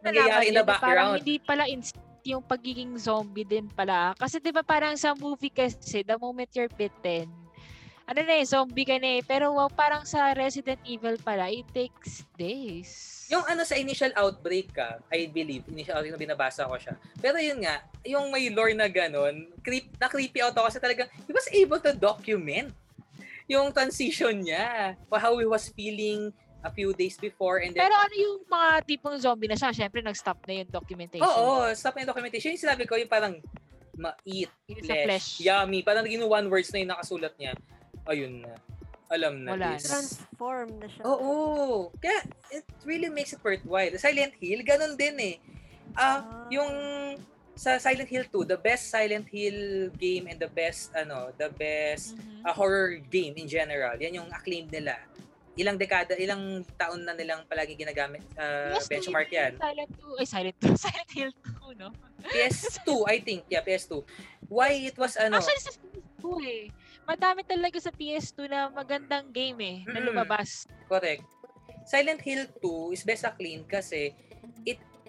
nangyayari 0.00 0.50
na 0.50 0.62
Parang 0.62 0.66
background. 0.66 1.14
hindi 1.20 1.36
pala 1.38 1.64
instant 1.66 2.02
yung 2.22 2.38
pagiging 2.40 2.94
zombie 2.96 3.42
din 3.42 3.66
pala. 3.68 4.14
Kasi 4.14 4.38
'di 4.38 4.50
ba 4.50 4.62
parang 4.62 4.94
sa 4.94 5.10
movie 5.12 5.50
kasi 5.50 6.02
the 6.02 6.14
moment 6.14 6.46
you're 6.54 6.70
bitten, 6.70 7.26
ano 8.02 8.20
na 8.20 8.38
eh, 8.38 8.46
zombie 8.46 8.86
ka 8.86 8.94
na 8.94 9.18
eh. 9.18 9.22
Pero 9.22 9.50
wow, 9.50 9.66
parang 9.66 10.02
sa 10.02 10.30
Resident 10.32 10.78
Evil 10.82 11.18
pala, 11.18 11.50
it 11.50 11.66
takes 11.70 12.22
days. 12.34 13.26
Yung 13.26 13.42
ano 13.42 13.62
sa 13.62 13.74
initial 13.74 14.14
outbreak 14.14 14.70
ka, 14.70 15.02
I 15.08 15.26
believe, 15.26 15.66
initial 15.66 15.98
outbreak 15.98 16.14
na 16.14 16.20
binabasa 16.20 16.62
ko 16.62 16.78
siya. 16.78 16.94
Pero 17.16 17.38
yun 17.38 17.58
nga, 17.58 17.80
yung 18.04 18.30
may 18.30 18.50
lore 18.50 18.74
na 18.74 18.86
ganon, 18.86 19.50
creep, 19.60 19.90
na 19.96 20.06
creepy 20.06 20.42
out 20.42 20.52
ako 20.52 20.68
kasi 20.68 20.78
talaga, 20.78 21.10
he 21.26 21.32
was 21.32 21.48
able 21.50 21.78
to 21.78 21.90
document 21.90 22.70
yung 23.46 23.70
transition 23.70 24.34
niya, 24.38 24.94
how 25.10 25.34
he 25.36 25.46
was 25.46 25.68
feeling 25.68 26.30
a 26.62 26.70
few 26.70 26.94
days 26.94 27.18
before 27.18 27.58
and 27.58 27.74
then 27.74 27.82
Pero 27.82 27.94
ano 27.96 28.14
yung 28.14 28.36
mga 28.46 28.68
tipong 28.86 29.18
zombie 29.18 29.50
na 29.50 29.58
siya? 29.58 29.74
Siyempre, 29.74 29.98
nag-stop 29.98 30.38
na 30.46 30.62
yung 30.62 30.70
documentation. 30.70 31.26
Oo, 31.26 31.66
stop 31.74 31.94
na 31.94 32.06
yung 32.06 32.12
documentation. 32.14 32.54
Yung 32.54 32.62
sinabi 32.62 32.86
ko, 32.86 32.94
yung 32.94 33.10
parang 33.10 33.34
ma-eat, 33.92 34.48
flesh, 34.80 35.04
flesh. 35.04 35.28
yummy. 35.42 35.82
Parang 35.82 36.06
naging 36.06 36.22
one 36.22 36.46
words 36.48 36.70
na 36.70 36.80
yung 36.80 36.90
nakasulat 36.90 37.34
niya. 37.36 37.52
Ayun 38.06 38.46
na. 38.46 38.54
Alam 39.12 39.44
na 39.44 39.52
Wala 39.52 39.76
na. 39.76 39.82
transform 39.82 40.80
na 40.80 40.88
siya. 40.88 41.02
Oo. 41.04 41.90
Kaya, 42.00 42.24
it 42.50 42.64
really 42.86 43.10
makes 43.10 43.34
it 43.34 43.42
worthwhile. 43.42 43.92
Silent 43.98 44.32
Hill, 44.40 44.64
ganun 44.64 44.96
din 44.96 45.16
eh. 45.20 45.36
Ah, 45.92 46.24
Ah. 46.24 46.48
yung 46.48 46.72
sa 47.52 47.76
Silent 47.76 48.08
Hill 48.08 48.24
2, 48.26 48.48
the 48.48 48.56
best 48.56 48.88
Silent 48.88 49.28
Hill 49.28 49.60
game 49.94 50.24
and 50.26 50.40
the 50.40 50.48
best, 50.48 50.88
ano, 50.92 51.30
the 51.36 51.52
best 51.52 52.16
Mhm. 52.16 52.42
ah, 52.42 52.52
horror 52.52 52.96
game 53.06 53.36
in 53.36 53.46
general. 53.46 53.92
Yan 53.96 54.16
yung 54.16 54.28
acclaimed 54.28 54.72
nila. 54.72 54.96
Ilang 55.52 55.76
dekada, 55.76 56.16
ilang 56.16 56.64
taon 56.80 57.04
na 57.04 57.12
nilang 57.12 57.44
palagi 57.44 57.76
ginagamit, 57.76 58.24
ah, 58.34 58.72
PS2 58.72 58.88
benchmark 58.88 59.28
yan. 59.28 59.52
Silent 59.60 59.92
2. 60.00 60.16
Ay, 60.16 60.26
Silent 60.26 60.56
2. 60.58 60.72
Silent 60.88 61.10
Hill 61.12 61.32
2, 61.44 61.76
no? 61.76 61.88
PS2, 62.24 62.88
I 63.12 63.20
think. 63.20 63.44
Yeah, 63.46 63.60
PS2. 63.60 64.00
Why 64.48 64.88
it 64.88 64.96
was 64.96 65.20
ano? 65.20 65.36
Actually, 65.36 65.60
sa 65.60 65.72
PS2 65.76 66.24
eh. 66.42 66.64
Madami 67.04 67.44
talaga 67.44 67.76
sa 67.76 67.92
PS2 67.92 68.48
na 68.48 68.70
magandang 68.70 69.28
game 69.28 69.58
eh, 69.60 69.78
na 69.84 70.00
lumabas. 70.00 70.64
Correct. 70.88 71.20
Silent 71.84 72.22
Hill 72.22 72.46
2 72.62 72.94
is 72.94 73.02
best 73.02 73.26
acclaimed 73.26 73.66
kasi 73.66 74.14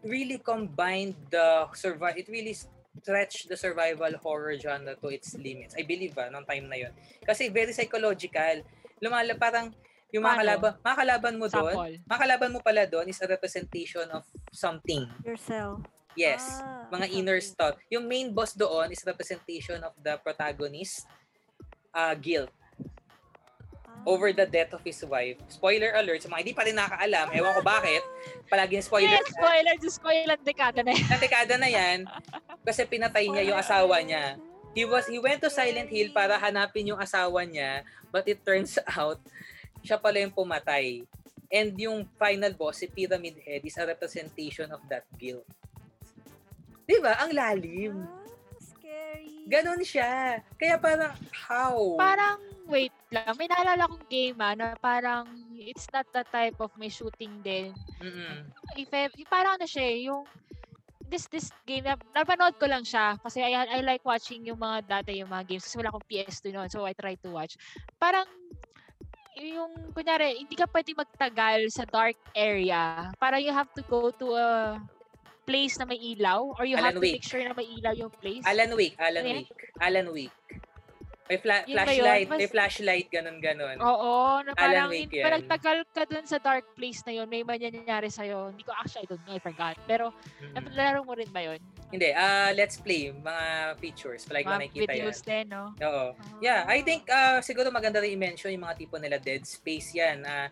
really 0.03 0.37
combined 0.37 1.15
the 1.31 1.67
survival, 1.73 2.19
it 2.19 2.27
really 2.27 2.53
stretched 2.53 3.49
the 3.49 3.57
survival 3.57 4.11
horror 4.21 4.53
genre 4.59 4.95
to 4.95 5.07
its 5.09 5.33
limits. 5.35 5.73
I 5.73 5.83
believe 5.83 6.13
ah, 6.19 6.29
nung 6.29 6.45
time 6.45 6.69
na 6.69 6.77
yon. 6.77 6.93
Kasi 7.25 7.49
very 7.49 7.73
psychological. 7.73 8.61
Lumala 9.01 9.33
parang 9.39 9.73
yung 10.13 10.21
mga 10.21 10.45
kalaban, 10.45 10.71
mga 10.85 10.97
kalaban 11.01 11.33
mo 11.41 11.45
doon, 11.49 11.75
mga 12.05 12.19
kalaban 12.21 12.51
mo 12.53 12.59
pala 12.61 12.85
doon 12.85 13.09
is 13.09 13.17
a 13.17 13.27
representation 13.27 14.05
of 14.13 14.21
something. 14.53 15.09
Yourself. 15.25 15.81
Yes. 16.13 16.61
Ah, 16.61 16.85
mga 16.93 17.09
something. 17.09 17.17
inner 17.17 17.39
stuff. 17.41 17.73
Yung 17.89 18.05
main 18.05 18.29
boss 18.29 18.53
doon 18.53 18.93
is 18.93 19.01
representation 19.01 19.81
of 19.81 19.97
the 19.97 20.21
protagonist 20.21 21.09
uh, 21.89 22.13
guilt. 22.13 22.53
Over 24.03 24.35
the 24.35 24.47
death 24.47 24.75
of 24.75 24.83
his 24.83 24.99
wife. 25.03 25.39
Spoiler 25.47 25.95
alert, 25.95 26.23
sa 26.23 26.29
mga 26.31 26.41
hindi 26.43 26.53
pa 26.55 26.63
rin 26.67 26.75
nakakaalam, 26.75 27.27
ewan 27.31 27.51
ko 27.55 27.61
bakit, 27.63 28.03
palagi 28.51 28.79
yung 28.79 28.87
spoiler. 28.87 29.19
Yes, 29.19 29.31
spoiler, 29.31 29.73
just 29.79 29.97
spoiler 29.99 30.35
ang 30.35 30.45
dekada 30.45 30.81
na 30.83 30.91
yan. 30.91 31.17
Dekada 31.19 31.55
na 31.55 31.69
yan, 31.71 31.97
Kasi 32.63 32.87
pinatay 32.87 33.27
niya 33.27 33.43
yung 33.51 33.59
asawa 33.59 33.99
niya. 33.99 34.39
He 34.73 34.87
was 34.87 35.05
he 35.05 35.19
went 35.21 35.37
to 35.43 35.51
Silent 35.53 35.91
Hill 35.91 36.15
para 36.15 36.39
hanapin 36.39 36.87
yung 36.87 36.97
asawa 36.97 37.45
niya, 37.45 37.85
but 38.09 38.25
it 38.25 38.41
turns 38.41 38.79
out 38.97 39.19
siya 39.83 39.99
pala 39.99 40.23
yung 40.23 40.31
pumatay. 40.31 41.03
And 41.53 41.75
yung 41.77 42.07
final 42.17 42.55
boss, 42.55 42.81
si 42.81 42.89
Pyramid 42.89 43.37
Head, 43.45 43.61
is 43.61 43.77
a 43.77 43.85
representation 43.85 44.71
of 44.73 44.81
that 44.89 45.05
guilt. 45.19 45.45
Di 46.87 46.97
ba? 46.97 47.13
Ang 47.21 47.31
lalim. 47.37 47.95
Ah, 48.01 48.57
scary. 48.57 49.45
Ganon 49.45 49.85
siya. 49.85 50.41
Kaya 50.57 50.81
parang, 50.81 51.13
how? 51.45 51.77
Parang, 51.99 52.41
wait 52.65 52.89
lang, 53.13 53.37
may 53.37 53.47
naalala 53.47 53.85
kong 53.85 54.05
game 54.09 54.37
ah, 54.41 54.57
na 54.57 54.73
parang 54.81 55.29
it's 55.53 55.85
not 55.93 56.09
the 56.11 56.25
type 56.33 56.57
of 56.57 56.73
may 56.75 56.89
shooting 56.89 57.39
din. 57.45 57.71
Mm-mm. 58.01 58.49
If, 58.75 58.89
yung 58.91 59.29
parang 59.29 59.61
ano 59.61 59.69
siya, 59.69 59.85
eh, 59.85 59.97
yung 60.09 60.25
this 61.07 61.29
this 61.29 61.53
game, 61.69 61.85
na, 61.85 61.93
napanood 62.17 62.57
ko 62.57 62.65
lang 62.65 62.81
siya 62.81 63.21
kasi 63.21 63.45
I, 63.45 63.53
I 63.53 63.79
like 63.85 64.01
watching 64.01 64.49
yung 64.49 64.57
mga 64.57 64.89
dati 64.89 65.21
yung 65.21 65.29
mga 65.29 65.45
games 65.45 65.69
kasi 65.69 65.77
wala 65.77 65.93
akong 65.93 66.09
PS2 66.09 66.43
noon 66.49 66.69
so 66.73 66.89
I 66.89 66.97
try 66.97 67.13
to 67.21 67.29
watch. 67.29 67.53
Parang 68.01 68.25
yung 69.37 69.93
kunyari, 69.93 70.41
hindi 70.41 70.57
ka 70.57 70.65
pwede 70.69 70.97
magtagal 70.97 71.69
sa 71.69 71.85
dark 71.85 72.17
area. 72.33 73.13
Para 73.21 73.37
you 73.37 73.53
have 73.53 73.69
to 73.77 73.85
go 73.85 74.09
to 74.09 74.33
a 74.33 74.77
place 75.43 75.77
na 75.77 75.85
may 75.85 75.99
ilaw 75.99 76.55
or 76.55 76.63
you 76.65 76.79
have 76.79 76.95
Alan 76.95 76.97
to 76.97 77.03
Wake. 77.03 77.21
make 77.21 77.27
sure 77.27 77.41
na 77.43 77.53
may 77.53 77.67
ilaw 77.67 77.93
yung 77.93 78.13
place. 78.17 78.43
Alan 78.47 78.71
Wake, 78.73 78.95
Alan 78.97 79.21
Ano 79.21 79.29
yan? 79.29 79.37
Wake. 79.43 79.53
Alan 79.81 80.07
Wake. 80.09 80.37
May 81.23 81.39
fla- 81.39 81.63
Yun 81.63 81.71
flashlight, 81.73 82.27
may 82.27 82.35
Mas- 82.35 82.43
Oh, 82.43 82.51
flashlight, 82.51 83.07
ganon-ganon. 83.07 83.77
Oo, 83.79 84.43
na 84.43 84.51
parang 84.53 84.91
in, 84.91 85.07
yan. 85.07 85.23
pag 85.23 85.33
nagtagal 85.39 85.77
ka 85.87 86.03
dun 86.03 86.25
sa 86.27 86.35
dark 86.37 86.67
place 86.75 86.99
na 87.07 87.15
yun, 87.15 87.27
may 87.27 87.41
mangyayari 87.41 88.11
sa'yo. 88.11 88.51
Hindi 88.51 88.63
ko 88.63 88.75
actually, 88.75 89.03
I 89.03 89.09
don't 89.09 89.23
know, 89.23 89.33
I 89.33 89.39
forgot. 89.39 89.75
Pero, 89.87 90.11
Mm. 90.43 90.67
nalaro 90.67 91.07
mo 91.07 91.15
rin 91.15 91.31
ba 91.31 91.39
yun? 91.41 91.63
Hindi, 91.89 92.11
ah 92.11 92.51
let's 92.51 92.75
play. 92.75 93.13
Mga 93.13 93.45
features. 93.79 94.25
Palagi 94.25 94.45
Mga 94.45 94.59
nakikita 94.59 94.83
yan. 94.83 94.95
videos 94.99 95.19
din, 95.21 95.45
no? 95.47 95.63
Oo. 95.79 96.05
Yeah, 96.41 96.67
I 96.67 96.81
think 96.81 97.07
uh, 97.07 97.39
siguro 97.39 97.71
maganda 97.71 98.03
rin 98.03 98.19
i-mention 98.19 98.51
yung 98.51 98.65
mga 98.65 98.77
tipo 98.77 98.99
nila 98.99 99.15
Dead 99.15 99.41
Space 99.41 99.95
yan. 99.95 100.25
Ah 100.25 100.51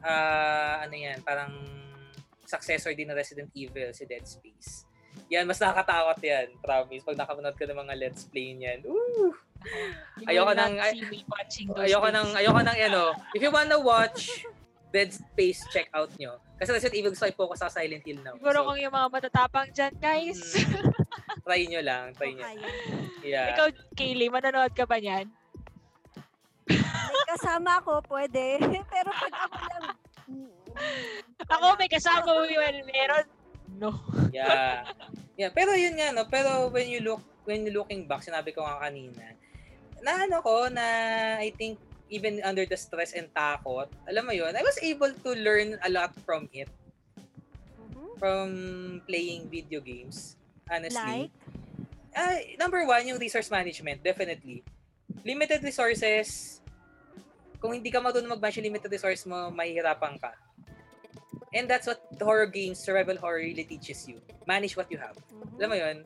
ah, 0.00 0.84
ano 0.84 0.92
yan, 0.92 1.24
parang 1.24 1.50
successor 2.44 2.92
din 2.92 3.08
ng 3.08 3.16
Resident 3.16 3.48
Evil 3.52 3.90
si 3.90 4.04
Dead 4.04 4.22
Space. 4.22 4.84
Yan, 5.28 5.44
mas 5.44 5.58
nakakatakot 5.58 6.18
yan. 6.20 6.46
Promise. 6.60 7.02
Pag 7.02 7.18
nakapanood 7.18 7.56
ka 7.56 7.64
ng 7.64 7.80
mga 7.80 7.94
let's 7.96 8.28
play 8.28 8.52
niyan. 8.52 8.84
You 8.84 9.32
Ayoko 10.28 10.52
nang- 10.52 10.76
Ayoko 10.78 12.08
nang, 12.12 12.28
ayoko 12.36 12.60
nang 12.60 12.78
ano. 12.78 13.02
If 13.32 13.40
you 13.40 13.48
wanna 13.48 13.80
watch 13.80 14.44
Dead 14.92 15.10
Space, 15.10 15.64
check 15.72 15.90
out 15.90 16.12
nyo. 16.20 16.38
Kasi 16.54 16.70
Resident 16.70 16.94
Evil 16.94 17.10
gusto 17.10 17.26
i-focus 17.26 17.66
sa 17.66 17.72
Silent 17.72 18.06
Hill 18.06 18.22
now. 18.22 18.38
Siguro 18.38 18.62
So, 18.62 18.66
kung 18.70 18.78
yung 18.78 18.94
mga 18.94 19.08
matatapang 19.10 19.68
dyan, 19.74 19.90
guys. 19.98 20.38
mm, 20.54 21.42
try 21.42 21.66
nyo 21.66 21.82
lang. 21.82 22.14
Try 22.14 22.30
nyo. 22.30 22.44
kaya. 22.46 22.68
Yeah. 23.26 23.46
Ikaw, 23.58 23.66
Kaylee, 23.98 24.30
manonood 24.30 24.70
ka 24.70 24.86
ba 24.86 25.02
niyan? 25.02 25.26
May 26.70 27.24
kasama 27.26 27.82
ako, 27.82 28.06
pwede. 28.06 28.62
Pero 28.92 29.08
pag 29.10 29.34
ako 29.34 29.56
lang, 29.66 29.96
Ako, 31.50 31.66
may 31.74 31.90
kasama 31.90 32.22
mo 32.24 32.46
yun. 32.46 32.74
Meron. 32.86 33.24
No. 33.78 33.90
Yeah. 34.34 34.90
Yeah, 35.34 35.50
pero 35.50 35.74
yun 35.74 35.98
nga 35.98 36.14
no, 36.14 36.26
pero 36.30 36.70
when 36.70 36.86
you 36.86 37.02
look 37.02 37.22
when 37.46 37.66
you 37.66 37.74
looking 37.74 38.06
back, 38.06 38.22
sinabi 38.22 38.54
ko 38.54 38.62
nga 38.62 38.82
kanina, 38.86 39.34
na 40.02 40.26
ano 40.26 40.38
ko 40.42 40.70
na 40.70 40.86
I 41.38 41.50
think 41.54 41.78
even 42.10 42.38
under 42.46 42.62
the 42.66 42.78
stress 42.78 43.14
and 43.14 43.26
takot, 43.34 43.90
alam 44.06 44.22
mo 44.26 44.32
yun, 44.34 44.54
I 44.54 44.62
was 44.62 44.78
able 44.78 45.10
to 45.10 45.30
learn 45.38 45.78
a 45.82 45.90
lot 45.90 46.14
from 46.22 46.46
it, 46.54 46.70
mhm. 47.78 48.14
from 48.18 48.48
playing 49.06 49.50
video 49.50 49.82
games. 49.82 50.38
Honestly. 50.70 51.28
Like? 51.28 51.34
Ah, 52.14 52.38
number 52.62 52.86
one, 52.86 53.02
yung 53.10 53.18
resource 53.18 53.50
management, 53.50 53.98
definitely. 54.06 54.62
Limited 55.26 55.66
resources, 55.66 56.60
kung 57.58 57.74
hindi 57.74 57.90
ka 57.90 57.98
marunong 57.98 58.38
mag-manage 58.38 58.62
yung 58.62 58.70
limited 58.70 58.92
resource 58.92 59.26
mo, 59.26 59.50
mahihirapan 59.50 60.14
ka. 60.22 60.30
And 61.54 61.70
that's 61.70 61.86
what 61.86 62.02
the 62.10 62.26
horror 62.26 62.50
games, 62.50 62.82
survival 62.82 63.14
horror 63.16 63.38
really 63.38 63.62
teaches 63.64 64.04
you. 64.10 64.18
Manage 64.44 64.74
what 64.76 64.90
you 64.90 64.98
have. 64.98 65.14
Mhm. 65.30 65.54
Alam 65.62 65.68
mo 65.70 65.76
yun? 65.78 65.96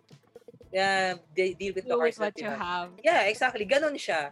Uh, 0.69 1.17
de- 1.33 1.57
deal 1.57 1.73
with 1.73 1.89
the 1.89 1.97
with 1.97 2.21
what 2.21 2.37
that 2.37 2.37
you 2.37 2.45
have. 2.45 2.61
have. 2.61 2.91
Yeah, 3.01 3.25
exactly. 3.25 3.65
Ganon 3.65 3.97
siya. 3.97 4.29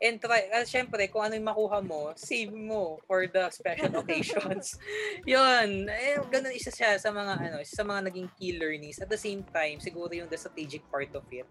And 0.00 0.16
try, 0.16 0.48
uh, 0.48 0.64
syempre, 0.64 1.04
kung 1.12 1.28
ano 1.28 1.36
yung 1.36 1.48
makuha 1.48 1.80
mo, 1.84 2.12
save 2.16 2.52
mo 2.52 3.00
for 3.04 3.28
the 3.28 3.48
special 3.52 3.92
occasions. 4.00 4.76
yun. 5.24 5.88
Eh, 5.88 6.16
ganun 6.28 6.52
isa 6.56 6.72
siya 6.72 6.96
sa 6.96 7.12
mga, 7.12 7.32
ano, 7.36 7.56
isa 7.60 7.80
sa 7.80 7.84
mga 7.84 8.08
naging 8.08 8.28
key 8.36 8.56
learnings. 8.56 8.96
At 9.00 9.12
the 9.12 9.20
same 9.20 9.44
time, 9.52 9.76
siguro 9.80 10.08
yung 10.12 10.28
the 10.28 10.40
strategic 10.40 10.84
part 10.88 11.12
of 11.12 11.24
it, 11.32 11.44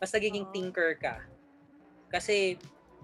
mas 0.00 0.12
nagiging 0.12 0.48
Oo. 0.48 0.52
thinker 0.52 0.96
ka. 0.96 1.20
Kasi, 2.08 2.56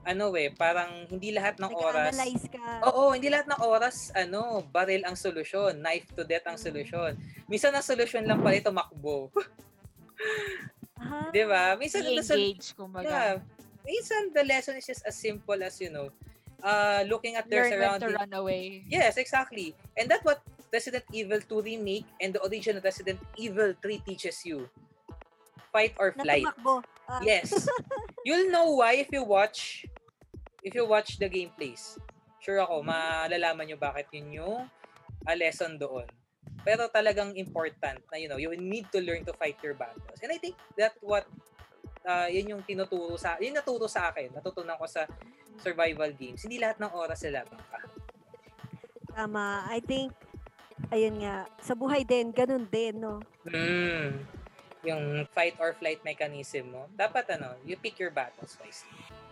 ano 0.06 0.30
eh, 0.32 0.48
parang 0.48 0.86
hindi 1.10 1.34
lahat 1.34 1.58
ng 1.58 1.72
oras, 1.74 2.14
ka. 2.46 2.86
Oo, 2.86 3.10
hindi 3.10 3.26
lahat 3.26 3.50
ng 3.50 3.60
oras, 3.60 4.14
ano, 4.14 4.62
baril 4.64 5.02
ang 5.02 5.18
solusyon, 5.18 5.82
knife 5.82 6.06
to 6.14 6.22
death 6.22 6.46
ang 6.46 6.54
Mm. 6.54 6.62
solusyon. 6.62 7.12
Minsan 7.44 7.74
ang 7.74 7.82
solusyon 7.82 8.22
lang 8.22 8.38
pala 8.38 8.56
ito, 8.56 8.70
makbo. 8.70 9.34
Aha. 11.02 11.28
Di 11.34 11.42
ba? 11.44 11.74
Minsan, 11.74 12.06
engaged, 12.06 12.72
kumbaga. 12.74 13.04
yeah, 13.04 13.32
minsan 13.82 14.30
the 14.30 14.42
lesson 14.42 14.78
is 14.78 14.86
just 14.86 15.02
as 15.02 15.14
simple 15.14 15.58
as, 15.58 15.76
you 15.82 15.90
know, 15.90 16.08
uh, 16.62 17.02
looking 17.04 17.34
at 17.34 17.50
their 17.50 17.66
Learn 17.66 17.70
when 17.70 17.78
to 18.00 18.06
surroundings. 18.08 18.16
run 18.16 18.32
away. 18.32 18.62
Yes, 18.86 19.18
exactly. 19.18 19.74
And 19.94 20.06
that's 20.06 20.22
what 20.22 20.40
Resident 20.70 21.04
Evil 21.10 21.38
2 21.40 21.62
Remake 21.62 22.06
and 22.18 22.30
the 22.32 22.42
original 22.46 22.80
Resident 22.80 23.18
Evil 23.34 23.74
3 23.82 23.98
teaches 24.02 24.42
you. 24.46 24.70
Fight 25.70 25.92
or 25.98 26.14
flight. 26.14 26.42
tumakbo. 26.42 26.82
Ah, 27.06 27.20
Yes. 27.22 27.52
You'll 28.26 28.50
know 28.50 28.74
why 28.74 28.98
if 28.98 29.12
you 29.12 29.22
watch 29.22 29.86
if 30.66 30.74
you 30.74 30.82
watch 30.82 31.22
the 31.22 31.30
gameplays. 31.30 31.94
Sure 32.42 32.58
ako, 32.58 32.82
malalaman 32.82 33.70
nyo 33.70 33.78
bakit 33.78 34.10
yun 34.10 34.42
yung 34.42 34.66
a 35.22 35.34
lesson 35.38 35.78
doon. 35.78 36.10
Pero 36.66 36.90
talagang 36.90 37.30
important 37.38 38.02
na, 38.10 38.18
you 38.18 38.26
know, 38.26 38.34
you 38.34 38.50
need 38.58 38.90
to 38.90 38.98
learn 38.98 39.22
to 39.22 39.30
fight 39.38 39.54
your 39.62 39.78
battles. 39.78 40.18
And 40.18 40.34
I 40.34 40.42
think 40.42 40.58
that 40.74 40.98
what, 40.98 41.22
uh, 42.02 42.26
yun 42.26 42.50
yung 42.50 42.62
tinuturo 42.66 43.14
sa, 43.14 43.38
yun 43.38 43.54
naturo 43.54 43.86
sa 43.86 44.10
akin, 44.10 44.34
natutunan 44.34 44.74
ko 44.74 44.90
sa 44.90 45.06
survival 45.62 46.10
games. 46.18 46.42
Hindi 46.42 46.58
lahat 46.58 46.82
ng 46.82 46.90
oras 46.90 47.22
sa 47.22 47.30
laban 47.30 47.62
ka. 47.70 47.80
Tama. 49.14 49.70
I 49.70 49.78
think, 49.78 50.10
ayun 50.90 51.22
nga, 51.22 51.46
sa 51.62 51.78
buhay 51.78 52.02
din, 52.02 52.34
ganun 52.34 52.66
din, 52.66 52.98
no? 52.98 53.22
Mm. 53.46 54.26
Yung 54.82 55.02
fight 55.30 55.54
or 55.62 55.78
flight 55.78 56.02
mechanism 56.02 56.74
mo, 56.74 56.90
dapat 56.98 57.38
ano, 57.38 57.54
you 57.62 57.78
pick 57.78 57.98
your 58.02 58.10
battles 58.10 58.58
wisely. 58.58 59.25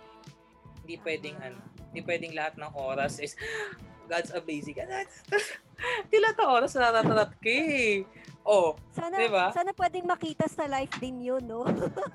Hindi 0.85 1.01
pwedeng 1.01 1.37
ano, 1.41 1.59
hindi 1.91 2.01
pwedeng 2.05 2.33
lahat 2.37 2.55
ng 2.61 2.73
oras 2.77 3.17
is 3.19 3.33
God's 4.11 4.37
amazing. 4.37 4.77
Hindi 6.05 6.17
lahat 6.21 6.37
ng 6.37 6.51
oras 6.53 6.77
natatarat 6.77 7.33
ka 7.41 7.49
eh. 7.49 8.05
Oh, 8.45 8.77
Sana, 8.93 9.17
Diba? 9.17 9.49
sana 9.57 9.73
pwedeng 9.73 10.05
makita 10.05 10.45
sa 10.45 10.69
life 10.69 10.93
din 11.01 11.25
yun, 11.25 11.41
no? 11.49 11.65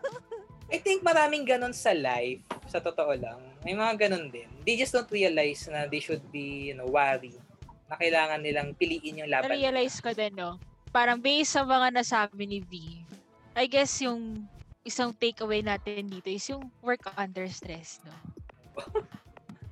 I 0.70 0.78
think 0.78 1.01
maraming 1.01 1.41
ganun 1.49 1.74
sa 1.74 1.89
life, 1.89 2.45
sa 2.70 2.78
totoo 2.78 3.17
lang. 3.17 3.41
May 3.65 3.74
mga 3.74 4.05
ganun 4.05 4.30
din. 4.30 4.45
They 4.61 4.78
just 4.78 4.93
don't 4.93 5.09
realize 5.09 5.65
na 5.65 5.89
they 5.89 5.97
should 5.97 6.22
be, 6.30 6.70
you 6.70 6.78
know, 6.78 6.86
worry 6.86 7.34
na 7.89 7.97
kailangan 7.97 8.45
nilang 8.45 8.78
piliin 8.78 9.26
yung 9.26 9.30
laban. 9.34 9.49
Na-realize 9.49 9.97
ko 9.97 10.13
din, 10.13 10.38
no? 10.38 10.61
Parang 10.93 11.17
based 11.17 11.57
sa 11.57 11.65
mga 11.65 11.89
nasabi 11.89 12.45
ni 12.45 12.61
V, 12.61 13.01
I 13.57 13.65
guess 13.65 13.97
yung 14.05 14.45
isang 14.86 15.09
takeaway 15.17 15.65
natin 15.65 16.05
dito 16.05 16.30
is 16.30 16.45
yung 16.53 16.70
work 16.86 17.01
under 17.17 17.49
stress, 17.49 17.97
no? 18.05 18.13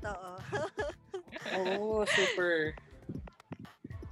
Oo. 0.05 0.38
Oo, 1.51 2.05
super. 2.08 2.78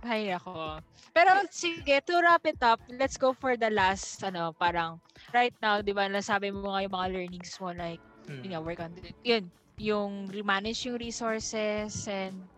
Ay, 0.03 0.31
ako. 0.35 0.83
Pero 1.15 1.31
sige, 1.51 2.01
to 2.03 2.19
wrap 2.19 2.43
it 2.45 2.59
up, 2.59 2.81
let's 2.91 3.15
go 3.15 3.31
for 3.31 3.55
the 3.55 3.71
last, 3.71 4.19
ano, 4.25 4.51
parang, 4.59 4.99
right 5.31 5.55
now, 5.63 5.79
di 5.79 5.95
ba, 5.95 6.11
nasabi 6.11 6.51
mo 6.51 6.67
nga 6.75 6.83
yung 6.83 6.95
mga 6.95 7.09
learnings 7.13 7.55
mo, 7.61 7.71
like, 7.71 8.01
Hmm. 8.27 8.41
yun 8.41 8.51
nga, 8.57 8.61
work 8.65 8.81
on 8.81 8.97
it. 8.99 9.15
Yun, 9.23 9.53
yung 9.77 10.29
manage 10.43 10.85
yung 10.89 10.97
resources 10.99 12.07
and 12.09 12.49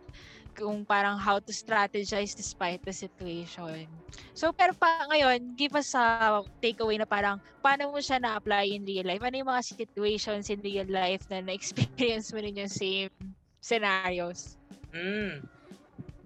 kung 0.58 0.82
parang 0.82 1.14
how 1.14 1.38
to 1.38 1.54
strategize 1.54 2.34
despite 2.34 2.82
the 2.82 2.90
situation. 2.90 3.86
So, 4.34 4.50
pero 4.50 4.74
pa 4.74 5.06
ngayon, 5.06 5.54
give 5.54 5.78
us 5.78 5.94
a 5.94 6.42
takeaway 6.58 6.98
na 6.98 7.06
parang 7.06 7.38
paano 7.62 7.94
mo 7.94 8.02
siya 8.02 8.18
na-apply 8.18 8.74
in 8.74 8.82
real 8.82 9.06
life? 9.06 9.22
Ano 9.22 9.38
yung 9.38 9.50
mga 9.54 9.62
situations 9.62 10.50
in 10.50 10.58
real 10.58 10.90
life 10.90 11.22
na 11.30 11.38
na-experience 11.38 12.34
mo 12.34 12.42
rin 12.42 12.58
yung 12.58 12.72
same 12.72 13.14
scenarios? 13.62 14.58
Mm. 14.90 15.46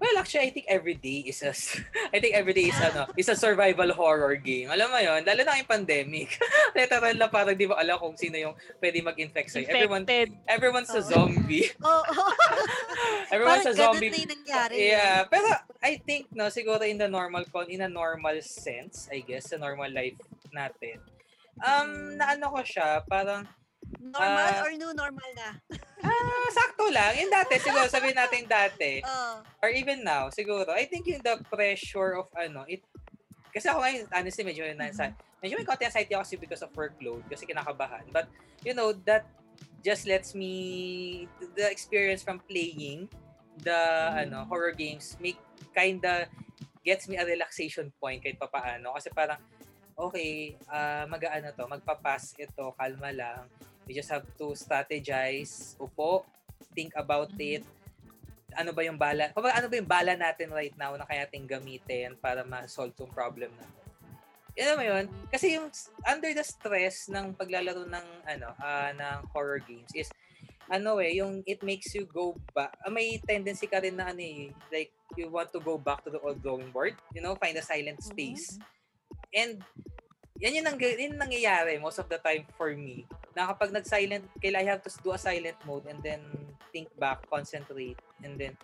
Well, 0.03 0.19
actually, 0.19 0.51
I 0.51 0.51
think 0.51 0.67
every 0.67 0.99
day 0.99 1.23
is 1.31 1.47
a, 1.47 1.55
I 2.15 2.19
think 2.19 2.35
every 2.35 2.51
day 2.51 2.75
is 2.75 2.79
ano, 2.83 3.07
is 3.15 3.31
a 3.31 3.39
survival 3.39 3.95
horror 3.95 4.35
game. 4.35 4.67
Alam 4.67 4.91
mo 4.91 4.99
yon, 4.99 5.23
lalo 5.23 5.47
na 5.47 5.63
yung 5.63 5.71
pandemic. 5.71 6.43
Literal 6.75 7.15
na 7.15 7.31
parang 7.31 7.55
di 7.55 7.71
ba 7.71 7.79
alam 7.79 8.03
kung 8.03 8.19
sino 8.19 8.35
yung 8.35 8.59
pwede 8.83 8.99
mag-infect 8.99 9.55
sa'yo. 9.55 9.71
Everyone, 9.71 10.03
everyone's 10.51 10.91
a 10.91 10.99
Oo. 11.07 11.07
zombie. 11.07 11.71
Everyone's 13.31 13.63
a 13.63 13.71
Parang 13.71 13.79
ganun 13.79 13.95
zombie. 13.95 14.11
na 14.11 14.19
yung 14.19 14.33
nangyari. 14.35 14.77
Yeah, 14.91 15.19
pero 15.31 15.49
I 15.79 16.03
think 16.03 16.35
no 16.35 16.51
siguro 16.51 16.83
in 16.83 16.99
the 16.99 17.07
normal 17.07 17.47
con 17.47 17.71
in 17.71 17.87
a 17.87 17.91
normal 17.91 18.43
sense, 18.43 19.07
I 19.07 19.23
guess, 19.23 19.55
sa 19.55 19.57
normal 19.57 19.95
life 19.95 20.19
natin. 20.51 20.99
Um, 21.63 22.19
naano 22.19 22.51
ko 22.51 22.61
siya, 22.67 23.07
parang, 23.07 23.47
Normal 24.01 24.49
Ah. 24.57 24.65
or 24.65 24.73
new 24.73 24.93
normal 24.95 25.31
na? 25.37 25.51
ah, 26.07 26.49
sakto 26.51 26.89
lang. 26.89 27.13
Yung 27.21 27.33
dati, 27.33 27.59
siguro, 27.61 27.85
sabihin 27.89 28.17
natin 28.17 28.49
dati, 28.49 29.03
Oh. 29.05 29.43
or 29.61 29.71
even 29.71 30.01
now, 30.03 30.31
siguro, 30.33 30.71
I 30.73 30.87
think 30.89 31.07
yung 31.07 31.23
the 31.23 31.39
pressure 31.53 32.17
of 32.17 32.27
ano, 32.35 32.65
it, 32.67 32.83
kasi 33.53 33.69
ako 33.69 33.85
ngayon, 33.85 34.09
honestly, 34.11 34.45
medyo, 34.47 34.65
mm 34.65 34.81
medyo 35.43 35.59
may 35.59 35.67
konti 35.67 35.83
anxiety 35.83 36.15
ako 36.15 36.23
kasi 36.23 36.37
because 36.39 36.63
of 36.63 36.71
workload, 36.79 37.27
kasi 37.27 37.43
kinakabahan. 37.43 38.07
But, 38.15 38.31
you 38.63 38.79
know, 38.79 38.95
that 39.11 39.27
just 39.83 40.07
lets 40.07 40.39
me, 40.39 41.27
the 41.59 41.67
experience 41.67 42.23
from 42.23 42.39
playing 42.47 43.11
the, 43.59 43.75
ano, 44.23 44.47
horror 44.47 44.71
games, 44.71 45.19
make, 45.19 45.43
kinda, 45.75 46.31
gets 46.87 47.11
me 47.11 47.19
a 47.19 47.27
relaxation 47.27 47.91
point 47.99 48.23
kahit 48.23 48.39
papaano. 48.39 48.95
Kasi 48.95 49.11
parang, 49.11 49.43
okay, 49.99 50.55
uh, 50.71 51.11
mag-ano 51.11 51.51
to, 51.51 51.67
magpapas 51.67 52.39
ito, 52.39 52.71
kalma 52.79 53.11
lang. 53.11 53.51
We 53.87 53.95
just 53.95 54.11
have 54.11 54.27
to 54.39 54.55
strategize, 54.55 55.75
upo, 55.79 56.23
think 56.75 56.95
about 56.95 57.35
Mhm. 57.35 57.61
it, 57.61 57.65
ano 58.57 58.71
ba 58.73 58.85
yung 58.85 59.01
bala, 59.01 59.33
ano 59.33 59.67
ba 59.69 59.77
yung 59.77 59.89
bala 59.89 60.13
natin 60.15 60.53
right 60.53 60.77
now 60.77 60.93
na 60.97 61.09
kaya 61.09 61.25
ating 61.25 61.49
gamitin 61.49 62.15
para 62.21 62.45
ma-solve 62.45 62.93
yung 63.01 63.13
problem 63.13 63.51
natin. 63.57 63.85
Yan 64.53 64.77
mo 64.77 64.85
yun? 64.85 65.07
Kasi 65.33 65.57
yung 65.57 65.73
under 66.05 66.29
the 66.37 66.45
stress 66.45 67.09
ng 67.09 67.33
paglalaro 67.33 67.89
ng 67.89 68.07
ano 68.29 68.49
ah, 68.61 68.93
ng 68.93 69.33
horror 69.33 69.65
games 69.65 69.89
is 69.97 70.13
ano 70.69 71.01
eh, 71.01 71.17
yung 71.17 71.41
it 71.49 71.65
makes 71.65 71.97
you 71.97 72.05
go 72.05 72.37
back. 72.53 72.77
ah, 72.85 72.93
may 72.93 73.17
tendency 73.25 73.65
ka 73.65 73.81
rin 73.81 73.97
na 73.97 74.13
ano 74.13 74.21
eh, 74.21 74.53
like 74.69 74.93
you 75.17 75.33
want 75.33 75.49
to 75.53 75.61
go 75.61 75.81
back 75.81 76.05
to 76.05 76.13
the 76.13 76.21
old 76.21 76.41
drawing 76.45 76.69
board, 76.69 76.93
you 77.17 77.25
know, 77.25 77.33
find 77.41 77.57
a 77.57 77.65
silent 77.65 78.01
Mhm. 78.05 78.13
space. 78.13 78.61
And 79.33 79.65
yan 80.37 80.61
yung, 80.61 80.67
nang, 80.69 80.77
yun 80.77 81.17
yung 81.17 81.21
nangyayari 81.21 81.81
most 81.81 81.97
of 81.97 82.09
the 82.13 82.21
time 82.21 82.45
for 82.61 82.77
me. 82.77 83.09
Na 83.33 83.49
kapag 83.49 83.73
nag-silent, 83.73 84.25
kailangan 84.39 84.67
I 84.67 84.71
have 84.71 84.83
to 84.85 84.91
do 85.01 85.13
a 85.13 85.21
silent 85.21 85.57
mode 85.65 85.89
and 85.89 86.01
then 86.05 86.21
think 86.69 86.89
back, 86.97 87.25
concentrate, 87.29 87.97
and 88.25 88.37
then, 88.37 88.57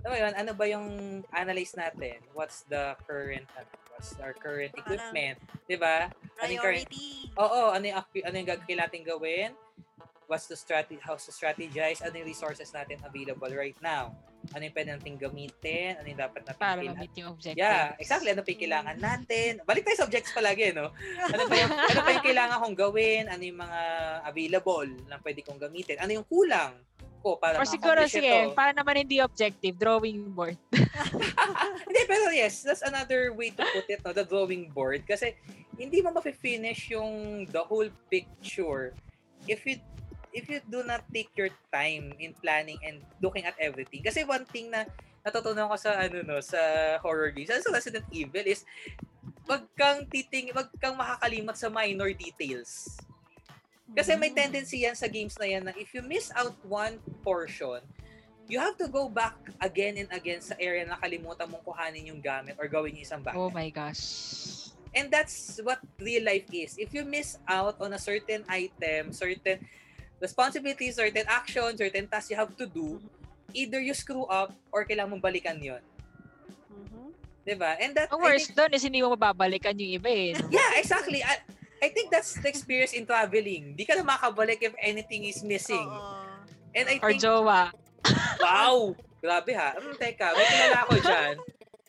ano 0.00 0.08
ba 0.08 0.16
yun, 0.16 0.32
ano 0.36 0.50
ba 0.56 0.64
yung 0.68 0.86
analyze 1.32 1.76
natin? 1.76 2.20
What's 2.32 2.64
the 2.68 2.96
current, 3.04 3.44
ano, 3.56 3.68
what's 3.92 4.16
our 4.20 4.32
current 4.32 4.72
equipment? 4.76 5.36
Di 5.68 5.76
ba? 5.76 6.08
Ano 6.40 6.50
yung 6.52 6.64
current- 6.64 6.88
Priority. 6.88 7.32
Oo, 7.36 7.72
ano 7.72 7.84
yung, 7.84 7.96
ano 8.00 8.34
yung 8.36 8.48
kailangan 8.48 8.88
natin 8.88 9.02
gawin? 9.04 9.50
What's 10.24 10.46
the 10.46 10.56
strategy, 10.56 11.02
how 11.02 11.18
to 11.18 11.32
strategize? 11.34 12.00
Ano 12.00 12.16
yung 12.16 12.28
resources 12.28 12.70
natin 12.70 13.02
available 13.02 13.50
right 13.50 13.76
now? 13.82 14.14
Ano 14.50 14.62
yung 14.66 14.74
pwede 14.74 14.90
natin 14.96 15.14
gamitin? 15.20 15.90
Ano 16.00 16.06
yung 16.10 16.20
dapat 16.20 16.42
natin 16.42 16.60
Para 16.60 16.80
ma-meet 16.80 17.14
yung 17.20 17.30
objective. 17.36 17.60
Yeah, 17.60 17.94
exactly. 18.00 18.32
Ano 18.32 18.42
pa 18.42 18.50
yung 18.50 18.62
kailangan 18.66 18.96
natin? 18.98 19.50
Balik 19.62 19.82
tayo 19.86 19.96
sa 20.00 20.06
objects 20.08 20.32
palagi, 20.32 20.72
no? 20.74 20.90
Ano 21.34 21.42
pa 21.46 21.54
yung, 21.54 21.72
ano 21.72 22.00
pa 22.00 22.10
yung 22.16 22.26
kailangan 22.26 22.56
kong 22.64 22.76
gawin? 22.76 23.24
Ano 23.28 23.42
yung 23.44 23.60
mga 23.60 23.80
available 24.26 24.90
na 25.06 25.16
pwede 25.22 25.40
kong 25.44 25.60
gamitin? 25.60 25.96
Ano 26.00 26.10
yung 26.16 26.26
kulang 26.26 26.72
ko 27.20 27.36
para 27.36 27.60
Or 27.60 27.68
siguro, 27.68 28.00
sige, 28.08 28.48
ito? 28.48 28.56
para 28.56 28.72
naman 28.72 29.04
hindi 29.04 29.20
objective, 29.20 29.76
drawing 29.76 30.32
board. 30.32 30.56
Hindi, 31.86 32.02
pero 32.08 32.32
yes, 32.32 32.64
that's 32.64 32.82
another 32.82 33.32
way 33.36 33.52
to 33.52 33.62
put 33.62 33.86
it, 33.88 34.00
no? 34.02 34.12
The 34.12 34.24
drawing 34.24 34.72
board. 34.72 35.04
Kasi 35.06 35.36
hindi 35.80 36.04
mo 36.04 36.12
mafe-finish 36.12 36.92
yung 36.92 37.44
the 37.48 37.62
whole 37.64 37.88
picture 38.12 38.92
if 39.48 39.64
you 39.64 39.80
if 40.30 40.46
you 40.48 40.62
do 40.66 40.86
not 40.86 41.02
take 41.10 41.30
your 41.34 41.50
time 41.74 42.14
in 42.18 42.34
planning 42.38 42.78
and 42.86 43.02
looking 43.22 43.44
at 43.44 43.54
everything. 43.58 44.02
Kasi 44.02 44.22
one 44.22 44.46
thing 44.46 44.70
na 44.70 44.86
natutunan 45.26 45.68
ko 45.68 45.76
sa 45.76 46.00
ano 46.00 46.22
no 46.24 46.40
sa 46.40 46.58
horror 47.04 47.30
games, 47.34 47.52
sa 47.52 47.72
Resident 47.72 48.06
Evil 48.10 48.46
is 48.46 48.64
wag 49.44 49.66
kang 49.74 50.06
titing, 50.08 50.54
wag 50.54 50.70
kang 50.78 50.96
makakalimot 50.96 51.58
sa 51.58 51.68
minor 51.68 52.14
details. 52.14 52.96
Kasi 53.90 54.14
may 54.14 54.30
tendency 54.30 54.86
yan 54.86 54.94
sa 54.94 55.10
games 55.10 55.34
na 55.34 55.46
yan 55.50 55.66
na 55.66 55.74
if 55.74 55.90
you 55.90 56.02
miss 56.06 56.30
out 56.38 56.54
one 56.62 57.02
portion, 57.26 57.82
you 58.46 58.62
have 58.62 58.78
to 58.78 58.86
go 58.86 59.10
back 59.10 59.34
again 59.58 59.98
and 59.98 60.10
again 60.14 60.38
sa 60.38 60.54
area 60.62 60.86
na 60.86 60.94
nakalimutan 60.94 61.50
mong 61.50 61.62
kuhanin 61.66 62.06
yung 62.06 62.22
gamit 62.22 62.54
or 62.54 62.70
gawin 62.70 62.94
yung 62.94 63.02
isang 63.06 63.22
bagay. 63.22 63.34
Oh 63.34 63.50
my 63.50 63.66
gosh. 63.70 64.70
And 64.94 65.10
that's 65.10 65.62
what 65.62 65.78
real 66.02 66.26
life 66.26 66.50
is. 66.50 66.74
If 66.78 66.90
you 66.94 67.06
miss 67.06 67.38
out 67.46 67.78
on 67.78 67.94
a 67.94 68.00
certain 68.00 68.42
item, 68.50 69.14
certain 69.14 69.62
responsibility, 70.20 70.92
certain 70.92 71.26
action, 71.26 71.72
certain 71.74 72.06
task 72.06 72.28
you 72.28 72.36
have 72.36 72.52
to 72.54 72.64
do, 72.64 73.00
either 73.52 73.80
you 73.80 73.92
screw 73.92 74.28
up 74.28 74.52
or 74.70 74.84
kailangan 74.84 75.16
mong 75.16 75.24
balikan 75.24 75.56
yon, 75.58 75.80
Mhm. 76.70 77.10
'Di 77.42 77.54
ba? 77.56 77.74
And 77.80 77.96
that 77.96 78.12
Ang 78.12 78.20
worst 78.20 78.52
doon 78.52 78.70
is 78.70 78.84
hindi 78.84 79.00
mo 79.00 79.12
mababalikan 79.12 79.74
yung 79.74 79.98
iba 79.98 80.10
eh. 80.10 80.36
no? 80.36 80.46
Yeah, 80.48 80.76
exactly. 80.76 81.20
I, 81.20 81.40
I 81.80 81.88
think 81.88 82.12
that's 82.12 82.36
the 82.36 82.46
experience 82.46 82.92
in 82.92 83.08
traveling. 83.08 83.72
Di 83.72 83.82
ka 83.82 83.96
na 83.96 84.04
makabalik 84.04 84.60
if 84.60 84.76
anything 84.76 85.24
is 85.24 85.40
missing. 85.40 85.82
Oo. 85.82 86.28
And 86.70 86.86
I 86.86 86.96
Or 87.00 87.10
think, 87.10 87.24
jowa. 87.24 87.72
wow! 88.38 88.94
Grabe 89.18 89.52
ha. 89.52 89.74
Hmm, 89.74 89.96
teka, 89.96 90.32
may 90.32 90.46
kilala 90.46 90.78
ako 90.80 90.94
dyan. 90.96 91.34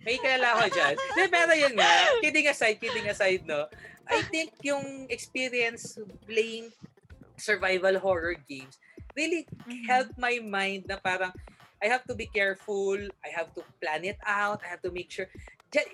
May 0.01 0.15
kilala 0.17 0.47
ako 0.51 0.65
dyan. 0.67 0.93
Di, 0.97 1.21
pero 1.29 1.53
yun 1.53 1.73
nga, 1.75 1.91
kidding 2.19 2.47
aside, 2.49 2.75
kidding 2.75 3.05
aside, 3.05 3.45
no? 3.45 3.69
I 4.03 4.19
think 4.25 4.51
yung 4.59 5.05
experience 5.07 5.95
playing 6.25 6.73
survival 7.41 7.97
horror 7.97 8.37
games 8.45 8.77
really 9.17 9.49
Mhm. 9.65 9.89
helped 9.89 10.15
my 10.21 10.37
mind 10.39 10.85
na 10.85 11.01
parang 11.01 11.33
I 11.81 11.89
have 11.89 12.05
to 12.05 12.13
be 12.13 12.29
careful, 12.29 12.93
I 13.25 13.33
have 13.33 13.49
to 13.57 13.65
plan 13.81 14.05
it 14.05 14.21
out, 14.21 14.61
I 14.61 14.69
have 14.69 14.85
to 14.85 14.93
make 14.93 15.09
sure. 15.09 15.25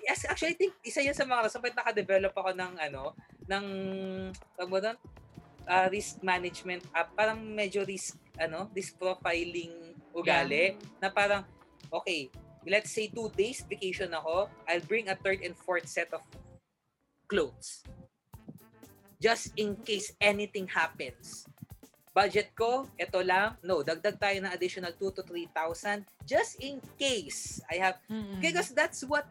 Yes, 0.04 0.28
actually, 0.28 0.52
I 0.52 0.58
think 0.60 0.76
isa 0.84 1.00
yan 1.00 1.16
sa 1.16 1.24
mga 1.24 1.48
rason 1.48 1.64
ba't 1.64 1.72
naka-develop 1.72 2.36
ako 2.36 2.52
ng 2.52 2.76
ano, 2.76 3.16
ng, 3.48 3.64
tawag 4.52 4.68
mo 4.68 4.78
doon? 4.84 4.98
Ah, 5.64 5.88
risk 5.88 6.20
management 6.20 6.84
app. 6.92 7.16
Parang 7.16 7.40
medyo 7.40 7.88
risk, 7.88 8.20
ano, 8.36 8.68
risk 8.76 9.00
profiling 9.00 9.96
ugali. 10.12 10.76
Na 11.00 11.08
parang, 11.08 11.40
okay, 11.88 12.28
let's 12.68 12.92
say 12.92 13.08
two 13.08 13.32
days 13.32 13.64
vacation 13.64 14.12
ako, 14.12 14.52
I'll 14.68 14.84
bring 14.84 15.08
a 15.08 15.16
third 15.16 15.40
and 15.40 15.56
fourth 15.56 15.88
set 15.88 16.12
of 16.12 16.20
clothes. 17.32 17.80
Just 19.18 19.50
in 19.54 19.74
case 19.82 20.14
anything 20.16 20.66
happens. 20.66 21.42
Budget 22.14 22.50
ko, 22.54 22.86
ito 22.94 23.18
lang. 23.22 23.54
No, 23.60 23.82
dagdag 23.82 24.18
tayo 24.18 24.38
ng 24.38 24.50
additional 24.50 24.90
2 24.90 25.10
to 25.12 25.22
3,000 25.22 26.02
just 26.22 26.58
in 26.58 26.78
case 26.94 27.62
I 27.70 27.78
have 27.78 27.98
Mm-mm. 28.06 28.38
because 28.38 28.70
that's 28.70 29.02
what 29.02 29.26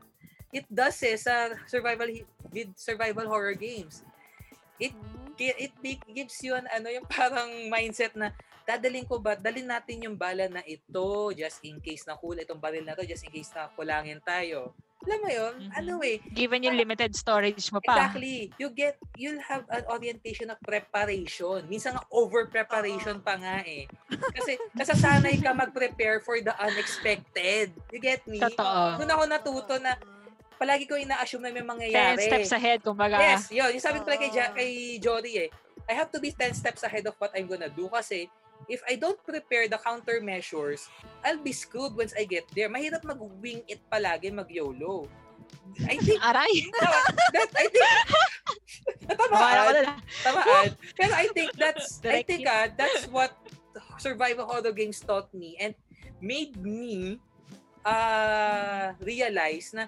it 0.51 0.63
does 0.67 0.95
eh 1.03 1.15
sa 1.15 1.51
survival 1.67 2.07
with 2.47 2.71
survival 2.75 3.27
horror 3.27 3.55
games. 3.55 4.03
It 4.79 4.95
Mhm. 4.95 5.35
gi- 5.35 5.59
it 5.59 5.73
gives 6.07 6.39
you 6.39 6.55
an 6.55 6.67
ano 6.71 6.87
yung 6.87 7.03
parang 7.05 7.67
mindset 7.67 8.15
na 8.15 8.31
dadalhin 8.63 9.03
ko 9.03 9.19
ba 9.19 9.35
dalhin 9.35 9.67
natin 9.67 10.07
yung 10.07 10.15
bala 10.15 10.47
na 10.47 10.63
ito 10.63 11.07
just 11.31 11.59
in 11.63 11.79
case 11.79 12.03
na 12.03 12.15
hula 12.15 12.43
itong 12.43 12.59
baril 12.59 12.83
na 12.83 12.95
to 12.95 13.03
just 13.03 13.23
in 13.23 13.31
case 13.31 13.51
na 13.51 13.67
kulangin 13.71 14.19
tayo. 14.19 14.71
Alam 15.05 15.19
mo 15.21 15.29
yun? 15.29 15.53
Mhm. 15.61 15.71
Ano 15.77 15.93
eh, 16.01 16.17
Given 16.33 16.65
yung 16.65 16.75
limited 16.75 17.13
storage 17.13 17.69
mo 17.69 17.77
pa. 17.79 17.95
Exactly. 17.95 18.49
You 18.57 18.73
get, 18.73 18.97
you'll 19.13 19.39
have 19.39 19.63
an 19.69 19.85
orientation 19.87 20.49
of 20.49 20.57
preparation. 20.59 21.63
Minsan 21.69 21.95
nga 21.95 22.03
over 22.09 22.49
preparation 22.49 23.21
pa 23.21 23.37
nga 23.37 23.61
eh. 23.61 23.85
Kasi 24.09 24.57
nasasanay 24.73 25.37
ka 25.37 25.53
mag-prepare 25.53 26.19
for 26.19 26.41
the 26.41 26.51
unexpected. 26.57 27.71
You 27.93 28.01
get 28.01 28.25
me? 28.25 28.41
Totoo. 28.41 28.97
Doon 28.97 29.11
ako 29.13 29.23
natuto 29.29 29.73
na 29.77 29.93
palagi 30.57 30.89
ko 30.89 30.97
ina-assume 30.97 31.45
na 31.45 31.53
may 31.53 31.61
10 31.61 31.69
mangyayari. 31.69 32.23
steps 32.25 32.51
ahead, 32.51 32.81
kumbaga. 32.81 33.21
Yes, 33.21 33.53
yun. 33.53 33.69
Yung 33.69 33.83
sabi 33.83 34.01
ko 34.01 34.09
pala 34.09 34.17
kay, 34.17 34.31
Ja- 34.33 34.51
kay 34.51 34.71
Jory 34.97 35.45
eh. 35.45 35.49
I 35.87 35.93
have 35.93 36.09
to 36.11 36.19
be 36.19 36.33
10 36.33 36.51
steps 36.51 36.81
ahead 36.83 37.05
of 37.05 37.15
what 37.15 37.31
I'm 37.31 37.47
gonna 37.47 37.71
do 37.71 37.87
kasi 37.87 38.27
if 38.65 38.81
I 38.89 38.97
don't 38.97 39.19
prepare 39.23 39.69
the 39.69 39.77
countermeasures, 39.77 40.89
I'll 41.23 41.41
be 41.41 41.53
screwed 41.53 41.95
once 41.95 42.13
I 42.17 42.25
get 42.25 42.49
there. 42.51 42.67
Mahirap 42.67 43.05
mag-wing 43.05 43.63
it 43.69 43.79
palagi, 43.87 44.33
mag-YOLO. 44.33 45.07
I 45.87 45.95
think 46.05 46.19
Aray! 46.19 46.55
that 47.33 47.49
I 47.55 47.65
think 47.69 47.85
tamaan, 49.07 49.75
tamaan. 50.23 50.69
Pero 50.95 51.13
I 51.15 51.27
think 51.31 51.55
that's 51.55 51.99
I 52.03 52.23
think 52.23 52.47
ah, 52.47 52.67
that's 52.71 53.07
what 53.07 53.35
survival 53.99 54.47
horror 54.47 54.73
games 54.75 54.99
taught 54.99 55.31
me 55.31 55.55
and 55.59 55.75
made 56.19 56.57
me 56.59 57.19
uh, 57.85 58.91
realize 58.99 59.71
na 59.71 59.87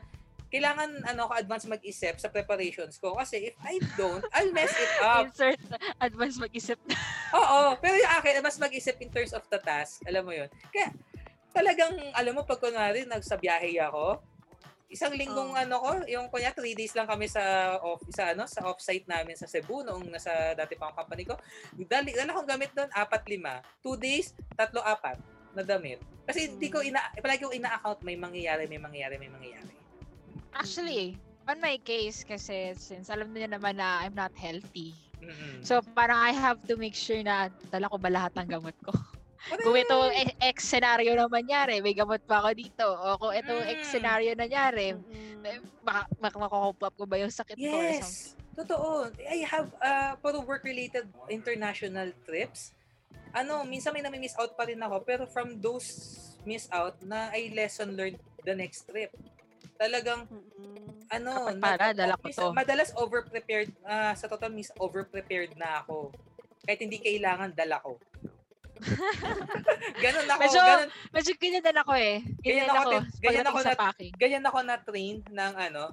kailangan 0.50 1.06
ano 1.06 1.30
ko 1.30 1.34
advance 1.38 1.70
mag-isip 1.70 2.18
sa 2.18 2.34
preparations 2.34 2.98
ko 2.98 3.14
kasi 3.14 3.54
if 3.54 3.56
I 3.62 3.78
don't, 3.94 4.26
I'll 4.34 4.50
mess 4.50 4.74
it 4.74 4.94
up. 5.06 5.30
Insert 5.30 5.62
advance 6.02 6.42
mag-isip. 6.42 6.82
Oo, 7.40 7.78
pero 7.78 7.94
yung 7.94 8.14
akin, 8.18 8.42
mas 8.42 8.58
mag-isip 8.58 8.98
in 8.98 9.14
terms 9.14 9.32
of 9.38 9.46
the 9.54 9.62
task, 9.62 10.02
alam 10.10 10.26
mo 10.26 10.34
yun. 10.34 10.50
Kaya 10.74 10.90
talagang, 11.54 11.94
alam 12.18 12.34
mo, 12.34 12.42
pag 12.46 12.58
kunwari, 12.58 13.06
nagsabiyahe 13.06 13.78
ako, 13.86 14.18
isang 14.90 15.14
linggong 15.14 15.54
Oo. 15.54 15.62
ano 15.62 15.76
ko, 15.78 15.92
yung 16.10 16.26
kunya, 16.34 16.50
three 16.50 16.74
days 16.74 16.98
lang 16.98 17.06
kami 17.06 17.30
sa 17.30 17.78
off, 17.86 18.02
sa 18.10 18.34
ano, 18.34 18.50
sa 18.50 18.66
off-site 18.66 19.06
namin 19.06 19.38
sa 19.38 19.46
Cebu 19.46 19.86
noong 19.86 20.10
nasa 20.10 20.58
dati 20.58 20.74
pang 20.74 20.94
company 20.98 21.30
ko. 21.30 21.38
Dali, 21.78 22.10
dala 22.18 22.34
kong 22.34 22.50
gamit 22.50 22.74
doon, 22.74 22.90
apat, 22.90 23.22
lima. 23.30 23.62
Two 23.86 24.02
days, 24.02 24.34
tatlo, 24.58 24.82
apat 24.82 25.22
na 25.54 25.62
damit. 25.62 26.02
Kasi 26.26 26.50
hindi 26.50 26.74
ko 26.74 26.82
ina, 26.82 27.02
palagi 27.22 27.46
ko 27.46 27.54
ina-account 27.54 28.02
may 28.02 28.18
mangyayari, 28.18 28.66
may 28.66 28.82
mangyayari, 28.82 29.22
may 29.22 29.30
mangyayari. 29.30 29.79
Actually, 30.54 31.18
on 31.48 31.58
my 31.60 31.78
case, 31.82 32.24
kasi 32.24 32.74
since 32.76 33.10
alam 33.10 33.30
niyo 33.32 33.50
naman 33.50 33.78
na 33.78 34.04
I'm 34.04 34.14
not 34.14 34.34
healthy, 34.36 34.94
Mm-mm. 35.20 35.60
So 35.68 35.84
parang 35.92 36.16
I 36.16 36.32
have 36.32 36.64
to 36.72 36.80
make 36.80 36.96
sure 36.96 37.20
na 37.20 37.52
dala 37.68 37.92
ko 37.92 38.00
ba 38.00 38.08
lahat 38.08 38.40
ng 38.40 38.48
gamot 38.56 38.76
ko. 38.88 38.96
Kung 39.64 39.76
ito 39.76 39.96
e- 40.16 40.36
X 40.52 40.68
scenario 40.68 41.12
na 41.16 41.28
mangyari, 41.28 41.84
may 41.84 41.92
gamot 41.92 42.24
pa 42.24 42.40
ako 42.40 42.50
dito. 42.56 42.88
O 42.88 43.20
kung 43.20 43.36
ito 43.36 43.52
X 43.68 43.88
Mm. 43.88 43.92
scenario 43.92 44.32
na 44.32 44.48
nangyari, 44.48 44.96
Mm-mm. 44.96 45.44
eh, 45.44 45.60
baka 45.84 46.08
mak- 46.20 46.40
makukup 46.40 46.80
up 46.88 46.94
ko 46.96 47.04
ba 47.04 47.20
yung 47.20 47.32
sakit 47.32 47.56
ko 47.56 47.68
or 47.68 47.84
something. 47.84 48.00
Yes. 48.00 48.36
Totoo. 48.56 49.12
I 49.24 49.44
have 49.48 49.72
uh, 49.80 50.16
puro 50.20 50.44
work-related 50.44 51.08
international 51.28 52.12
trips. 52.24 52.76
Ano, 53.32 53.64
minsan 53.64 53.92
may 53.92 54.04
nami-miss 54.04 54.36
out 54.36 54.56
pa 54.56 54.68
rin 54.68 54.80
ako, 54.80 55.04
pero 55.04 55.24
from 55.24 55.60
those 55.60 56.16
miss 56.44 56.68
out 56.72 56.96
na 57.00 57.32
I 57.32 57.52
lesson 57.52 57.96
learned 57.96 58.20
the 58.44 58.56
next 58.56 58.84
trip. 58.88 59.12
Talagang 59.80 60.28
ano, 61.10 61.32
para, 61.58 61.96
dala 61.96 62.20
ko 62.20 62.28
to. 62.30 62.52
Madalas 62.52 62.92
over-prepared, 63.00 63.72
ah, 63.88 64.12
sa 64.14 64.28
total 64.28 64.52
miss 64.52 64.70
over-prepared 64.78 65.56
na 65.56 65.82
ako. 65.82 66.12
Kahit 66.68 66.84
hindi 66.84 67.00
kailangan, 67.00 67.56
dala 67.56 67.80
ko. 67.80 67.96
ganon 70.04 70.28
ako, 70.30 70.40
Medyo- 70.40 70.64
ganon, 70.64 70.90
Medyo 71.12 71.34
ganyan 71.36 71.64
din 71.64 71.78
ako 71.80 71.94
eh. 71.96 72.16
Ganyan 72.40 72.68
Ganyan 72.68 72.70
ako 72.70 72.80
ako, 72.80 73.20
ganyan 73.20 73.48
ako 73.48 73.60
na- 73.60 73.76
packing. 73.76 74.14
ganyan 74.16 74.46
ako 74.46 74.58
na-train 74.64 75.16
ng 75.28 75.54
ano, 75.56 75.84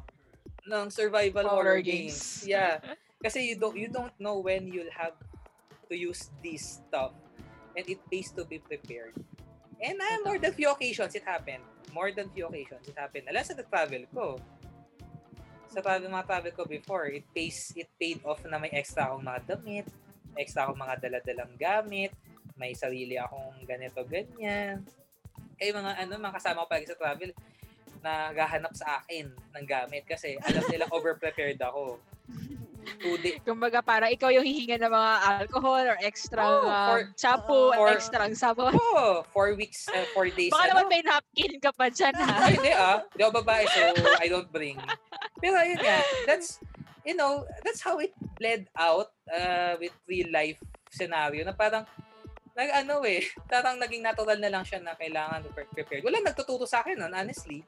ng 0.66 0.84
survival 0.90 1.46
Horror 1.46 1.78
horror, 1.78 1.80
games. 1.82 2.42
games. 2.42 2.50
Yeah. 2.50 2.82
Kasi 3.22 3.42
you 3.42 3.56
don't 3.56 3.74
you 3.74 3.86
don't 3.88 4.14
know 4.18 4.38
when 4.38 4.66
you'll 4.70 4.92
have 4.92 5.14
to 5.88 5.94
use 5.94 6.30
this 6.42 6.82
stuff. 6.82 7.14
And 7.74 7.86
it 7.86 8.02
pays 8.10 8.30
to 8.34 8.42
be 8.44 8.58
prepared. 8.58 9.14
And 9.78 9.98
uh, 10.00 10.22
more 10.24 10.38
than 10.38 10.52
few 10.54 10.70
occasions 10.70 11.14
it 11.14 11.22
happened. 11.22 11.62
More 11.96 12.12
than 12.12 12.28
few 12.36 12.44
occasions 12.44 12.84
it 12.84 12.92
happened. 12.92 13.24
Alam 13.32 13.40
sa 13.40 13.56
travel 13.56 14.04
ko. 14.12 14.36
Sa 15.72 15.80
travel, 15.80 16.12
mga 16.12 16.28
travel 16.28 16.52
ko 16.52 16.68
before, 16.68 17.08
it 17.08 17.24
pays 17.32 17.72
it 17.72 17.88
paid 17.96 18.20
off 18.28 18.44
na 18.44 18.60
may 18.60 18.68
extra 18.76 19.08
akong 19.08 19.24
mga 19.24 19.40
damit, 19.48 19.88
extra 20.36 20.68
akong 20.68 20.76
mga 20.76 21.00
daladalang 21.00 21.56
gamit, 21.56 22.12
may 22.60 22.76
sarili 22.76 23.16
akong 23.16 23.64
ganito, 23.64 24.04
ganyan. 24.04 24.84
Kaya 25.56 25.72
mga 25.72 25.92
ano, 26.04 26.12
mga 26.20 26.36
kasama 26.36 26.64
ko 26.64 26.68
palagi 26.68 26.92
sa 26.92 27.00
travel, 27.00 27.32
na 28.06 28.30
gahanap 28.30 28.70
sa 28.76 29.02
akin 29.02 29.26
ng 29.34 29.66
gamit 29.66 30.06
kasi 30.06 30.38
alam 30.46 30.62
nila 30.70 30.86
over-prepared 30.94 31.58
ako. 31.58 31.98
Two 33.02 33.18
day, 33.18 33.42
Kumbaga 33.42 33.82
para 33.82 34.06
ikaw 34.08 34.30
yung 34.30 34.46
hihinga 34.46 34.78
ng 34.78 34.92
mga 34.94 35.12
alcohol 35.42 35.82
or 35.82 35.98
extra 36.00 36.42
Oh, 36.42 36.70
um, 36.70 36.86
for- 36.88 37.06
shampoo, 37.18 37.74
for- 37.74 37.90
extra 37.90 38.22
sabon. 38.32 38.72
oh, 38.94 39.26
four 39.34 39.58
weeks, 39.58 39.90
uh, 39.90 40.06
four 40.14 40.30
days. 40.30 40.54
Baka 40.54 40.70
ano? 40.70 40.86
naman 40.86 40.86
may 40.88 41.02
napkin 41.02 41.58
ka 41.58 41.74
pa 41.74 41.90
dyan 41.90 42.14
ha. 42.14 42.46
Ay, 42.46 42.54
hindi 42.54 42.72
ah. 42.72 43.02
Hindi 43.10 43.22
ako 43.26 43.32
babae, 43.42 43.64
so 43.66 43.80
I 44.22 44.26
don't 44.30 44.50
bring. 44.50 44.78
Pero 45.42 45.58
ayun 45.58 45.82
nga, 45.82 45.98
that's, 46.24 46.62
you 47.02 47.18
know, 47.18 47.42
that's 47.66 47.82
how 47.82 47.98
it 47.98 48.14
bled 48.38 48.70
out 48.78 49.10
uh, 49.28 49.74
with 49.76 49.92
real 50.06 50.30
life 50.30 50.58
scenario 50.88 51.42
na 51.42 51.52
parang, 51.52 51.84
nag 52.56 52.70
ano 52.72 53.04
eh, 53.04 53.20
parang 53.52 53.76
naging 53.76 54.00
natural 54.00 54.38
na 54.40 54.48
lang 54.48 54.64
siya 54.64 54.80
na 54.80 54.96
kailangan 54.96 55.44
pre- 55.52 55.68
prepared. 55.74 56.06
Wala 56.06 56.24
nagtuturo 56.24 56.64
sa 56.64 56.80
akin 56.80 56.96
nun, 56.96 57.12
honestly. 57.12 57.60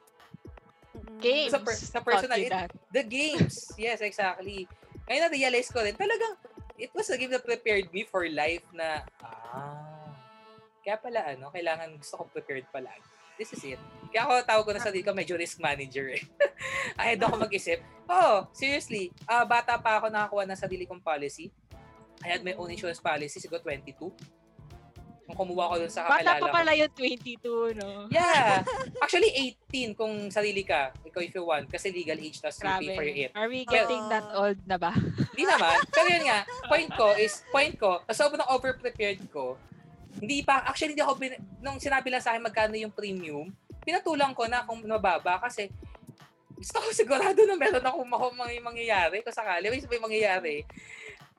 Games. 1.21 1.51
Sa 1.53 1.59
per- 1.61 1.77
sa 1.77 1.99
personal, 2.01 2.39
it- 2.39 2.49
that. 2.49 2.71
The 2.89 3.03
games. 3.05 3.69
Yes, 3.77 4.01
exactly. 4.01 4.65
Ngayon 5.09 5.25
na-realize 5.25 5.73
ko 5.73 5.81
rin, 5.81 5.97
talagang, 5.97 6.37
it 6.77 6.93
was 6.93 7.09
a 7.09 7.17
game 7.17 7.33
that 7.33 7.41
prepared 7.41 7.89
me 7.89 8.05
for 8.05 8.29
life 8.29 8.61
na, 8.77 9.01
ah, 9.25 10.13
kaya 10.85 11.01
pala 11.01 11.33
ano, 11.33 11.49
kailangan 11.49 11.97
gusto 11.97 12.21
ko 12.21 12.23
prepared 12.29 12.69
pala. 12.69 12.93
This 13.41 13.57
is 13.57 13.73
it. 13.73 13.81
Kaya 14.13 14.29
ako 14.29 14.33
tawag 14.45 14.65
ko 14.69 14.71
na 14.77 14.83
sa 14.83 14.93
ko, 14.93 15.11
medyo 15.17 15.33
risk 15.33 15.57
manager 15.57 16.13
eh. 16.13 16.21
Ahead 17.01 17.25
ako 17.25 17.41
mag-isip. 17.41 17.81
Oh, 18.05 18.45
seriously, 18.53 19.09
ah 19.25 19.49
bata 19.49 19.81
pa 19.81 19.97
ako 19.97 20.13
nakakuha 20.13 20.45
ng 20.45 20.59
sarili 20.59 20.85
kong 20.85 21.01
policy. 21.01 21.49
I 22.21 22.35
had 22.37 22.45
my 22.45 22.53
own 22.53 22.69
insurance 22.69 23.01
policy, 23.01 23.41
siguro 23.41 23.65
22. 23.65 24.38
Kumuha 25.39 25.71
ko 25.71 25.75
dun 25.79 25.87
sa 25.87 26.03
Bata 26.03 26.19
kakilala 26.19 26.41
pa 26.43 26.47
ko. 26.51 26.55
pala 26.59 26.71
yung 26.75 26.91
22, 26.91 27.79
no? 27.79 28.11
Yeah. 28.11 28.59
Actually, 29.03 29.31
18 29.71 29.95
kung 29.95 30.27
sarili 30.27 30.67
ka. 30.67 30.91
Ikaw 31.07 31.21
if 31.23 31.31
you 31.31 31.47
want. 31.47 31.71
Kasi 31.71 31.95
legal 31.95 32.19
age, 32.19 32.43
tapos 32.43 32.59
you 32.59 32.67
pay 32.67 32.91
for 32.91 33.07
Grabe. 33.07 33.23
it. 33.23 33.31
Are 33.31 33.47
we 33.47 33.63
getting 33.63 34.03
that 34.11 34.27
Oo. 34.35 34.51
old 34.51 34.59
na 34.67 34.75
ba? 34.75 34.91
Hindi 35.31 35.47
naman. 35.47 35.79
Pero 35.95 36.07
yun 36.11 36.25
nga, 36.27 36.39
point 36.67 36.91
ko 36.91 37.15
is, 37.15 37.47
point 37.55 37.71
ko, 37.79 38.03
sa 38.11 38.27
sobrang 38.27 38.51
over-prepared 38.51 39.23
ko, 39.31 39.55
hindi 40.19 40.43
pa, 40.43 40.67
actually 40.67 40.91
hindi 40.91 41.07
ako, 41.07 41.15
bin, 41.15 41.39
nung 41.63 41.79
sinabi 41.79 42.11
lang 42.11 42.19
sa 42.19 42.35
akin 42.35 42.43
magkano 42.43 42.75
yung 42.75 42.91
premium, 42.91 43.47
pinatulang 43.79 44.35
ko 44.35 44.43
na 44.51 44.67
kung 44.67 44.83
mababa 44.83 45.39
kasi 45.39 45.71
gusto 46.59 46.83
ko 46.83 46.87
sigurado 46.99 47.39
na 47.47 47.55
meron 47.55 47.85
ako 47.85 48.03
mga, 48.03 48.27
mga 48.35 48.51
mangyayari 48.59 49.17
kung 49.23 49.31
sakali, 49.31 49.71
may, 49.71 49.79
may 49.79 50.01
mangyayari. 50.03 50.55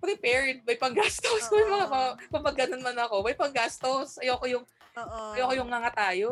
Prepared, 0.01 0.65
may 0.65 0.77
panggastos. 0.77 1.47
Kung 1.53 1.69
mga, 1.69 1.87
kapag 2.27 2.57
ganun 2.57 2.83
man 2.83 2.97
ako, 2.97 3.21
may 3.21 3.37
panggastos. 3.37 4.17
Ayoko 4.17 4.49
yung, 4.49 4.65
Oo. 4.97 5.21
ayoko 5.37 5.53
yung 5.55 5.69
nga 5.69 5.93
tayo. 5.93 6.31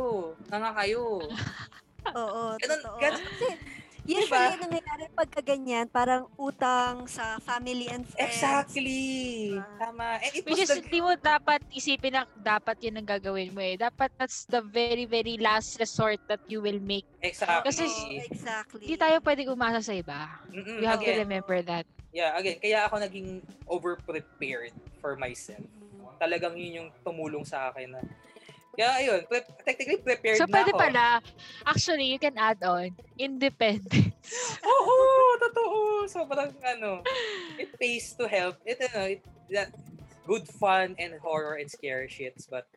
Nga 0.48 0.72
kayo. 0.74 1.20
Oo, 2.18 2.56
Ganun, 2.56 2.80
totoo. 2.80 2.96
ganun, 2.98 3.24
Usually, 4.08 4.24
Diba? 4.24 4.56
nangyayari 4.56 5.04
pagka 5.12 5.44
ganyan, 5.44 5.84
parang 5.84 6.32
utang 6.40 7.04
sa 7.04 7.36
family 7.44 7.92
and 7.92 8.08
friends. 8.08 8.40
exactly. 8.40 9.52
Diba? 9.52 9.68
Tama. 9.76 10.16
And 10.24 10.32
it 10.32 10.48
Which 10.48 10.64
is, 10.64 10.72
the, 10.72 10.80
di 10.80 11.04
mo 11.04 11.12
dapat 11.12 11.60
isipin 11.68 12.16
na 12.16 12.24
dapat 12.34 12.80
yun 12.80 12.96
ang 12.96 13.04
gagawin 13.04 13.52
mo 13.52 13.60
eh. 13.60 13.76
Dapat 13.76 14.08
that's 14.16 14.48
the 14.48 14.64
very, 14.64 15.04
very 15.04 15.36
last 15.36 15.76
resort 15.76 16.16
that 16.24 16.40
you 16.48 16.64
will 16.64 16.80
make. 16.80 17.04
exactly. 17.20 17.68
Kasi- 17.68 18.24
exactly. 18.24 18.80
Hindi 18.80 18.96
tayo 18.96 19.20
pwedeng 19.20 19.52
umasa 19.52 19.84
sa 19.84 19.92
iba. 19.92 20.40
Mm-mm, 20.48 20.80
You 20.80 20.88
have 20.88 21.04
to 21.04 21.04
again, 21.04 21.28
remember 21.28 21.60
that. 21.60 21.84
Yeah, 22.12 22.32
again, 22.36 22.58
kaya 22.60 22.88
ako 22.88 23.04
naging 23.04 23.44
over-prepared 23.68 24.72
for 25.00 25.16
myself. 25.16 25.64
Talagang 26.18 26.56
yun 26.56 26.72
yung 26.84 26.90
tumulong 27.04 27.44
sa 27.44 27.68
akin 27.70 27.94
na 27.94 28.02
kaya 28.78 28.94
ayun, 29.02 29.20
pre- 29.26 29.50
technically 29.66 29.98
prepared 29.98 30.38
So, 30.38 30.46
na 30.46 30.54
pwede 30.54 30.70
ako. 30.70 30.78
pala, 30.78 31.04
actually, 31.66 32.14
you 32.14 32.20
can 32.22 32.38
add 32.38 32.62
on, 32.62 32.94
independence. 33.18 34.14
Oo, 34.70 34.94
totoo. 35.42 36.06
Sobrang 36.06 36.54
ano, 36.62 37.02
it 37.58 37.74
pays 37.74 38.14
to 38.14 38.30
help. 38.30 38.54
It, 38.62 38.78
ano, 38.78 39.18
it, 39.18 39.26
that, 39.50 39.74
good 40.30 40.46
fun 40.46 40.94
and 41.00 41.18
horror 41.18 41.58
and 41.58 41.66
scary 41.66 42.06
shits. 42.06 42.46
But 42.46 42.70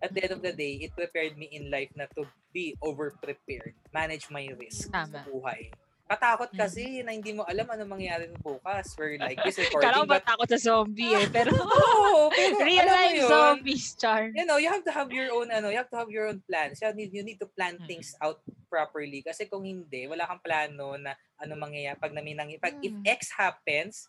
at 0.00 0.14
the 0.14 0.24
end 0.24 0.32
of 0.32 0.40
the 0.40 0.56
day, 0.56 0.80
it 0.80 0.96
prepared 0.96 1.36
me 1.36 1.52
in 1.52 1.68
life 1.68 1.92
na 2.00 2.08
to 2.16 2.24
be 2.54 2.78
over-prepared. 2.80 3.74
Manage 3.92 4.32
my 4.32 4.48
risk 4.56 4.88
Tama. 4.88 5.04
sa 5.04 5.18
buhay. 5.28 5.68
Katakot 6.12 6.52
Mm. 6.52 6.58
kasi 6.60 6.82
na 7.00 7.16
hindi 7.16 7.32
mo 7.32 7.40
alam 7.48 7.64
ano 7.64 7.88
mangyayari 7.88 8.28
bukas. 8.36 8.92
We're 9.00 9.16
like 9.16 9.40
this 9.48 9.56
recording. 9.56 9.88
Kala 9.88 9.96
ko 9.96 10.04
ba 10.04 10.20
but, 10.20 10.28
takot 10.28 10.48
sa 10.52 10.60
zombie 10.60 11.08
eh, 11.08 11.24
pero 11.32 11.56
Oo, 11.56 12.28
pero 12.28 12.54
real 12.68 12.84
life 12.84 13.16
yun, 13.16 13.30
zombies, 13.32 13.96
Char. 13.96 14.28
you 14.36 14.44
know, 14.44 14.60
you 14.60 14.68
have 14.68 14.84
to 14.84 14.92
have 14.92 15.08
your 15.08 15.32
own 15.32 15.48
ano, 15.48 15.72
you 15.72 15.80
have 15.80 15.88
to 15.88 15.96
have 15.96 16.12
your 16.12 16.28
own 16.28 16.44
plans. 16.44 16.84
You 16.84 16.92
need 16.92 17.16
you 17.16 17.24
need 17.24 17.40
to 17.40 17.48
plan 17.48 17.80
Mm. 17.80 17.88
things 17.88 18.12
out 18.20 18.44
properly 18.68 19.24
kasi 19.24 19.48
kung 19.48 19.64
hindi, 19.64 20.04
wala 20.04 20.28
kang 20.28 20.44
plano 20.44 21.00
na 21.00 21.16
ano 21.40 21.56
mangyayari 21.56 21.96
pag 21.96 22.12
namin 22.12 22.36
nangy- 22.36 22.60
pag 22.60 22.76
if 22.84 22.92
Mm. 22.92 23.08
X 23.08 23.32
happens, 23.32 24.04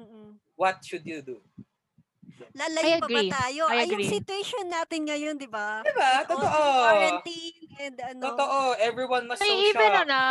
Mm-mm. 0.00 0.40
what 0.56 0.80
should 0.80 1.04
you 1.04 1.20
do? 1.20 1.44
Lalayo 2.54 3.02
pa 3.02 3.08
ba 3.10 3.22
tayo? 3.42 3.62
I 3.66 3.82
Ay, 3.82 3.86
yung 3.90 4.06
situation 4.06 4.66
natin 4.70 5.10
ngayon, 5.10 5.34
di 5.34 5.50
ba? 5.50 5.82
Diba? 5.82 6.12
Also, 6.30 6.46
Totoo. 6.46 6.62
Quarantine 6.86 7.58
and 7.82 7.96
ano. 7.98 8.24
Totoo. 8.30 8.58
Everyone 8.78 9.24
must 9.26 9.42
so 9.42 9.50
Ay, 9.50 9.74
even 9.74 9.90
on 9.90 10.10
a, 10.10 10.24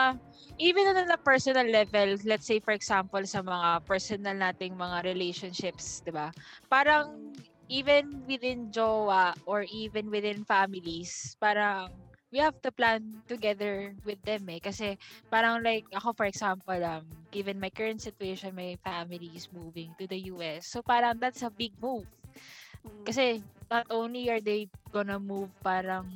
even 0.56 0.86
on 0.88 1.12
a 1.12 1.20
personal 1.20 1.68
level, 1.68 2.16
let's 2.24 2.48
say 2.48 2.64
for 2.64 2.72
example 2.72 3.24
sa 3.28 3.44
mga 3.44 3.84
personal 3.84 4.36
nating 4.40 4.80
mga 4.80 5.04
relationships, 5.04 6.00
'di 6.04 6.16
ba? 6.16 6.32
Parang 6.72 7.36
even 7.68 8.24
within 8.24 8.72
jowa 8.72 9.36
or 9.44 9.68
even 9.68 10.08
within 10.08 10.48
families, 10.48 11.36
parang 11.44 11.92
we 12.34 12.42
have 12.42 12.58
to 12.66 12.74
plan 12.74 13.22
together 13.30 13.94
with 14.02 14.18
them 14.26 14.50
eh. 14.50 14.58
Kasi 14.58 14.98
parang 15.30 15.62
like 15.62 15.86
ako 15.94 16.18
for 16.18 16.26
example, 16.26 16.82
um, 16.82 17.06
given 17.30 17.62
my 17.62 17.70
current 17.70 18.02
situation, 18.02 18.58
my 18.58 18.74
family 18.82 19.30
is 19.38 19.46
moving 19.54 19.94
to 20.02 20.10
the 20.10 20.34
US. 20.34 20.66
So 20.66 20.82
parang 20.82 21.22
that's 21.22 21.46
a 21.46 21.54
big 21.54 21.78
move. 21.78 22.10
Mm. 22.82 23.06
Kasi 23.06 23.26
not 23.70 23.86
only 23.94 24.34
are 24.34 24.42
they 24.42 24.66
gonna 24.90 25.22
move 25.22 25.54
parang 25.62 26.10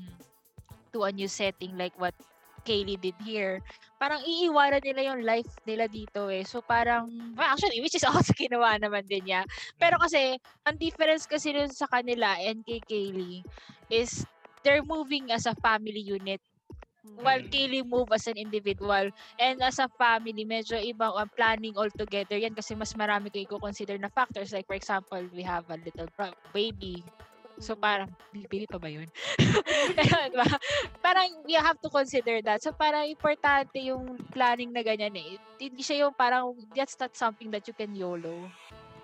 to 0.89 1.05
a 1.05 1.13
new 1.13 1.29
setting 1.29 1.77
like 1.77 1.93
what 2.01 2.17
Kaylee 2.65 2.99
did 2.99 3.15
here, 3.23 3.63
parang 3.95 4.19
iiwanan 4.27 4.83
nila 4.83 5.13
yung 5.13 5.23
life 5.23 5.47
nila 5.63 5.87
dito 5.87 6.27
eh. 6.27 6.43
So 6.43 6.59
parang, 6.59 7.07
well, 7.31 7.47
actually, 7.47 7.79
which 7.79 7.95
is 7.95 8.03
also 8.09 8.35
ginawa 8.35 8.75
naman 8.75 9.07
din 9.07 9.23
niya. 9.23 9.47
Pero 9.79 9.95
kasi, 9.95 10.35
ang 10.67 10.75
difference 10.75 11.23
kasi 11.23 11.55
dun 11.55 11.71
sa 11.71 11.87
kanila 11.87 12.35
and 12.35 12.67
kay 12.67 12.83
Kaylee 12.83 13.39
is 13.87 14.27
they're 14.67 14.83
moving 14.83 15.31
as 15.31 15.47
a 15.47 15.55
family 15.63 16.03
unit. 16.03 16.43
Mm. 17.07 17.23
while 17.23 17.39
Mm. 17.39 17.51
Kaylee 17.51 17.87
move 17.87 18.11
as 18.11 18.27
an 18.27 18.35
individual. 18.35 19.07
And 19.39 19.55
as 19.63 19.79
a 19.79 19.87
family 19.95 20.43
medyo 20.43 20.75
ibang 20.75 21.15
ang 21.15 21.31
planning 21.31 21.79
all 21.79 21.89
together 21.95 22.35
yan 22.35 22.51
kasi 22.51 22.75
mas 22.75 22.91
marami 22.91 23.31
kayo 23.31 23.55
consider 23.55 23.95
na 23.95 24.11
factors. 24.11 24.51
Like 24.51 24.67
for 24.67 24.75
example 24.75 25.23
we 25.31 25.47
have 25.47 25.63
a 25.71 25.79
little 25.79 26.09
baby. 26.51 26.99
So 27.57 27.73
parang 27.73 28.13
baby 28.29 28.69
pa 28.69 28.77
ba 28.77 28.85
yun? 28.85 29.09
Diba? 30.29 30.45
parang 31.01 31.41
you 31.49 31.57
have 31.57 31.79
to 31.81 31.89
consider 31.89 32.43
that. 32.45 32.61
So 32.61 32.75
parang 32.75 33.09
importante 33.09 33.81
yung 33.81 34.19
planning 34.29 34.69
na 34.75 34.85
ganyan 34.85 35.15
eh. 35.17 35.41
Hindi 35.57 35.81
siya 35.81 36.05
yung 36.05 36.13
parang 36.13 36.53
that's 36.77 36.99
not 37.01 37.17
something 37.17 37.49
that 37.49 37.65
you 37.65 37.73
can 37.73 37.97
YOLO. 37.97 38.45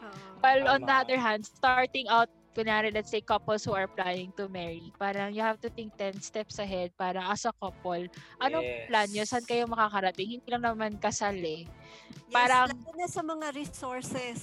Oo. 0.04 0.20
While 0.44 0.68
on 0.70 0.86
the 0.86 0.94
other 0.94 1.18
hand, 1.18 1.48
starting 1.48 2.06
out, 2.12 2.30
kunyari, 2.54 2.94
let's 2.94 3.10
say 3.10 3.20
couples 3.20 3.66
who 3.66 3.74
are 3.74 3.90
planning 3.90 4.30
to 4.34 4.46
marry, 4.48 4.94
parang 4.96 5.34
you 5.34 5.42
have 5.42 5.58
to 5.58 5.68
think 5.68 5.92
10 5.98 6.22
steps 6.22 6.58
ahead 6.58 6.94
para 6.94 7.20
as 7.20 7.44
a 7.44 7.54
couple, 7.54 8.06
anong 8.40 8.64
Yes. 8.64 8.86
plan 8.88 9.08
nyo? 9.10 9.24
Saan 9.26 9.44
kayo 9.44 9.66
makakarating? 9.66 10.38
Hindi 10.38 10.48
lang 10.48 10.64
naman 10.64 10.96
kasal 10.98 11.36
eh. 11.36 11.66
Yes, 11.66 12.32
Parang- 12.32 12.70
lalo 12.72 12.92
na 12.94 13.08
sa 13.08 13.22
mga 13.22 13.48
resources. 13.52 14.40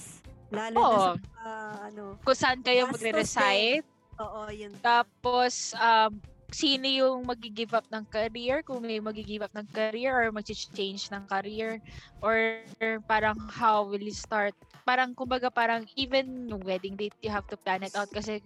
Lalo 0.51 0.75
na 0.75 0.83
Oo. 0.83 0.99
sa 0.99 1.11
mga, 1.15 1.53
ano, 1.87 2.03
Kung 2.19 2.37
saan 2.37 2.59
kayo 2.59 2.83
Gastos 2.85 2.93
magre-reside, 2.99 3.83
oo, 4.19 4.41
yun. 4.51 4.71
tapos 4.83 5.71
um, 5.73 6.11
sino 6.51 6.85
yung 6.85 7.25
mag-give 7.25 7.71
up 7.73 7.87
ng 7.89 8.05
career, 8.11 8.61
kung 8.61 8.83
may 8.83 8.99
mag-give 8.99 9.41
up 9.41 9.53
ng 9.55 9.67
career 9.71 10.11
or 10.11 10.31
mag-change 10.35 11.07
ng 11.11 11.23
career, 11.25 11.79
or 12.19 12.61
parang 13.07 13.35
how 13.49 13.87
will 13.87 14.01
you 14.01 14.13
start 14.13 14.53
parang 14.81 15.13
kumbaga 15.13 15.53
parang 15.53 15.85
even 15.93 16.49
yung 16.49 16.65
wedding 16.65 16.97
date 16.97 17.13
you 17.21 17.29
have 17.29 17.45
to 17.47 17.57
plan 17.61 17.85
it 17.85 17.93
out 17.93 18.09
kasi 18.09 18.41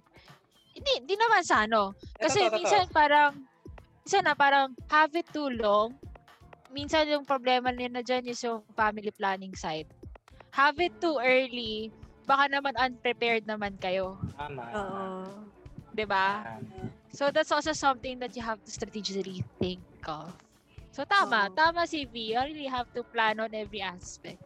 hindi 0.76 0.92
hindi 1.00 1.16
naman 1.16 1.42
sa 1.48 1.64
ano 1.64 1.96
kasi 2.20 2.44
Totoo, 2.44 2.52
totoo. 2.52 2.60
minsan 2.60 2.84
parang 2.92 3.32
minsan 4.04 4.24
na 4.28 4.36
parang 4.36 4.76
have 4.92 5.16
it 5.16 5.26
too 5.32 5.48
long 5.48 5.96
minsan 6.70 7.08
yung 7.08 7.24
problema 7.24 7.72
nila 7.72 8.04
dyan 8.04 8.28
is 8.28 8.44
yung 8.44 8.62
family 8.76 9.10
planning 9.16 9.56
side 9.56 9.88
have 10.52 10.76
it 10.84 10.92
too 11.00 11.16
early 11.24 11.88
baka 12.28 12.52
naman 12.52 12.76
unprepared 12.76 13.48
naman 13.48 13.80
kayo 13.80 14.20
Tama. 14.36 14.64
Oo. 14.76 15.08
'di 15.96 16.04
ba 16.04 16.44
Tama. 16.44 16.84
So 17.16 17.32
that's 17.32 17.56
also 17.56 17.72
something 17.72 18.20
that 18.20 18.36
you 18.36 18.44
have 18.44 18.60
to 18.60 18.70
strategically 18.70 19.40
think 19.58 19.82
of 20.04 20.36
so 20.92 21.08
tama 21.08 21.48
Oo. 21.48 21.56
tama 21.56 21.88
si 21.88 22.04
V 22.04 22.36
you 22.36 22.40
really 22.44 22.68
have 22.68 22.92
to 22.92 23.02
plan 23.16 23.40
on 23.40 23.50
every 23.56 23.80
aspect 23.80 24.44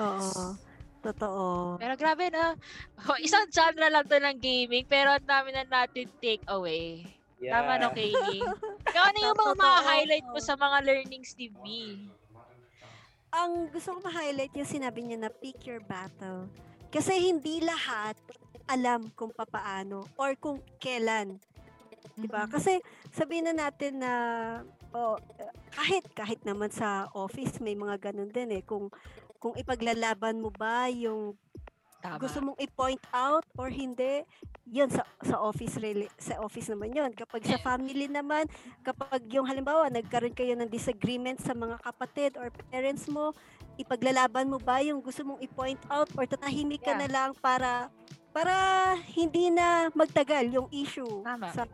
Oo. 0.00 0.56
Totoo. 1.02 1.76
Pero 1.82 1.94
grabe 1.98 2.30
na. 2.30 2.54
Oh, 3.10 3.18
isang 3.18 3.50
genre 3.50 3.90
lang 3.90 4.06
to 4.06 4.14
ng 4.14 4.38
gaming, 4.38 4.86
pero 4.86 5.10
ang 5.10 5.26
dami 5.26 5.50
na 5.50 5.66
natin 5.66 6.06
take 6.22 6.46
away. 6.46 7.02
Yeah. 7.42 7.58
Tama 7.58 7.82
no, 7.82 7.90
Kaylee? 7.90 8.38
Ikaw 8.86 9.02
ano 9.10 9.18
yung 9.18 9.38
mga 9.42 9.54
ma-highlight 9.58 10.26
mo 10.30 10.38
sa 10.38 10.54
mga 10.54 10.78
learnings 10.86 11.34
ni 11.34 11.50
V? 11.50 11.62
Ang 13.34 13.66
gusto 13.74 13.98
ko 13.98 14.06
ma-highlight 14.06 14.54
yung 14.54 14.70
sinabi 14.70 15.02
niya 15.02 15.18
na 15.26 15.30
pick 15.34 15.66
your 15.66 15.82
battle. 15.82 16.46
Kasi 16.94 17.18
hindi 17.18 17.58
lahat 17.58 18.14
alam 18.70 19.10
kung 19.18 19.34
papaano 19.34 20.06
or 20.14 20.38
kung 20.38 20.62
kailan. 20.78 21.42
Diba? 22.14 22.44
Kasi 22.46 22.78
sabihin 23.10 23.48
na 23.48 23.68
natin 23.68 23.98
na 23.98 24.12
oh, 24.92 25.16
kahit 25.72 26.04
kahit 26.12 26.40
naman 26.42 26.68
sa 26.68 27.08
office 27.12 27.58
may 27.58 27.72
mga 27.72 28.12
ganun 28.12 28.28
din 28.28 28.52
eh 28.52 28.62
kung 28.62 28.92
kung 29.36 29.56
ipaglalaban 29.56 30.38
mo 30.38 30.52
ba 30.52 30.86
yung 30.86 31.34
Tama. 31.98 32.18
gusto 32.18 32.38
mong 32.42 32.58
i-point 32.58 32.98
out 33.14 33.46
or 33.54 33.70
hindi, 33.70 34.26
yun 34.66 34.90
sa 34.90 35.06
sa 35.22 35.38
office 35.38 35.78
rela- 35.78 36.10
sa 36.18 36.38
office 36.38 36.66
naman 36.66 36.90
yun. 36.90 37.10
Kapag 37.14 37.46
sa 37.46 37.58
family 37.58 38.10
naman, 38.10 38.50
kapag 38.82 39.22
yung 39.30 39.46
halimbawa 39.46 39.86
nagkaroon 39.86 40.34
kayo 40.34 40.58
ng 40.58 40.66
disagreement 40.66 41.38
sa 41.38 41.54
mga 41.54 41.78
kapatid 41.78 42.34
or 42.34 42.50
parents 42.70 43.06
mo, 43.06 43.30
ipaglalaban 43.78 44.50
mo 44.50 44.58
ba 44.58 44.82
yung 44.82 44.98
gusto 44.98 45.22
mong 45.22 45.40
i-point 45.40 45.78
out 45.88 46.10
or 46.14 46.26
tatahimik 46.26 46.82
ka 46.82 46.90
Yeah. 46.90 47.00
na 47.02 47.08
lang 47.08 47.30
para 47.38 47.86
para 48.32 48.54
hindi 49.14 49.48
na 49.48 49.86
magtagal 49.92 50.50
yung 50.50 50.68
issue 50.70 51.22
Tama. 51.22 51.54
sa 51.54 51.70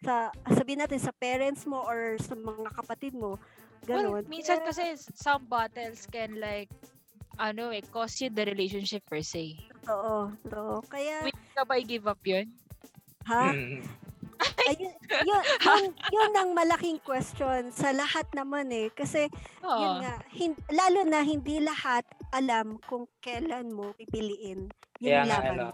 sa 0.00 0.28
sabihin 0.48 0.80
natin 0.80 0.98
sa 0.98 1.12
parents 1.12 1.64
mo 1.64 1.80
or 1.80 2.18
sa 2.18 2.32
mga 2.32 2.70
kapatid 2.74 3.12
mo. 3.12 3.40
Well, 3.84 4.18
Ganun. 4.18 4.24
minsan 4.26 4.60
Kaya- 4.60 4.68
kasi 4.68 4.84
some 5.14 5.46
battles 5.46 6.04
can 6.06 6.36
like 6.36 6.68
ano 7.36 7.68
eh, 7.68 7.84
cost 7.84 8.18
you 8.18 8.28
the 8.28 8.42
relationship 8.42 9.04
per 9.04 9.20
se. 9.20 9.60
Oo, 9.86 10.32
oo. 10.32 10.76
Kaya, 10.82 11.20
Willing 11.22 11.52
ka 11.52 11.62
ba 11.62 11.76
i-give 11.76 12.06
up 12.06 12.18
yun? 12.22 12.48
ha? 13.24 13.52
Mm. 13.52 13.84
Ayun, 14.66 14.92
yun, 15.22 15.42
yun, 15.62 15.84
yun 16.10 16.32
ang 16.34 16.50
malaking 16.52 16.98
question 16.98 17.70
sa 17.70 17.88
lahat 17.90 18.26
naman 18.32 18.68
eh. 18.68 18.88
Kasi, 18.90 19.28
Oo. 19.62 19.78
yun 19.78 19.94
nga, 20.02 20.14
hin- 20.28 20.64
lalo 20.68 21.04
na 21.04 21.20
hindi 21.20 21.56
lahat 21.58 22.04
alam 22.30 22.76
kung 22.82 23.04
kailan 23.18 23.68
mo 23.68 23.92
pipiliin 23.94 24.68
yung 24.98 25.12
nga, 25.22 25.40
laban. 25.40 25.54
ano, 25.54 25.66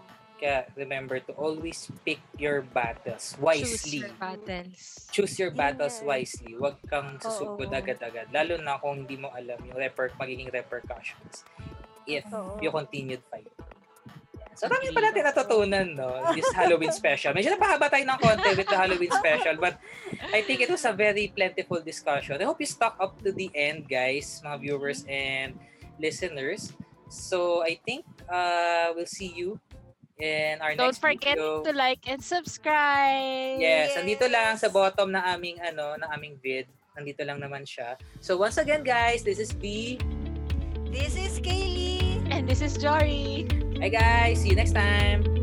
Kaya 0.42 0.66
remember 0.74 1.22
to 1.22 1.32
always 1.38 1.86
pick 2.02 2.18
your 2.34 2.66
battles 2.66 3.38
Choose 3.38 3.38
wisely. 3.38 4.02
your 4.02 4.10
battles. 4.18 4.82
Choose 5.14 5.34
your 5.38 5.54
battles 5.54 6.02
eh. 6.02 6.06
wisely. 6.10 6.58
Huwag 6.58 6.82
kang 6.90 7.14
susugod 7.22 7.70
Oo. 7.70 7.78
agad-agad. 7.78 8.26
Lalo 8.34 8.58
na 8.58 8.74
kung 8.82 9.06
hindi 9.06 9.22
mo 9.22 9.30
alam 9.30 9.54
yung 9.62 9.78
reper 9.78 10.10
magiging 10.18 10.50
repercussions 10.50 11.46
if 12.10 12.26
Oo. 12.34 12.58
you 12.58 12.74
continued 12.74 13.22
fighting. 13.30 13.54
So, 14.58 14.66
dami 14.66 14.90
Agree. 14.90 14.98
pa 14.98 15.00
natin 15.06 15.22
natutunan, 15.30 15.86
no? 15.94 16.10
This 16.34 16.50
Halloween 16.52 16.90
special. 16.90 17.32
Medyo 17.32 17.54
napahaba 17.54 17.86
tayo 17.88 18.04
ng 18.04 18.18
konti 18.18 18.50
with 18.58 18.68
the 18.68 18.76
Halloween 18.76 19.14
special, 19.14 19.56
but 19.56 19.78
I 20.28 20.42
think 20.44 20.60
it 20.60 20.68
was 20.68 20.82
a 20.84 20.92
very 20.92 21.30
plentiful 21.30 21.80
discussion. 21.80 22.36
I 22.36 22.44
hope 22.44 22.60
you 22.60 22.68
stuck 22.68 22.98
up 22.98 23.16
to 23.24 23.30
the 23.30 23.48
end, 23.56 23.88
guys, 23.88 24.42
mga 24.44 24.58
viewers 24.58 25.06
and 25.08 25.56
listeners. 25.96 26.74
So, 27.08 27.64
I 27.64 27.80
think 27.80 28.04
uh, 28.28 28.92
we'll 28.92 29.08
see 29.08 29.32
you 29.32 29.56
in 30.22 30.62
our 30.62 30.78
Don't 30.78 30.94
next 30.94 31.02
forget 31.02 31.34
video. 31.34 31.66
to 31.66 31.74
like 31.74 32.06
and 32.06 32.22
subscribe. 32.22 33.58
Yes, 33.58 33.98
andito 33.98 34.30
lang 34.30 34.54
sa 34.54 34.70
bottom 34.70 35.10
ng 35.10 35.24
aming 35.34 35.58
ano, 35.58 35.98
ng 35.98 36.08
aming 36.14 36.38
vid. 36.38 36.70
Nandito 36.94 37.26
lang 37.26 37.42
naman 37.42 37.66
siya. 37.66 37.98
So 38.22 38.38
once 38.38 38.62
again 38.62 38.86
guys, 38.86 39.26
this 39.26 39.42
is 39.42 39.50
B. 39.50 39.98
This 40.94 41.18
is 41.18 41.42
Kaylee! 41.42 42.22
And 42.30 42.46
this 42.46 42.62
is 42.62 42.78
Jory. 42.78 43.50
Bye 43.82 43.90
guys, 43.90 44.46
see 44.46 44.54
you 44.54 44.56
next 44.56 44.78
time. 44.78 45.41